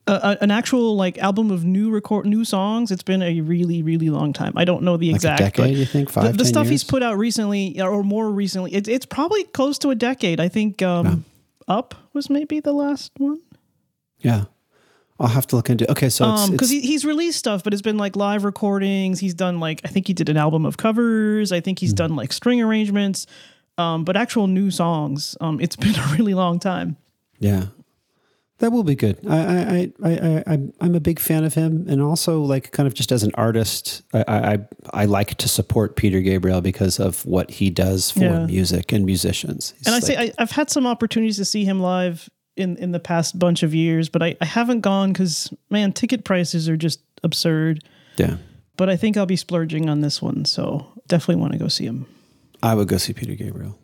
An 0.08 0.52
actual 0.52 0.96
like 0.96 1.18
album 1.18 1.52
of 1.52 1.66
new 1.66 1.90
record 1.92 2.26
new 2.26 2.46
songs. 2.46 2.92
It's 2.92 3.04
been 3.04 3.22
a 3.22 3.42
really 3.42 3.82
really 3.84 4.10
long 4.10 4.32
time. 4.34 4.54
I 4.56 4.64
don't 4.66 4.84
know 4.84 4.96
the 4.98 5.08
Like 5.12 5.16
exact. 5.18 5.42
a 5.42 5.44
decade? 5.44 5.78
You 5.78 5.86
think 5.86 6.08
the, 6.08 6.14
five? 6.14 6.32
the 6.38 6.44
10 6.44 6.46
stuff 6.46 6.68
he's 6.70 6.84
put 6.84 7.04
out 7.04 7.18
recently 7.18 7.80
or 7.82 8.04
more 8.04 8.32
recently, 8.32 8.74
it's 8.74 8.88
it's 8.88 9.06
probably 9.06 9.44
close 9.44 9.78
to 9.80 9.90
a 9.90 9.96
decade. 9.96 10.40
I 10.40 10.48
think 10.48 10.82
um, 10.82 11.26
Up 11.68 11.94
was 12.14 12.30
maybe 12.30 12.60
the 12.62 12.72
last 12.72 13.12
one. 13.18 13.40
Yeah, 14.20 14.46
I'll 15.20 15.28
have 15.28 15.46
to 15.48 15.56
look 15.58 15.70
into. 15.70 15.84
It. 15.84 15.90
Okay, 15.92 16.10
so 16.10 16.32
it's, 16.34 16.42
Um, 16.44 16.52
because 16.52 16.70
he, 16.70 16.80
he's 16.82 17.04
released 17.06 17.38
stuff, 17.40 17.64
but 17.64 17.74
it's 17.74 17.82
been 17.82 17.98
like 17.98 18.16
live 18.16 18.46
recordings. 18.46 19.20
He's 19.20 19.34
done 19.34 19.60
like 19.60 19.82
I 19.84 19.90
think 19.90 20.08
he 20.08 20.14
did 20.14 20.30
an 20.30 20.38
album 20.38 20.66
of 20.66 20.78
covers. 20.78 21.52
I 21.52 21.60
think 21.60 21.80
he's 21.80 21.92
Hmm. 21.92 21.96
done 21.96 22.16
like 22.16 22.32
string 22.32 22.62
arrangements, 22.62 23.28
um, 23.78 24.06
but 24.06 24.16
actual 24.16 24.48
new 24.48 24.72
songs. 24.72 25.36
Um, 25.42 25.60
it's 25.60 25.76
been 25.86 25.96
a 25.96 26.08
really 26.18 26.34
long 26.34 26.60
time. 26.60 26.96
Yeah, 27.40 27.66
that 28.60 28.72
will 28.72 28.84
be 28.84 28.96
good. 28.96 29.20
I, 29.30 29.38
I, 29.38 29.92
I, 30.04 30.44
I, 30.48 30.60
I'm 30.82 30.96
a 30.96 31.00
big 31.00 31.20
fan 31.20 31.44
of 31.44 31.54
him, 31.54 31.86
and 31.88 32.02
also 32.02 32.42
like 32.42 32.72
kind 32.72 32.88
of 32.88 32.94
just 32.94 33.12
as 33.12 33.24
an 33.24 33.32
artist, 33.36 34.02
I, 34.14 34.24
I, 34.28 34.54
I- 34.54 34.66
I 34.94 35.06
like 35.06 35.36
to 35.36 35.48
support 35.50 35.96
Peter 35.96 36.22
Gabriel 36.22 36.62
because 36.62 37.00
of 37.00 37.26
what 37.26 37.52
he 37.52 37.70
does 37.70 38.10
for 38.12 38.22
Yeah. 38.22 38.46
music 38.46 38.92
and 38.94 39.06
musicians. 39.06 39.74
He's 39.78 39.86
And 39.88 39.94
I 39.96 39.98
like- 39.98 40.04
say 40.06 40.18
I, 40.18 40.34
I've 40.40 40.52
had 40.52 40.70
some 40.70 40.88
opportunities 40.88 41.38
to 41.38 41.46
see 41.46 41.66
him 41.66 41.80
live 41.82 42.30
in 42.56 42.78
in 42.78 42.92
the 42.92 43.00
past 43.00 43.38
bunch 43.38 43.62
of 43.64 43.76
years, 43.76 44.10
but 44.10 44.24
I, 44.24 44.36
I 44.42 44.46
haven't 44.46 44.82
gone 44.82 45.12
because 45.14 45.54
man, 45.70 45.94
ticket 45.94 46.24
prices 46.24 46.68
are 46.70 46.78
just 46.78 47.02
absurd. 47.24 47.84
yeah, 48.18 48.38
But 48.78 48.90
I 48.90 48.96
think 48.96 49.18
I'll 49.18 49.26
be 49.28 49.36
splurging 49.36 49.90
on 49.90 50.02
this 50.02 50.22
one, 50.22 50.46
so 50.46 50.88
definitely 51.08 51.42
want 51.42 51.54
to 51.54 51.60
go 51.60 51.68
see 51.68 51.86
him. 51.86 52.08
I 52.64 52.74
would 52.74 52.88
go 52.88 52.98
see 52.98 53.14
Peter 53.14 53.36
Gabriel 53.36 53.78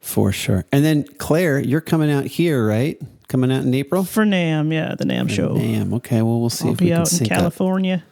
for 0.00 0.32
sure. 0.32 0.64
And 0.72 0.84
then 0.84 1.04
Claire, 1.18 1.60
you're 1.60 1.80
coming 1.80 2.10
out 2.10 2.24
here, 2.24 2.66
right? 2.66 3.00
Coming 3.28 3.50
out 3.52 3.62
in 3.62 3.72
April. 3.74 4.04
For 4.04 4.24
NAMM, 4.24 4.72
yeah, 4.72 4.94
the 4.94 5.04
NAMM 5.04 5.30
show. 5.30 5.54
NAMM. 5.56 5.94
Okay. 5.94 6.20
Well, 6.22 6.40
we'll 6.40 6.50
see 6.50 6.66
I'll 6.68 6.74
if 6.74 6.80
we 6.80 6.86
be 6.86 6.90
can 6.90 7.00
out 7.00 7.12
in 7.12 7.18
sync 7.18 7.32
up. 7.32 7.38
California. 7.38 8.04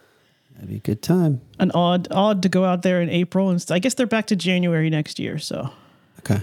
That'd 0.55 0.69
be 0.69 0.75
a 0.77 0.79
good 0.79 1.01
time. 1.01 1.41
An 1.59 1.71
odd 1.71 2.07
odd 2.11 2.41
to 2.43 2.49
go 2.49 2.65
out 2.65 2.81
there 2.83 3.01
in 3.01 3.09
April, 3.09 3.49
and 3.49 3.61
st- 3.61 3.75
I 3.75 3.79
guess 3.79 3.93
they're 3.93 4.07
back 4.07 4.27
to 4.27 4.35
January 4.35 4.89
next 4.89 5.19
year. 5.19 5.37
So 5.39 5.69
Okay. 6.19 6.41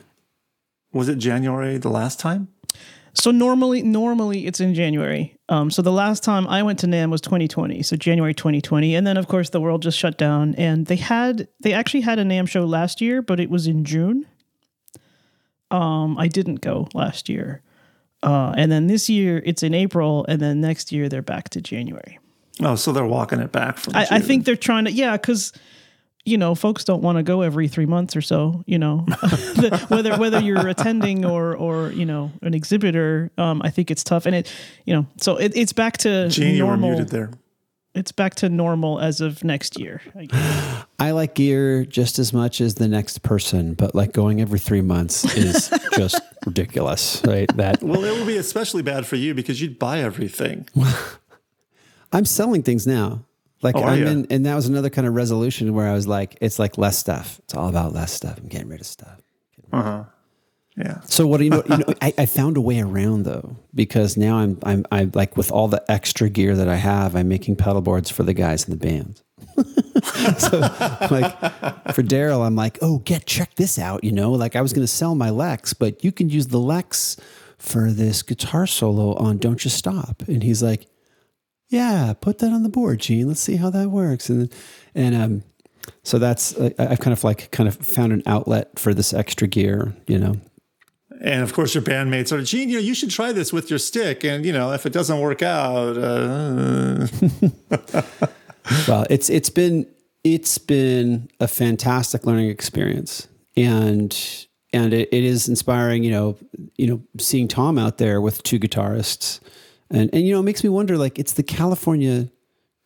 Was 0.93 1.09
it 1.09 1.19
January 1.19 1.79
the 1.79 1.89
last 1.91 2.19
time? 2.21 2.49
so 3.15 3.31
normally 3.33 3.83
normally 3.83 4.47
it's 4.47 4.61
in 4.61 4.75
January. 4.75 5.37
Um, 5.49 5.71
so 5.71 5.83
the 5.83 5.91
last 5.93 6.23
time 6.23 6.47
I 6.47 6.63
went 6.63 6.79
to 6.81 6.87
NAMM 6.87 7.11
was 7.11 7.21
2020, 7.21 7.83
so 7.83 7.97
January 7.97 8.35
2020, 8.35 8.95
and 8.95 9.07
then 9.07 9.17
of 9.17 9.27
course 9.29 9.51
the 9.51 9.61
world 9.61 9.83
just 9.83 9.99
shut 9.99 10.17
down. 10.19 10.55
And 10.57 10.87
they 10.87 10.97
had 10.97 11.49
they 11.61 11.73
actually 11.73 12.03
had 12.03 12.19
a 12.19 12.25
NAMM 12.25 12.49
show 12.49 12.65
last 12.65 13.01
year, 13.01 13.23
but 13.23 13.41
it 13.41 13.51
was 13.51 13.67
in 13.67 13.85
June. 13.85 14.27
Um, 15.71 16.17
I 16.19 16.29
didn't 16.29 16.61
go 16.61 16.89
last 16.95 17.29
year. 17.29 17.63
Uh, 18.23 18.53
and 18.57 18.71
then 18.73 18.87
this 18.89 19.09
year 19.09 19.43
it's 19.47 19.63
in 19.63 19.75
April, 19.75 20.25
and 20.29 20.41
then 20.41 20.61
next 20.61 20.91
year 20.93 21.09
they're 21.09 21.23
back 21.23 21.49
to 21.51 21.61
January. 21.61 22.19
Oh, 22.61 22.75
so 22.75 22.93
they're 22.93 23.07
walking 23.07 23.39
it 23.41 23.53
back 23.53 23.79
from. 23.79 23.95
I, 23.95 24.07
I 24.11 24.21
think 24.21 24.45
they're 24.45 24.57
trying 24.57 24.87
to, 24.87 24.93
yeah, 24.93 25.17
because 25.17 25.53
you 26.25 26.37
know, 26.37 26.55
folks 26.55 26.85
don't 26.85 27.01
want 27.03 27.17
to 27.17 27.23
go 27.23 27.41
every 27.43 27.69
three 27.69 27.87
months 27.87 28.15
or 28.17 28.21
so. 28.21 28.63
You 28.67 28.79
know, 28.79 29.05
The- 29.09 29.87
whether 29.89 30.17
whether 30.19 30.41
you're 30.41 30.67
attending 30.69 31.25
or 31.25 31.57
or 31.57 31.91
you 31.93 32.05
know 32.05 32.33
an 32.43 32.55
exhibitor, 32.55 33.31
um, 33.39 33.63
I 33.65 33.71
think 33.71 33.91
it's 33.91 34.03
tough, 34.05 34.27
and 34.27 34.35
it, 34.35 34.53
you 34.85 34.95
know, 34.95 35.07
so 35.19 35.37
it, 35.37 35.53
it's 35.57 35.73
back 35.73 35.97
to 35.99 36.29
Gene, 36.29 36.55
you 36.57 36.65
were 36.65 36.71
normal. 36.77 36.91
muted 36.91 37.09
there. 37.11 37.31
It's 37.99 38.13
back 38.13 38.37
to 38.37 38.49
normal 38.49 39.01
as 39.01 39.21
of 39.21 39.43
next 39.43 39.79
year. 39.81 40.01
I 40.17 40.27
guess. 40.27 40.85
I 41.01 41.11
like 41.11 41.35
gear 41.35 41.85
just 41.85 42.21
as 42.21 42.33
much 42.33 42.61
as 42.61 42.77
the 42.77 42.87
next 42.87 43.23
person, 43.25 43.75
but 43.75 43.93
like 43.95 44.13
going 44.13 44.41
every 44.41 44.61
three 44.61 44.83
months 44.83 45.25
is 45.37 45.69
just 45.97 46.21
ridiculous, 46.47 47.21
right? 47.27 47.49
That 47.57 47.83
Well, 47.83 48.05
it 48.05 48.17
will 48.17 48.25
be 48.27 48.37
especially 48.37 48.83
bad 48.83 49.05
for 49.05 49.17
you 49.17 49.35
because 49.35 49.61
you'd 49.61 49.81
buy 49.81 49.99
everything. 50.01 50.69
I'm 52.13 52.25
selling 52.25 52.63
things 52.63 52.87
now. 52.87 53.25
Like 53.63 53.75
Oh, 53.75 53.83
are 53.83 53.91
I'm 53.91 54.03
ya? 54.03 54.09
in, 54.11 54.27
and 54.31 54.47
that 54.47 54.55
was 54.55 54.67
another 54.69 54.91
kind 54.91 55.07
of 55.09 55.15
resolution 55.15 55.75
where 55.75 55.89
I 55.89 55.93
was 55.95 56.07
like, 56.07 56.39
it's 56.41 56.61
like 56.61 56.79
less 56.79 56.97
stuff. 56.97 57.41
It's 57.45 57.55
all 57.55 57.69
about 57.69 57.93
less 57.93 58.13
stuff. 58.13 58.39
I'm 58.39 58.47
getting 58.47 58.69
rid 58.69 58.81
of 58.81 58.87
stuff. 58.87 59.21
Uh-huh. 59.73 60.05
Yeah. 60.79 61.01
So 61.07 61.27
what 61.27 61.39
do 61.39 61.45
you 61.45 61.51
know? 61.51 61.63
You 61.69 61.79
know, 61.79 61.85
I, 62.03 62.15
I 62.19 62.27
found 62.27 62.57
a 62.57 62.61
way 62.61 62.81
around 62.81 63.25
though 63.25 63.57
because 63.75 64.17
now 64.17 64.37
I'm 64.37 64.59
I'm 64.63 64.85
I 64.93 65.11
like 65.13 65.37
with 65.37 65.51
all 65.51 65.67
the 65.67 65.83
extra 65.91 66.29
gear 66.29 66.55
that 66.55 66.69
I 66.69 66.77
have, 66.77 67.17
I'm 67.17 67.29
making 67.29 67.57
pedal 67.57 67.81
boards 67.81 68.11
for 68.11 68.23
the 68.23 68.35
guys 68.35 68.65
in 68.69 68.71
the 68.71 68.77
band. 68.77 69.21
so 70.39 70.59
like 71.11 71.39
for 71.95 72.03
Daryl, 72.03 72.47
I'm 72.47 72.55
like, 72.55 72.79
oh, 72.81 72.99
get 72.99 73.27
check 73.27 73.57
this 73.57 73.79
out. 73.79 74.05
You 74.05 74.13
know, 74.13 74.31
like 74.33 74.55
I 74.55 74.61
was 74.61 74.73
going 74.73 74.85
to 74.85 74.93
sell 74.93 75.15
my 75.17 75.31
Lex, 75.31 75.73
but 75.73 76.05
you 76.05 76.13
can 76.13 76.29
use 76.31 76.49
the 76.49 76.61
Lex 76.61 77.17
for 77.59 77.91
this 77.91 78.23
guitar 78.23 78.67
solo 78.67 79.15
on 79.17 79.39
"Don't 79.39 79.65
You 79.65 79.71
Stop," 79.71 80.23
and 80.29 80.45
he's 80.45 80.63
like, 80.63 80.87
yeah, 81.69 82.13
put 82.21 82.39
that 82.39 82.53
on 82.53 82.63
the 82.63 82.69
board, 82.69 83.01
Gene. 83.01 83.27
Let's 83.27 83.41
see 83.41 83.57
how 83.57 83.71
that 83.71 83.91
works. 83.91 84.29
And 84.31 84.53
and 84.95 85.15
um, 85.17 85.43
so 86.05 86.19
that's 86.21 86.57
I- 86.61 86.75
I've 86.79 87.01
kind 87.01 87.13
of 87.13 87.25
like 87.25 87.51
kind 87.51 87.69
of 87.69 87.77
found 87.77 88.13
an 88.13 88.23
outlet 88.27 88.79
for 88.79 88.95
this 88.95 89.13
extra 89.13 89.49
gear. 89.49 89.95
You 90.07 90.19
know, 90.19 90.37
And 91.21 91.43
of 91.43 91.53
course, 91.53 91.75
your 91.75 91.83
bandmates 91.83 92.31
are, 92.31 92.43
Gene, 92.43 92.69
you 92.69 92.77
know, 92.77 92.83
you 92.83 92.95
should 92.95 93.11
try 93.11 93.33
this 93.33 93.53
with 93.53 93.71
your 93.71 93.79
stick. 93.79 94.25
And, 94.25 94.45
you 94.45 94.53
know, 94.53 94.73
if 94.73 94.87
it 94.87 94.93
doesn't 94.93 95.19
work 95.21 95.43
out, 95.43 95.99
uh, 95.99 97.09
well, 98.89 99.07
it's 99.11 99.29
it's 99.29 99.51
been 99.51 99.87
it's 100.25 100.59
been 100.59 101.29
a 101.41 101.49
fantastic 101.49 102.27
learning 102.27 102.51
experience, 102.51 103.29
and 103.57 104.17
and 104.73 104.93
it, 104.93 105.09
it 105.13 105.25
is 105.25 105.49
inspiring. 105.49 106.05
You 106.05 106.11
know, 106.11 106.37
you 106.77 106.87
know, 106.87 107.03
seeing 107.19 107.49
Tom 107.49 107.79
out 107.79 107.99
there 107.99 108.21
with 108.21 108.43
two 108.43 108.59
guitarists, 108.59 109.41
and 109.91 110.11
and 110.13 110.27
you 110.27 110.33
know, 110.33 110.41
it 110.41 110.45
makes 110.45 110.63
me 110.63 110.71
wonder. 110.71 110.97
Like, 110.97 111.19
it's 111.19 111.33
the 111.33 111.43
California 111.43 112.29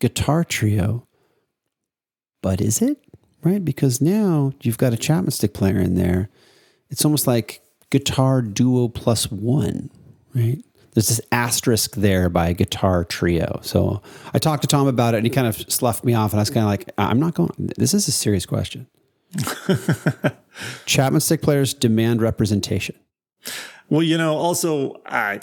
guitar 0.01 0.45
trio, 0.45 1.07
but 2.43 2.61
is 2.61 2.80
it 2.80 2.99
right? 3.43 3.64
Because 3.64 4.01
now 4.01 4.53
you've 4.62 4.78
got 4.78 4.93
a 4.93 4.97
Chapman 4.97 5.33
stick 5.33 5.53
player 5.53 5.78
in 5.78 5.95
there. 5.95 6.28
It's 6.91 7.05
almost 7.05 7.26
like 7.26 7.61
guitar 7.93 8.40
duo 8.40 8.88
plus 8.88 9.30
one, 9.30 9.90
right? 10.34 10.59
There's 10.95 11.09
this 11.09 11.20
asterisk 11.30 11.95
there 11.95 12.28
by 12.28 12.53
guitar 12.55 13.05
trio. 13.05 13.61
So 13.62 14.03
I 14.34 14.38
talked 14.38 14.62
to 14.62 14.66
Tom 14.66 14.88
about 14.88 15.14
it 15.14 15.18
and 15.18 15.26
he 15.26 15.30
kind 15.30 15.47
of 15.47 15.57
sloughed 15.70 16.05
me 16.05 16.14
off. 16.14 16.32
And 16.32 16.40
I 16.40 16.43
was 16.43 16.51
kind 16.51 16.64
of 16.64 16.70
like, 16.70 16.88
uh, 16.99 17.09
I'm 17.11 17.20
not 17.20 17.34
going, 17.34 17.51
this 17.59 17.95
is 17.95 18.09
a 18.09 18.12
serious 18.12 18.47
question. 18.47 18.88
Chapman 20.86 21.20
stick 21.20 21.43
players 21.43 21.72
demand 21.72 22.20
representation. 22.20 22.97
Well, 23.88 24.03
you 24.03 24.18
know, 24.18 24.36
also, 24.36 25.01
I, 25.07 25.40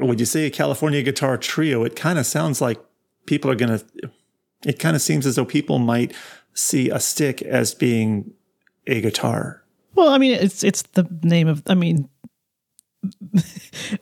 when 0.00 0.18
you 0.18 0.24
say 0.24 0.46
a 0.46 0.50
California 0.50 1.02
guitar 1.02 1.36
trio, 1.36 1.84
it 1.84 1.94
kind 1.96 2.18
of 2.18 2.26
sounds 2.26 2.60
like 2.60 2.80
people 3.26 3.50
are 3.50 3.56
going 3.56 3.78
to, 3.78 4.10
it 4.66 4.78
kind 4.78 4.96
of 4.96 5.02
seems 5.02 5.24
as 5.24 5.36
though 5.36 5.44
people 5.44 5.78
might 5.78 6.14
see 6.54 6.90
a 6.90 6.98
stick 6.98 7.42
as 7.42 7.74
being 7.74 8.32
a 8.88 9.00
guitar. 9.00 9.61
Well, 9.94 10.08
I 10.08 10.18
mean, 10.18 10.32
it's 10.32 10.64
it's 10.64 10.82
the 10.82 11.06
name 11.22 11.48
of. 11.48 11.62
I 11.66 11.74
mean, 11.74 12.08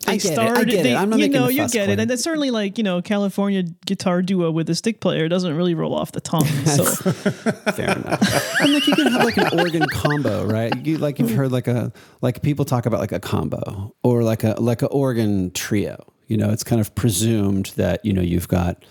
I 0.06 0.16
get 0.16 0.32
it. 0.32 0.38
I 0.38 0.64
get 0.64 0.86
it. 0.86 0.94
I'm 0.94 1.08
not 1.08 1.18
you 1.18 1.24
making 1.24 1.40
know, 1.40 1.46
a 1.46 1.50
you 1.50 1.56
get 1.68 1.70
Claire. 1.72 1.90
it, 1.90 2.00
and 2.00 2.10
it's 2.10 2.22
certainly 2.22 2.50
like 2.50 2.76
you 2.76 2.84
know, 2.84 3.00
California 3.00 3.62
guitar 3.86 4.20
duo 4.22 4.50
with 4.50 4.68
a 4.68 4.74
stick 4.74 5.00
player 5.00 5.28
doesn't 5.28 5.56
really 5.56 5.74
roll 5.74 5.94
off 5.94 6.12
the 6.12 6.20
tongue. 6.20 6.46
So 6.66 6.84
Fair 7.72 7.96
enough. 7.96 8.60
And 8.60 8.74
like 8.74 8.86
you 8.86 8.94
can 8.94 9.06
have 9.06 9.24
like 9.24 9.36
an 9.38 9.58
organ 9.58 9.86
combo, 9.92 10.44
right? 10.44 10.74
You 10.84 10.98
like 10.98 11.18
you've 11.18 11.30
heard 11.30 11.50
like 11.50 11.66
a 11.66 11.92
like 12.20 12.42
people 12.42 12.64
talk 12.64 12.86
about 12.86 13.00
like 13.00 13.12
a 13.12 13.20
combo 13.20 13.94
or 14.02 14.22
like 14.22 14.44
a 14.44 14.54
like 14.60 14.82
a 14.82 14.86
organ 14.88 15.50
trio. 15.52 16.04
You 16.26 16.36
know, 16.36 16.50
it's 16.50 16.62
kind 16.62 16.80
of 16.80 16.94
presumed 16.94 17.72
that 17.76 18.04
you 18.04 18.12
know 18.12 18.22
you've 18.22 18.48
got 18.48 18.84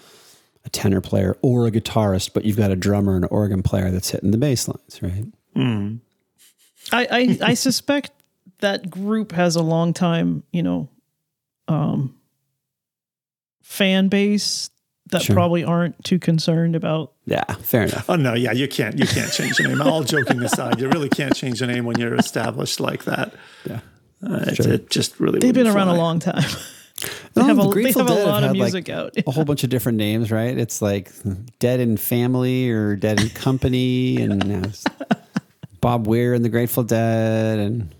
a 0.66 0.70
tenor 0.70 1.02
player 1.02 1.38
or 1.42 1.68
a 1.68 1.72
guitarist, 1.72 2.34
but 2.34 2.46
you've 2.46 2.58
got 2.58 2.72
a 2.72 2.76
drummer 2.76 3.16
and 3.16 3.26
an 3.26 3.30
organ 3.32 3.62
player 3.62 3.92
that's 3.92 4.10
hitting 4.10 4.32
the 4.32 4.38
bass 4.38 4.68
lines, 4.68 5.00
right? 5.02 5.26
Hmm. 5.56 5.96
I, 6.92 7.08
I 7.12 7.38
I 7.50 7.54
suspect 7.54 8.12
that 8.60 8.90
group 8.90 9.32
has 9.34 9.56
a 9.56 9.62
long 9.64 9.94
time, 9.94 10.44
you 10.52 10.64
know, 10.64 10.90
um, 11.68 12.16
fan 13.64 14.08
base 14.10 14.70
that 15.12 15.24
Sure. 15.24 15.36
probably 15.36 15.64
aren't 15.64 16.04
too 16.04 16.20
concerned 16.20 16.76
about. 16.76 17.14
Yeah, 17.26 17.44
fair 17.62 17.84
enough. 17.84 18.10
Oh 18.10 18.16
no, 18.16 18.34
yeah, 18.34 18.52
you 18.52 18.68
can't. 18.68 18.98
You 19.00 19.06
can't 19.08 19.32
change 19.32 19.58
the 19.58 19.68
name. 19.68 19.82
All 19.82 20.04
joking 20.04 20.42
aside, 20.44 20.80
you 20.80 20.88
really 20.90 21.10
can't 21.10 21.36
change 21.36 21.60
the 21.60 21.68
name 21.68 21.86
when 21.86 21.98
you're 22.00 22.16
established 22.16 22.80
like 22.80 23.06
that. 23.06 23.34
Yeah. 23.66 23.80
Uh, 24.22 24.44
it, 24.48 24.60
it 24.66 24.90
just 24.90 25.20
really. 25.20 25.40
They've 25.40 25.54
been 25.54 25.66
wouldn't 25.66 25.76
around 25.76 25.88
a 25.90 25.98
long 25.98 26.20
time. 26.20 26.44
No, 27.34 27.46
have 27.46 27.56
the 27.56 27.70
a- 27.70 27.74
they 27.76 27.92
have 27.94 28.10
a 28.10 28.14
Dead 28.14 28.28
lot 28.28 28.44
of 28.44 28.50
had, 28.50 28.58
like, 28.58 28.74
music 28.74 28.90
out. 28.90 29.14
A 29.26 29.32
whole 29.32 29.46
bunch 29.46 29.64
of 29.64 29.70
different 29.70 29.98
names, 29.98 30.32
right? 30.34 30.58
It's 30.58 30.82
like 30.82 31.10
Dead 31.60 31.80
in 31.80 31.96
Family 31.96 32.70
or 32.70 32.98
Dead 32.98 33.22
and 33.22 33.34
Company, 33.34 34.18
and 34.22 34.46
now 34.46 34.62
it's 34.68 34.84
Bob 35.82 36.08
Weir 36.08 36.34
and 36.34 36.44
the 36.44 36.50
Grateful 36.50 36.84
Dead, 36.84 37.60
and 37.60 37.94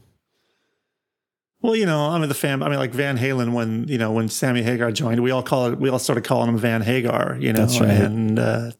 Well, 1.62 1.76
you 1.76 1.86
know, 1.86 2.08
I 2.10 2.18
mean 2.20 2.30
the 2.30 2.36
fam. 2.36 2.64
I 2.64 2.70
mean, 2.70 2.80
like 2.80 2.92
Van 2.92 3.18
Halen. 3.18 3.54
When 3.54 3.88
you 3.88 3.98
know 3.98 4.12
when 4.12 4.30
Sammy 4.30 4.64
Hagar 4.64 4.92
joined, 4.92 5.22
we 5.22 5.32
all 5.32 5.44
call 5.44 5.68
it. 5.68 5.80
We 5.80 5.90
all 5.90 6.00
started 6.00 6.24
calling 6.24 6.50
him 6.50 6.58
Van 6.58 6.82
Hagar. 6.82 7.38
You 7.40 7.54
know, 7.54 7.60
That's 7.60 7.80
right. 7.80 7.90
and 7.90 8.40
uh, 8.40 8.72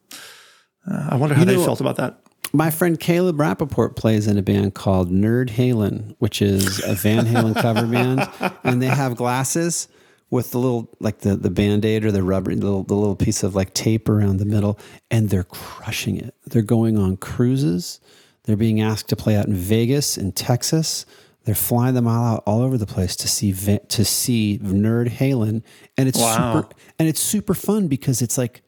uh, 0.90 1.08
I 1.10 1.16
wonder 1.16 1.34
how 1.34 1.44
they 1.44 1.56
know- 1.56 1.64
felt 1.64 1.80
about 1.80 1.96
that. 1.96 2.20
My 2.52 2.70
friend 2.72 2.98
Caleb 2.98 3.36
Rappaport 3.36 3.94
plays 3.94 4.26
in 4.26 4.36
a 4.36 4.42
band 4.42 4.74
called 4.74 5.08
Nerd 5.08 5.50
Halen, 5.50 6.16
which 6.18 6.42
is 6.42 6.82
a 6.82 6.94
Van 6.94 7.24
Halen 7.24 7.54
cover 7.54 7.86
band, 7.86 8.28
and 8.64 8.82
they 8.82 8.88
have 8.88 9.14
glasses 9.14 9.86
with 10.30 10.50
the 10.50 10.58
little 10.58 10.90
like 10.98 11.18
the 11.20 11.36
the 11.36 11.50
band 11.50 11.84
aid 11.84 12.04
or 12.04 12.10
the 12.10 12.24
rubber 12.24 12.52
the 12.52 12.60
little 12.64 12.82
the 12.82 12.94
little 12.94 13.14
piece 13.14 13.44
of 13.44 13.54
like 13.54 13.72
tape 13.74 14.08
around 14.08 14.38
the 14.38 14.44
middle, 14.46 14.80
and 15.12 15.28
they're 15.28 15.44
crushing 15.44 16.16
it. 16.16 16.34
They're 16.46 16.62
going 16.62 16.98
on 16.98 17.18
cruises. 17.18 18.00
They're 18.44 18.56
being 18.56 18.80
asked 18.80 19.08
to 19.08 19.16
play 19.16 19.36
out 19.36 19.46
in 19.46 19.54
Vegas, 19.54 20.16
and 20.16 20.34
Texas. 20.34 21.06
They're 21.44 21.54
flying 21.54 21.94
them 21.94 22.06
all 22.06 22.24
out 22.36 22.42
all 22.46 22.60
over 22.62 22.76
the 22.76 22.86
place 22.86 23.16
to 23.16 23.28
see 23.28 23.52
Va- 23.52 23.78
to 23.88 24.04
see 24.04 24.58
Nerd 24.62 25.08
Halen, 25.10 25.62
and 25.96 26.08
it's 26.08 26.18
Wow. 26.18 26.60
super 26.62 26.74
and 26.98 27.08
it's 27.08 27.20
super 27.20 27.54
fun 27.54 27.88
because 27.88 28.20
it's 28.22 28.36
like 28.38 28.62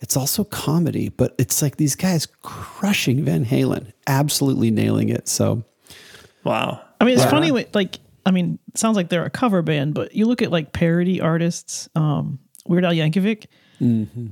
it's 0.00 0.16
also 0.16 0.44
comedy, 0.44 1.08
but 1.08 1.34
it's 1.38 1.60
like 1.62 1.76
these 1.76 1.96
guys 1.96 2.26
crushing 2.42 3.24
Van 3.24 3.44
Halen, 3.44 3.92
absolutely 4.06 4.70
nailing 4.70 5.08
it. 5.08 5.26
So 5.28 5.64
Wow. 6.44 6.80
I 7.00 7.04
mean, 7.04 7.14
it's 7.14 7.24
funny. 7.24 7.50
With, 7.52 7.74
like, 7.74 7.98
I 8.26 8.30
mean, 8.30 8.58
it 8.68 8.78
sounds 8.78 8.96
like 8.96 9.08
they're 9.08 9.24
a 9.24 9.30
cover 9.30 9.62
band, 9.62 9.94
but 9.94 10.14
you 10.14 10.26
look 10.26 10.40
at 10.42 10.50
like 10.50 10.72
parody 10.72 11.20
artists, 11.20 11.88
um, 11.94 12.38
Weird 12.66 12.84
Al 12.84 12.92
Yankovic. 12.92 13.46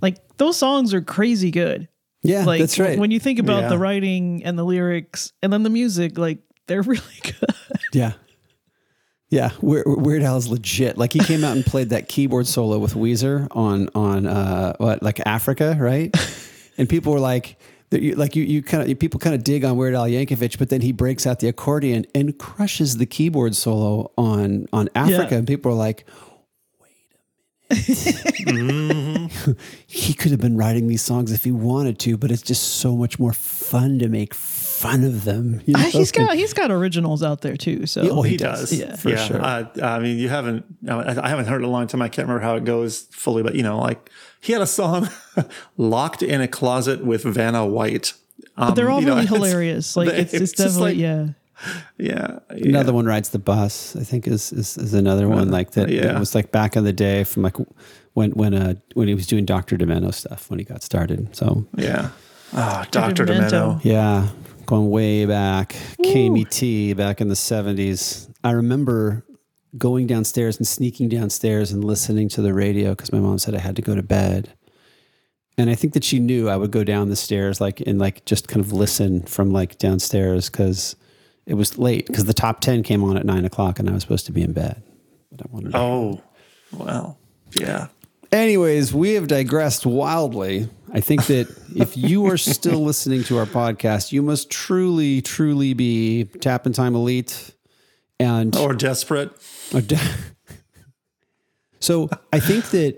Like 0.02 0.16
those 0.38 0.56
songs 0.56 0.92
are 0.92 1.00
crazy 1.00 1.50
good. 1.52 1.88
Yeah, 2.26 2.44
Like 2.44 2.60
that's 2.60 2.78
right. 2.78 2.98
when 2.98 3.10
you 3.10 3.20
think 3.20 3.38
about 3.38 3.62
Yeah. 3.62 3.68
the 3.70 3.78
writing 3.78 4.44
and 4.44 4.58
the 4.58 4.64
lyrics, 4.64 5.32
and 5.42 5.52
then 5.52 5.62
the 5.62 5.70
music, 5.70 6.18
like 6.18 6.38
they're 6.66 6.82
really 6.94 7.20
good. 7.22 7.54
yeah, 7.92 8.12
yeah, 9.28 9.50
Weird, 9.60 10.22
Al's 10.22 10.48
legit. 10.48 10.96
Like 10.96 11.12
he 11.12 11.18
came 11.18 11.42
out 11.44 11.56
and 11.56 11.64
played 11.66 11.90
that 11.90 12.08
keyboard 12.08 12.46
solo 12.46 12.78
with 12.78 12.94
Weezer 12.94 13.48
on 13.50 13.88
on 13.94 14.26
uh, 14.26 14.74
what 14.78 15.02
like 15.02 15.20
Africa, 15.26 15.76
right? 15.78 16.14
And 16.78 16.86
people 16.88 17.12
were 17.14 17.20
like. 17.20 17.56
you- 17.90 18.16
Like 18.16 18.36
you, 18.36 18.42
you 18.44 18.62
kind 18.62 18.82
of 18.90 18.98
people 18.98 19.18
kind 19.18 19.34
of 19.34 19.42
dig 19.44 19.64
on 19.64 19.76
Weird 19.78 19.94
Al 19.94 20.06
Yankovic, 20.06 20.58
but 20.58 20.68
then 20.68 20.80
he 20.82 20.92
breaks 20.92 21.26
out 21.26 21.38
the 21.40 21.48
accordion 21.48 22.04
and 22.14 22.36
crushes 22.36 22.98
the 22.98 23.06
keyboard 23.06 23.54
solo 23.56 24.10
on 24.18 24.66
on 24.72 24.88
Africa, 24.94 25.28
Yeah. 25.30 25.38
and 25.38 25.46
people 25.46 25.70
are 25.72 25.74
like, 25.88 26.04
he 29.86 30.14
could 30.14 30.30
have 30.30 30.40
been 30.40 30.56
writing 30.56 30.88
these 30.88 31.02
songs 31.02 31.32
if 31.32 31.44
he 31.44 31.50
wanted 31.50 31.98
to, 32.00 32.16
but 32.16 32.30
it's 32.30 32.42
just 32.42 32.62
so 32.76 32.96
much 32.96 33.18
more 33.18 33.32
fun 33.32 33.98
to 33.98 34.08
make 34.08 34.34
fun 34.34 35.02
of 35.04 35.24
them. 35.24 35.60
you 35.66 35.74
know? 35.74 35.80
he's 35.80 36.12
got 36.12 36.36
he's 36.36 36.52
got 36.52 36.70
originals 36.70 37.22
out 37.22 37.40
there 37.40 37.56
too. 37.56 37.86
So 37.86 38.02
Oh, 38.10 38.22
he, 38.22 38.32
he 38.32 38.36
does. 38.36 38.70
does. 38.70 38.78
Yeah. 38.78 38.96
For 38.96 39.16
sure. 39.16 39.42
Uh, 39.42 39.64
I 39.82 39.98
mean, 39.98 40.18
you 40.18 40.28
haven't. 40.28 40.64
I 40.88 41.20
I 41.20 41.28
haven't 41.28 41.46
heard 41.46 41.56
it 41.62 41.64
in 41.64 41.68
a 41.68 41.72
long 41.72 41.86
time. 41.86 42.02
I 42.02 42.08
can't 42.08 42.28
remember 42.28 42.44
how 42.46 42.56
it 42.56 42.64
goes 42.64 43.02
fully, 43.10 43.42
but 43.42 43.54
you 43.54 43.62
know, 43.62 43.78
like 43.78 44.10
he 44.40 44.52
had 44.52 44.62
a 44.62 44.66
song 44.66 45.08
"Locked 45.76 46.22
in 46.22 46.40
a 46.40 46.48
Closet" 46.48 47.04
with 47.04 47.24
Vanna 47.24 47.66
White. 47.66 48.12
Um, 48.56 48.74
they're 48.74 48.90
all 48.90 49.00
you 49.00 49.06
know, 49.06 49.14
really 49.16 49.24
it's- 49.26 49.36
hilarious. 49.42 49.96
Like 49.96 50.08
it's, 50.10 50.32
it's, 50.34 50.52
just 50.52 50.56
definitely 50.56 50.92
like- 50.92 50.98
yeah. 50.98 51.26
Yeah, 51.98 52.38
yeah. 52.56 52.68
Another 52.68 52.92
one 52.92 53.06
rides 53.06 53.30
the 53.30 53.38
bus. 53.38 53.96
I 53.96 54.04
think 54.04 54.26
is 54.26 54.52
is, 54.52 54.76
is 54.76 54.94
another 54.94 55.28
one 55.28 55.50
like 55.50 55.72
that. 55.72 55.88
yeah. 55.88 56.02
That 56.02 56.18
was 56.18 56.34
like 56.34 56.52
back 56.52 56.76
in 56.76 56.84
the 56.84 56.92
day 56.92 57.24
from 57.24 57.42
like 57.42 57.56
when 58.14 58.30
when 58.32 58.54
uh 58.54 58.74
when 58.94 59.08
he 59.08 59.14
was 59.14 59.26
doing 59.26 59.44
Doctor 59.44 59.76
Demento 59.76 60.12
stuff 60.12 60.50
when 60.50 60.58
he 60.58 60.64
got 60.64 60.82
started. 60.82 61.34
So 61.34 61.66
Yeah. 61.76 62.10
Oh, 62.52 62.84
Dr. 62.90 63.26
Demento. 63.26 63.50
Demento. 63.50 63.80
yeah, 63.84 64.28
going 64.66 64.88
way 64.88 65.26
back, 65.26 65.74
KMET 66.04 66.96
back 66.96 67.20
in 67.20 67.28
the 67.28 67.36
seventies. 67.36 68.28
I 68.44 68.52
remember 68.52 69.24
going 69.76 70.06
downstairs 70.06 70.56
and 70.56 70.66
sneaking 70.66 71.08
downstairs 71.08 71.72
and 71.72 71.84
listening 71.84 72.28
to 72.30 72.40
the 72.42 72.54
radio 72.54 72.90
because 72.90 73.12
my 73.12 73.18
mom 73.18 73.38
said 73.38 73.54
I 73.54 73.58
had 73.58 73.76
to 73.76 73.82
go 73.82 73.94
to 73.94 74.02
bed. 74.02 74.52
And 75.58 75.70
I 75.70 75.74
think 75.74 75.94
that 75.94 76.04
she 76.04 76.18
knew 76.18 76.48
I 76.48 76.56
would 76.56 76.70
go 76.70 76.84
down 76.84 77.08
the 77.08 77.16
stairs, 77.16 77.60
like 77.60 77.80
and 77.80 77.98
like 77.98 78.24
just 78.26 78.46
kind 78.46 78.64
of 78.64 78.72
listen 78.72 79.22
from 79.22 79.50
like 79.50 79.78
downstairs 79.78 80.48
because 80.50 80.96
it 81.46 81.54
was 81.54 81.78
late 81.78 82.06
because 82.06 82.24
the 82.24 82.34
top 82.34 82.60
ten 82.60 82.82
came 82.82 83.02
on 83.04 83.16
at 83.16 83.24
nine 83.24 83.44
o'clock 83.44 83.78
and 83.78 83.88
I 83.88 83.92
was 83.92 84.02
supposed 84.02 84.26
to 84.26 84.32
be 84.32 84.42
in 84.42 84.52
bed. 84.52 84.82
But 85.30 85.46
I 85.46 85.52
wanted 85.52 85.72
to 85.72 85.78
Oh, 85.78 86.22
well, 86.72 87.18
yeah. 87.58 87.88
Anyways, 88.32 88.92
we 88.92 89.12
have 89.14 89.28
digressed 89.28 89.86
wildly. 89.86 90.68
I 90.92 91.00
think 91.00 91.26
that 91.26 91.48
if 91.76 91.96
you 91.96 92.26
are 92.26 92.36
still 92.36 92.82
listening 92.84 93.22
to 93.24 93.38
our 93.38 93.46
podcast, 93.46 94.12
you 94.12 94.22
must 94.22 94.50
truly, 94.50 95.22
truly 95.22 95.74
be 95.74 96.24
Tap 96.40 96.66
in 96.66 96.72
Time 96.72 96.94
Elite. 96.94 97.52
And 98.18 98.56
Or 98.56 98.72
desperate. 98.72 99.30
so 101.80 102.08
I 102.32 102.40
think 102.40 102.70
that 102.70 102.96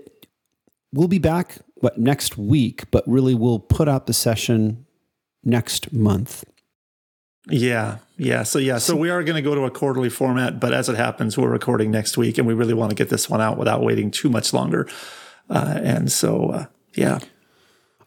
we'll 0.93 1.07
be 1.09 1.19
back 1.19 1.57
what 1.75 1.97
next 1.97 2.37
week, 2.37 2.89
but 2.91 3.03
really 3.07 3.35
we'll 3.35 3.59
put 3.59 3.87
out 3.87 4.07
the 4.07 4.13
session 4.13 4.85
next 5.43 5.91
month. 5.93 6.43
Yeah. 7.49 7.97
Yeah. 8.17 8.43
So, 8.43 8.59
yeah. 8.59 8.77
So, 8.77 8.95
we 8.95 9.09
are 9.09 9.23
going 9.23 9.35
to 9.35 9.41
go 9.41 9.55
to 9.55 9.63
a 9.63 9.71
quarterly 9.71 10.09
format, 10.09 10.59
but 10.59 10.73
as 10.73 10.89
it 10.89 10.95
happens, 10.95 11.37
we're 11.37 11.49
recording 11.49 11.91
next 11.91 12.17
week 12.17 12.37
and 12.37 12.47
we 12.47 12.53
really 12.53 12.73
want 12.73 12.91
to 12.91 12.95
get 12.95 13.09
this 13.09 13.29
one 13.29 13.41
out 13.41 13.57
without 13.57 13.81
waiting 13.81 14.11
too 14.11 14.29
much 14.29 14.53
longer. 14.53 14.87
Uh, 15.49 15.79
and 15.81 16.11
so, 16.11 16.49
uh, 16.51 16.65
yeah. 16.93 17.19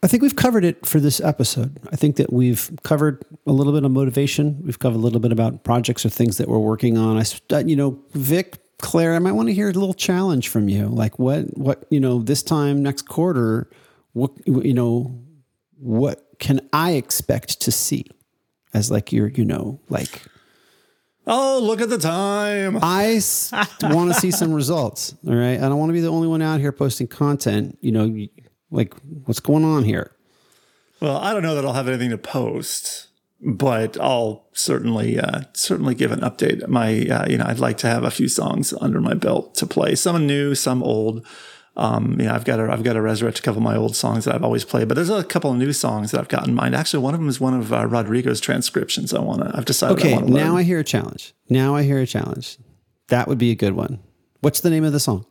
I 0.05 0.09
think 0.09 0.22
we've 0.22 0.36
covered 0.36 0.64
it 0.64 0.84
for 0.84 0.99
this 0.99 1.20
episode. 1.20 1.78
I 1.93 1.97
think 1.97 2.16
that 2.16 2.32
we've 2.32 2.70
covered 2.82 3.24
a 3.47 3.53
little 3.53 3.72
bit 3.72 3.84
of 3.84 3.90
motivation. 3.93 4.61
We've 4.64 4.78
covered 4.78 4.97
a 4.97 5.01
little 5.01 5.20
bit 5.20 5.30
about 5.30 5.62
projects 5.62 6.05
or 6.05 6.09
things 6.09 6.38
that 6.38 6.49
we're 6.49 6.59
working 6.59 6.99
on. 6.99 7.16
I, 7.16 7.59
you 7.61 7.76
know, 7.76 8.01
Vic, 8.12 8.59
Claire, 8.78 9.14
I 9.14 9.20
might 9.20 9.32
want 9.32 9.49
to 9.49 9.55
hear 9.55 9.68
a 9.68 9.72
little 9.72 9.95
challenge 9.95 10.49
from 10.49 10.68
you. 10.68 10.88
Like 10.88 11.20
what, 11.20 11.57
what, 11.57 11.84
you 11.88 12.01
know, 12.01 12.20
this 12.20 12.43
time 12.43 12.82
next 12.82 13.03
quarter, 13.03 13.70
what, 14.12 14.32
you 14.45 14.74
know, 14.74 15.16
what 15.78 16.26
can 16.40 16.68
I 16.72 16.93
expect 16.93 17.61
to 17.61 17.70
see 17.70 18.07
as 18.74 18.90
like 18.90 19.12
your, 19.12 19.28
you 19.28 19.44
know, 19.44 19.80
like 19.88 20.22
Oh, 21.24 21.60
look 21.62 21.80
at 21.80 21.88
the 21.88 21.98
time. 21.98 22.78
I 22.82 23.14
s- 23.14 23.52
want 23.82 24.12
to 24.12 24.20
see 24.20 24.32
some 24.32 24.52
results. 24.52 25.14
All 25.26 25.34
right. 25.36 25.56
I 25.56 25.68
don't 25.68 25.78
want 25.78 25.90
to 25.90 25.94
be 25.94 26.00
the 26.00 26.08
only 26.08 26.26
one 26.26 26.42
out 26.42 26.58
here 26.58 26.72
posting 26.72 27.06
content. 27.06 27.78
You 27.80 27.92
know, 27.92 28.26
like 28.72 28.94
what's 29.24 29.38
going 29.38 29.64
on 29.64 29.84
here? 29.84 30.10
Well, 31.00 31.16
I 31.18 31.32
don't 31.32 31.42
know 31.44 31.54
that 31.54 31.64
I'll 31.64 31.74
have 31.74 31.86
anything 31.86 32.10
to 32.10 32.18
post, 32.18 33.06
but 33.40 33.96
I'll 34.00 34.46
certainly 34.52 35.18
uh, 35.20 35.42
certainly 35.52 35.94
give 35.94 36.10
an 36.10 36.20
update. 36.20 36.66
My 36.66 37.06
uh, 37.06 37.26
you 37.28 37.38
know 37.38 37.44
I'd 37.46 37.60
like 37.60 37.78
to 37.78 37.86
have 37.86 38.02
a 38.02 38.10
few 38.10 38.26
songs 38.28 38.74
under 38.80 39.00
my 39.00 39.14
belt 39.14 39.54
to 39.56 39.66
play. 39.66 39.94
Some 39.94 40.26
new, 40.26 40.54
some 40.56 40.82
old. 40.82 41.24
Um, 41.74 42.16
you 42.20 42.26
know, 42.26 42.34
I've 42.34 42.44
got 42.44 42.56
to 42.56 42.70
I've 42.70 42.82
got 42.82 42.92
to 42.94 43.00
resurrect 43.00 43.38
a 43.38 43.42
couple 43.42 43.58
of 43.58 43.64
my 43.64 43.76
old 43.76 43.96
songs 43.96 44.26
that 44.26 44.34
I've 44.34 44.44
always 44.44 44.64
played, 44.64 44.88
but 44.88 44.94
there's 44.94 45.08
a 45.08 45.24
couple 45.24 45.50
of 45.50 45.56
new 45.56 45.72
songs 45.72 46.10
that 46.10 46.20
I've 46.20 46.28
got 46.28 46.46
in 46.46 46.54
mind. 46.54 46.74
Actually, 46.74 47.02
one 47.02 47.14
of 47.14 47.20
them 47.20 47.28
is 47.30 47.40
one 47.40 47.54
of 47.54 47.72
uh, 47.72 47.86
Rodrigo's 47.86 48.40
transcriptions. 48.40 49.14
I 49.14 49.20
want 49.20 49.40
to. 49.42 49.56
I've 49.56 49.64
decided. 49.64 49.96
I 49.98 50.00
Okay. 50.00 50.16
learn. 50.18 50.32
Now 50.34 50.56
I 50.56 50.64
hear 50.64 50.78
a 50.80 50.84
challenge. 50.84 51.32
Now 51.48 51.74
I 51.74 51.82
hear 51.82 51.98
a 51.98 52.06
challenge. 52.06 52.58
That 53.08 53.26
would 53.26 53.38
be 53.38 53.50
a 53.50 53.54
good 53.54 53.72
one. 53.74 54.00
What's 54.40 54.60
the 54.60 54.68
name 54.70 54.84
of 54.84 54.92
the 54.92 55.00
song? 55.00 55.24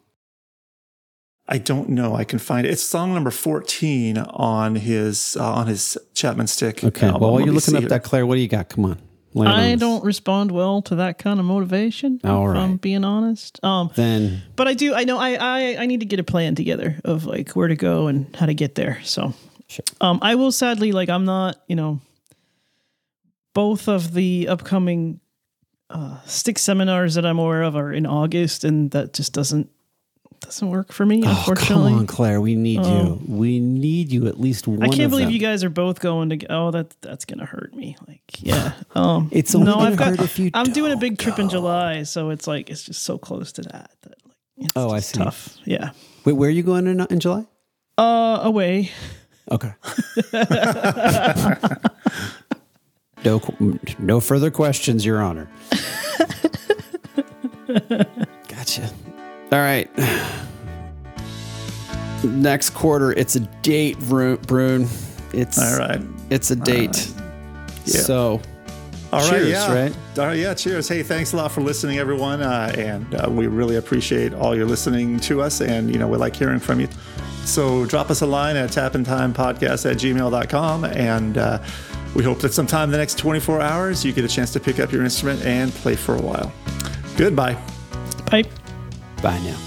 I 1.47 1.57
don't 1.57 1.89
know. 1.89 2.15
I 2.15 2.23
can 2.23 2.39
find 2.39 2.65
it. 2.65 2.69
It's 2.71 2.81
song 2.81 3.13
number 3.13 3.29
fourteen 3.31 4.17
on 4.17 4.75
his 4.75 5.35
uh, 5.39 5.43
on 5.53 5.67
his 5.67 5.97
Chapman 6.13 6.47
Stick. 6.47 6.83
Okay. 6.83 7.05
album. 7.07 7.21
well, 7.21 7.31
while 7.31 7.39
Let 7.39 7.45
you're 7.45 7.53
looking 7.53 7.75
up 7.75 7.81
here. 7.81 7.89
that, 7.89 8.03
Claire, 8.03 8.25
what 8.25 8.35
do 8.35 8.41
you 8.41 8.47
got? 8.47 8.69
Come 8.69 8.85
on. 8.85 8.99
On 9.33 9.47
I 9.47 9.75
don't 9.75 10.03
respond 10.03 10.51
well 10.51 10.81
to 10.83 10.95
that 10.95 11.17
kind 11.17 11.39
of 11.39 11.45
motivation. 11.45 12.19
All 12.23 12.51
if 12.51 12.57
I'm 12.57 12.75
being 12.77 13.05
honest. 13.05 13.63
Um, 13.63 13.89
Then 13.95 14.41
but 14.57 14.67
I 14.67 14.73
do. 14.73 14.93
I 14.93 15.05
know. 15.05 15.17
I, 15.17 15.35
I 15.35 15.77
I 15.79 15.85
need 15.85 16.01
to 16.01 16.05
get 16.05 16.19
a 16.19 16.23
plan 16.23 16.55
together 16.55 16.99
of 17.05 17.25
like 17.25 17.51
where 17.51 17.67
to 17.69 17.75
go 17.77 18.07
and 18.07 18.35
how 18.35 18.45
to 18.45 18.53
get 18.53 18.75
there. 18.75 18.99
So, 19.03 19.33
Sure. 19.67 19.85
um, 20.01 20.19
I 20.21 20.35
will 20.35 20.51
sadly 20.51 20.91
like 20.91 21.07
I'm 21.09 21.23
not. 21.23 21.55
You 21.67 21.77
know, 21.77 21.99
both 23.53 23.87
of 23.87 24.13
the 24.13 24.47
upcoming 24.49 25.19
uh, 25.89 26.19
stick 26.25 26.57
seminars 26.59 27.15
that 27.15 27.25
I'm 27.25 27.39
aware 27.39 27.63
of 27.63 27.75
are 27.75 27.91
in 27.93 28.05
August, 28.05 28.63
and 28.63 28.91
that 28.91 29.13
just 29.13 29.33
doesn't 29.33 29.69
doesn't 30.41 30.69
work 30.69 30.91
for 30.91 31.05
me. 31.05 31.23
Oh, 31.25 31.53
come 31.55 31.83
on, 31.83 32.07
Claire. 32.07 32.41
We 32.41 32.55
need 32.55 32.83
you. 32.85 33.21
We 33.27 33.59
need 33.59 34.11
you 34.11 34.27
at 34.27 34.39
least 34.39 34.67
one. 34.67 34.83
I 34.83 34.89
can't 34.89 35.09
believe 35.09 35.27
them. 35.27 35.33
you 35.33 35.39
guys 35.39 35.63
are 35.63 35.69
both 35.69 35.99
going 35.99 36.29
to. 36.29 36.45
Oh, 36.51 36.71
that 36.71 36.93
that's 37.01 37.25
gonna 37.25 37.45
hurt 37.45 37.73
me. 37.73 37.95
Like, 38.07 38.21
yeah. 38.39 38.73
Um, 38.95 39.29
It's 39.31 39.55
only 39.55 39.67
no, 39.67 39.79
I've 39.79 39.95
got. 39.95 40.09
hurt 40.09 40.19
if 40.21 40.37
you 40.37 40.51
I'm 40.53 40.71
doing 40.73 40.91
a 40.91 40.97
big 40.97 41.17
trip 41.17 41.39
in. 41.39 41.47
July, 41.47 42.03
so 42.03 42.29
it's 42.29 42.47
like 42.47 42.69
it's 42.69 42.83
just 42.83 43.03
so 43.03 43.17
close 43.17 43.51
to 43.53 43.61
that. 43.63 43.91
that 44.01 44.15
like, 44.25 44.35
it's 44.57 44.73
Oh, 44.75 44.91
I 44.91 44.99
see. 44.99 45.17
Tough. 45.19 45.57
Yeah. 45.63 45.91
Wait, 46.25 46.33
where 46.33 46.49
are 46.49 46.51
you 46.51 46.63
going 46.63 46.87
in, 46.87 46.99
in 47.09 47.19
July? 47.19 47.45
Uh, 47.97 48.39
away. 48.43 48.91
Okay. 49.49 49.71
no, 53.25 53.41
no 53.99 54.19
further 54.19 54.51
questions, 54.51 55.05
Your 55.05 55.21
Honor. 55.21 55.49
gotcha. 59.51 59.55
All 59.55 59.61
right. 59.61 59.89
Next 62.23 62.71
quarter, 62.71 63.11
it's 63.13 63.35
a 63.35 63.39
date, 63.61 63.99
Brune. 63.99 64.87
It's 65.33 65.57
All 65.57 65.77
right. 65.79 66.01
It's 66.29 66.51
a 66.51 66.55
date. 66.55 67.11
Yeah. 67.85 68.01
So, 68.01 68.41
All 69.11 69.21
right, 69.21 69.29
Cheers, 69.29 69.49
yeah. 69.49 69.73
right? 69.73 69.97
All 70.19 70.25
right, 70.27 70.37
yeah, 70.37 70.53
cheers. 70.53 70.87
Hey, 70.87 71.01
thanks 71.03 71.33
a 71.33 71.37
lot 71.37 71.51
for 71.51 71.61
listening, 71.61 71.97
everyone. 71.97 72.41
Uh, 72.41 72.71
and 72.77 73.15
uh, 73.15 73.27
we 73.29 73.47
really 73.47 73.75
appreciate 73.77 74.33
all 74.33 74.55
your 74.55 74.65
listening 74.65 75.19
to 75.21 75.41
us. 75.41 75.61
And, 75.61 75.91
you 75.91 75.97
know, 75.97 76.07
we 76.07 76.17
like 76.17 76.35
hearing 76.35 76.59
from 76.59 76.79
you. 76.79 76.87
So 77.45 77.85
drop 77.87 78.11
us 78.11 78.21
a 78.21 78.27
line 78.27 78.55
at 78.55 78.69
tapintimepodcast 78.69 79.89
at 79.89 79.97
gmail.com. 79.97 80.85
And 80.85 81.37
uh, 81.39 81.63
we 82.15 82.23
hope 82.23 82.39
that 82.39 82.53
sometime 82.53 82.85
in 82.85 82.91
the 82.91 82.97
next 82.99 83.17
24 83.17 83.61
hours, 83.61 84.05
you 84.05 84.13
get 84.13 84.23
a 84.23 84.29
chance 84.29 84.53
to 84.53 84.59
pick 84.59 84.79
up 84.79 84.91
your 84.91 85.03
instrument 85.03 85.43
and 85.43 85.71
play 85.73 85.95
for 85.95 86.15
a 86.15 86.21
while. 86.21 86.53
Goodbye. 87.17 87.57
Pipe. 88.27 88.47
Bye 89.21 89.39
now. 89.39 89.57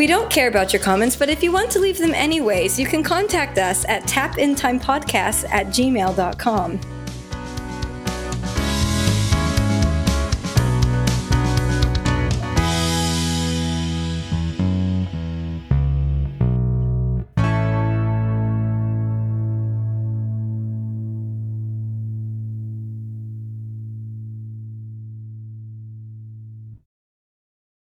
We 0.00 0.06
don't 0.06 0.30
care 0.30 0.48
about 0.48 0.72
your 0.72 0.80
comments, 0.80 1.14
but 1.14 1.28
if 1.28 1.42
you 1.42 1.52
want 1.52 1.70
to 1.72 1.78
leave 1.78 1.98
them 1.98 2.14
anyways, 2.14 2.78
you 2.78 2.86
can 2.86 3.02
contact 3.02 3.58
us 3.58 3.84
at 3.86 4.04
tapintimepodcast 4.04 5.44
at 5.50 5.66
gmail.com. 5.66 6.99